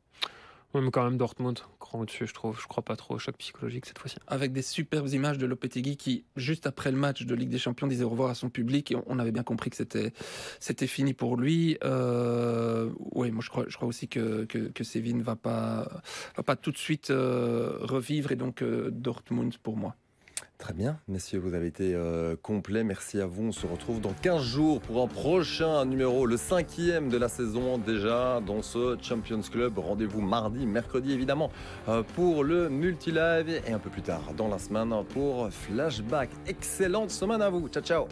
Ouais, 0.75 0.81
mais 0.81 0.91
quand 0.91 1.05
même 1.05 1.19
Dortmund, 1.19 1.59
grand 1.81 2.01
au-dessus, 2.01 2.27
je 2.27 2.33
trouve. 2.33 2.59
Je 2.59 2.67
crois 2.67 2.83
pas 2.83 2.97
trop 2.97 3.15
au 3.15 3.19
choc 3.19 3.37
psychologique 3.37 3.85
cette 3.85 3.99
fois-ci. 3.99 4.17
Avec 4.27 4.53
des 4.53 4.63
superbes 4.63 5.09
images 5.11 5.37
de 5.37 5.45
Lopetegui 5.45 5.99
qui, 5.99 6.25
juste 6.37 6.67
après 6.67 6.91
le 6.91 6.97
match 6.97 7.25
de 7.27 7.35
Ligue 7.35 7.51
des 7.51 7.59
Champions, 7.59 7.87
disait 7.87 8.05
au 8.05 8.09
revoir 8.09 8.31
à 8.31 8.35
son 8.35 8.49
public 8.49 8.95
on- 9.07 9.19
avait 9.19 9.33
bien 9.33 9.43
compris 9.43 9.69
que 9.69 9.77
c'était 9.77 10.13
c'était 10.61 10.87
fini 10.87 11.13
pour 11.13 11.37
lui. 11.37 11.77
Euh, 11.85 12.91
oui, 13.13 13.31
moi 13.31 13.43
je 13.45 13.51
crois, 13.51 13.67
je 13.69 13.77
crois 13.77 13.87
aussi 13.89 14.09
que, 14.09 14.45
que, 14.47 14.59
que 14.69 15.13
ne 15.13 15.23
va 15.23 15.37
pas, 15.37 16.03
va 16.37 16.43
pas 16.43 16.57
tout 16.57 16.73
de 16.73 16.79
suite 16.79 17.11
euh, 17.11 17.77
revivre 17.83 18.33
et 18.33 18.37
donc 18.37 18.63
euh, 18.63 18.91
Dortmund 18.91 19.57
pour 19.59 19.77
moi. 19.77 19.95
Très 20.62 20.75
bien, 20.75 20.96
messieurs, 21.09 21.40
vous 21.40 21.55
avez 21.55 21.66
été 21.66 21.92
euh, 21.92 22.37
complets. 22.40 22.85
Merci 22.85 23.20
à 23.20 23.27
vous. 23.27 23.46
On 23.46 23.53
se 23.53 23.66
retrouve 23.66 24.01
dans 24.01 24.12
15 24.12 24.40
jours 24.44 24.81
pour 24.81 25.03
un 25.03 25.09
prochain 25.09 25.85
numéro, 25.85 26.25
le 26.25 26.37
cinquième 26.37 27.09
de 27.09 27.16
la 27.16 27.27
saison 27.27 27.79
déjà 27.79 28.40
dans 28.46 28.62
ce 28.62 28.96
Champions 29.03 29.40
Club. 29.40 29.77
Rendez-vous 29.79 30.20
mardi, 30.20 30.64
mercredi 30.64 31.14
évidemment 31.14 31.51
euh, 31.88 32.05
pour 32.14 32.44
le 32.44 32.68
multi-live 32.68 33.61
et 33.66 33.72
un 33.72 33.81
peu 33.81 33.90
plus 33.90 34.03
tard 34.03 34.22
dans 34.37 34.46
la 34.46 34.61
semaine 34.61 34.94
pour 35.12 35.51
Flashback. 35.51 36.31
Excellente 36.46 37.11
semaine 37.11 37.42
à 37.42 37.51
vous. 37.51 37.66
Ciao, 37.66 37.83
ciao. 37.83 38.07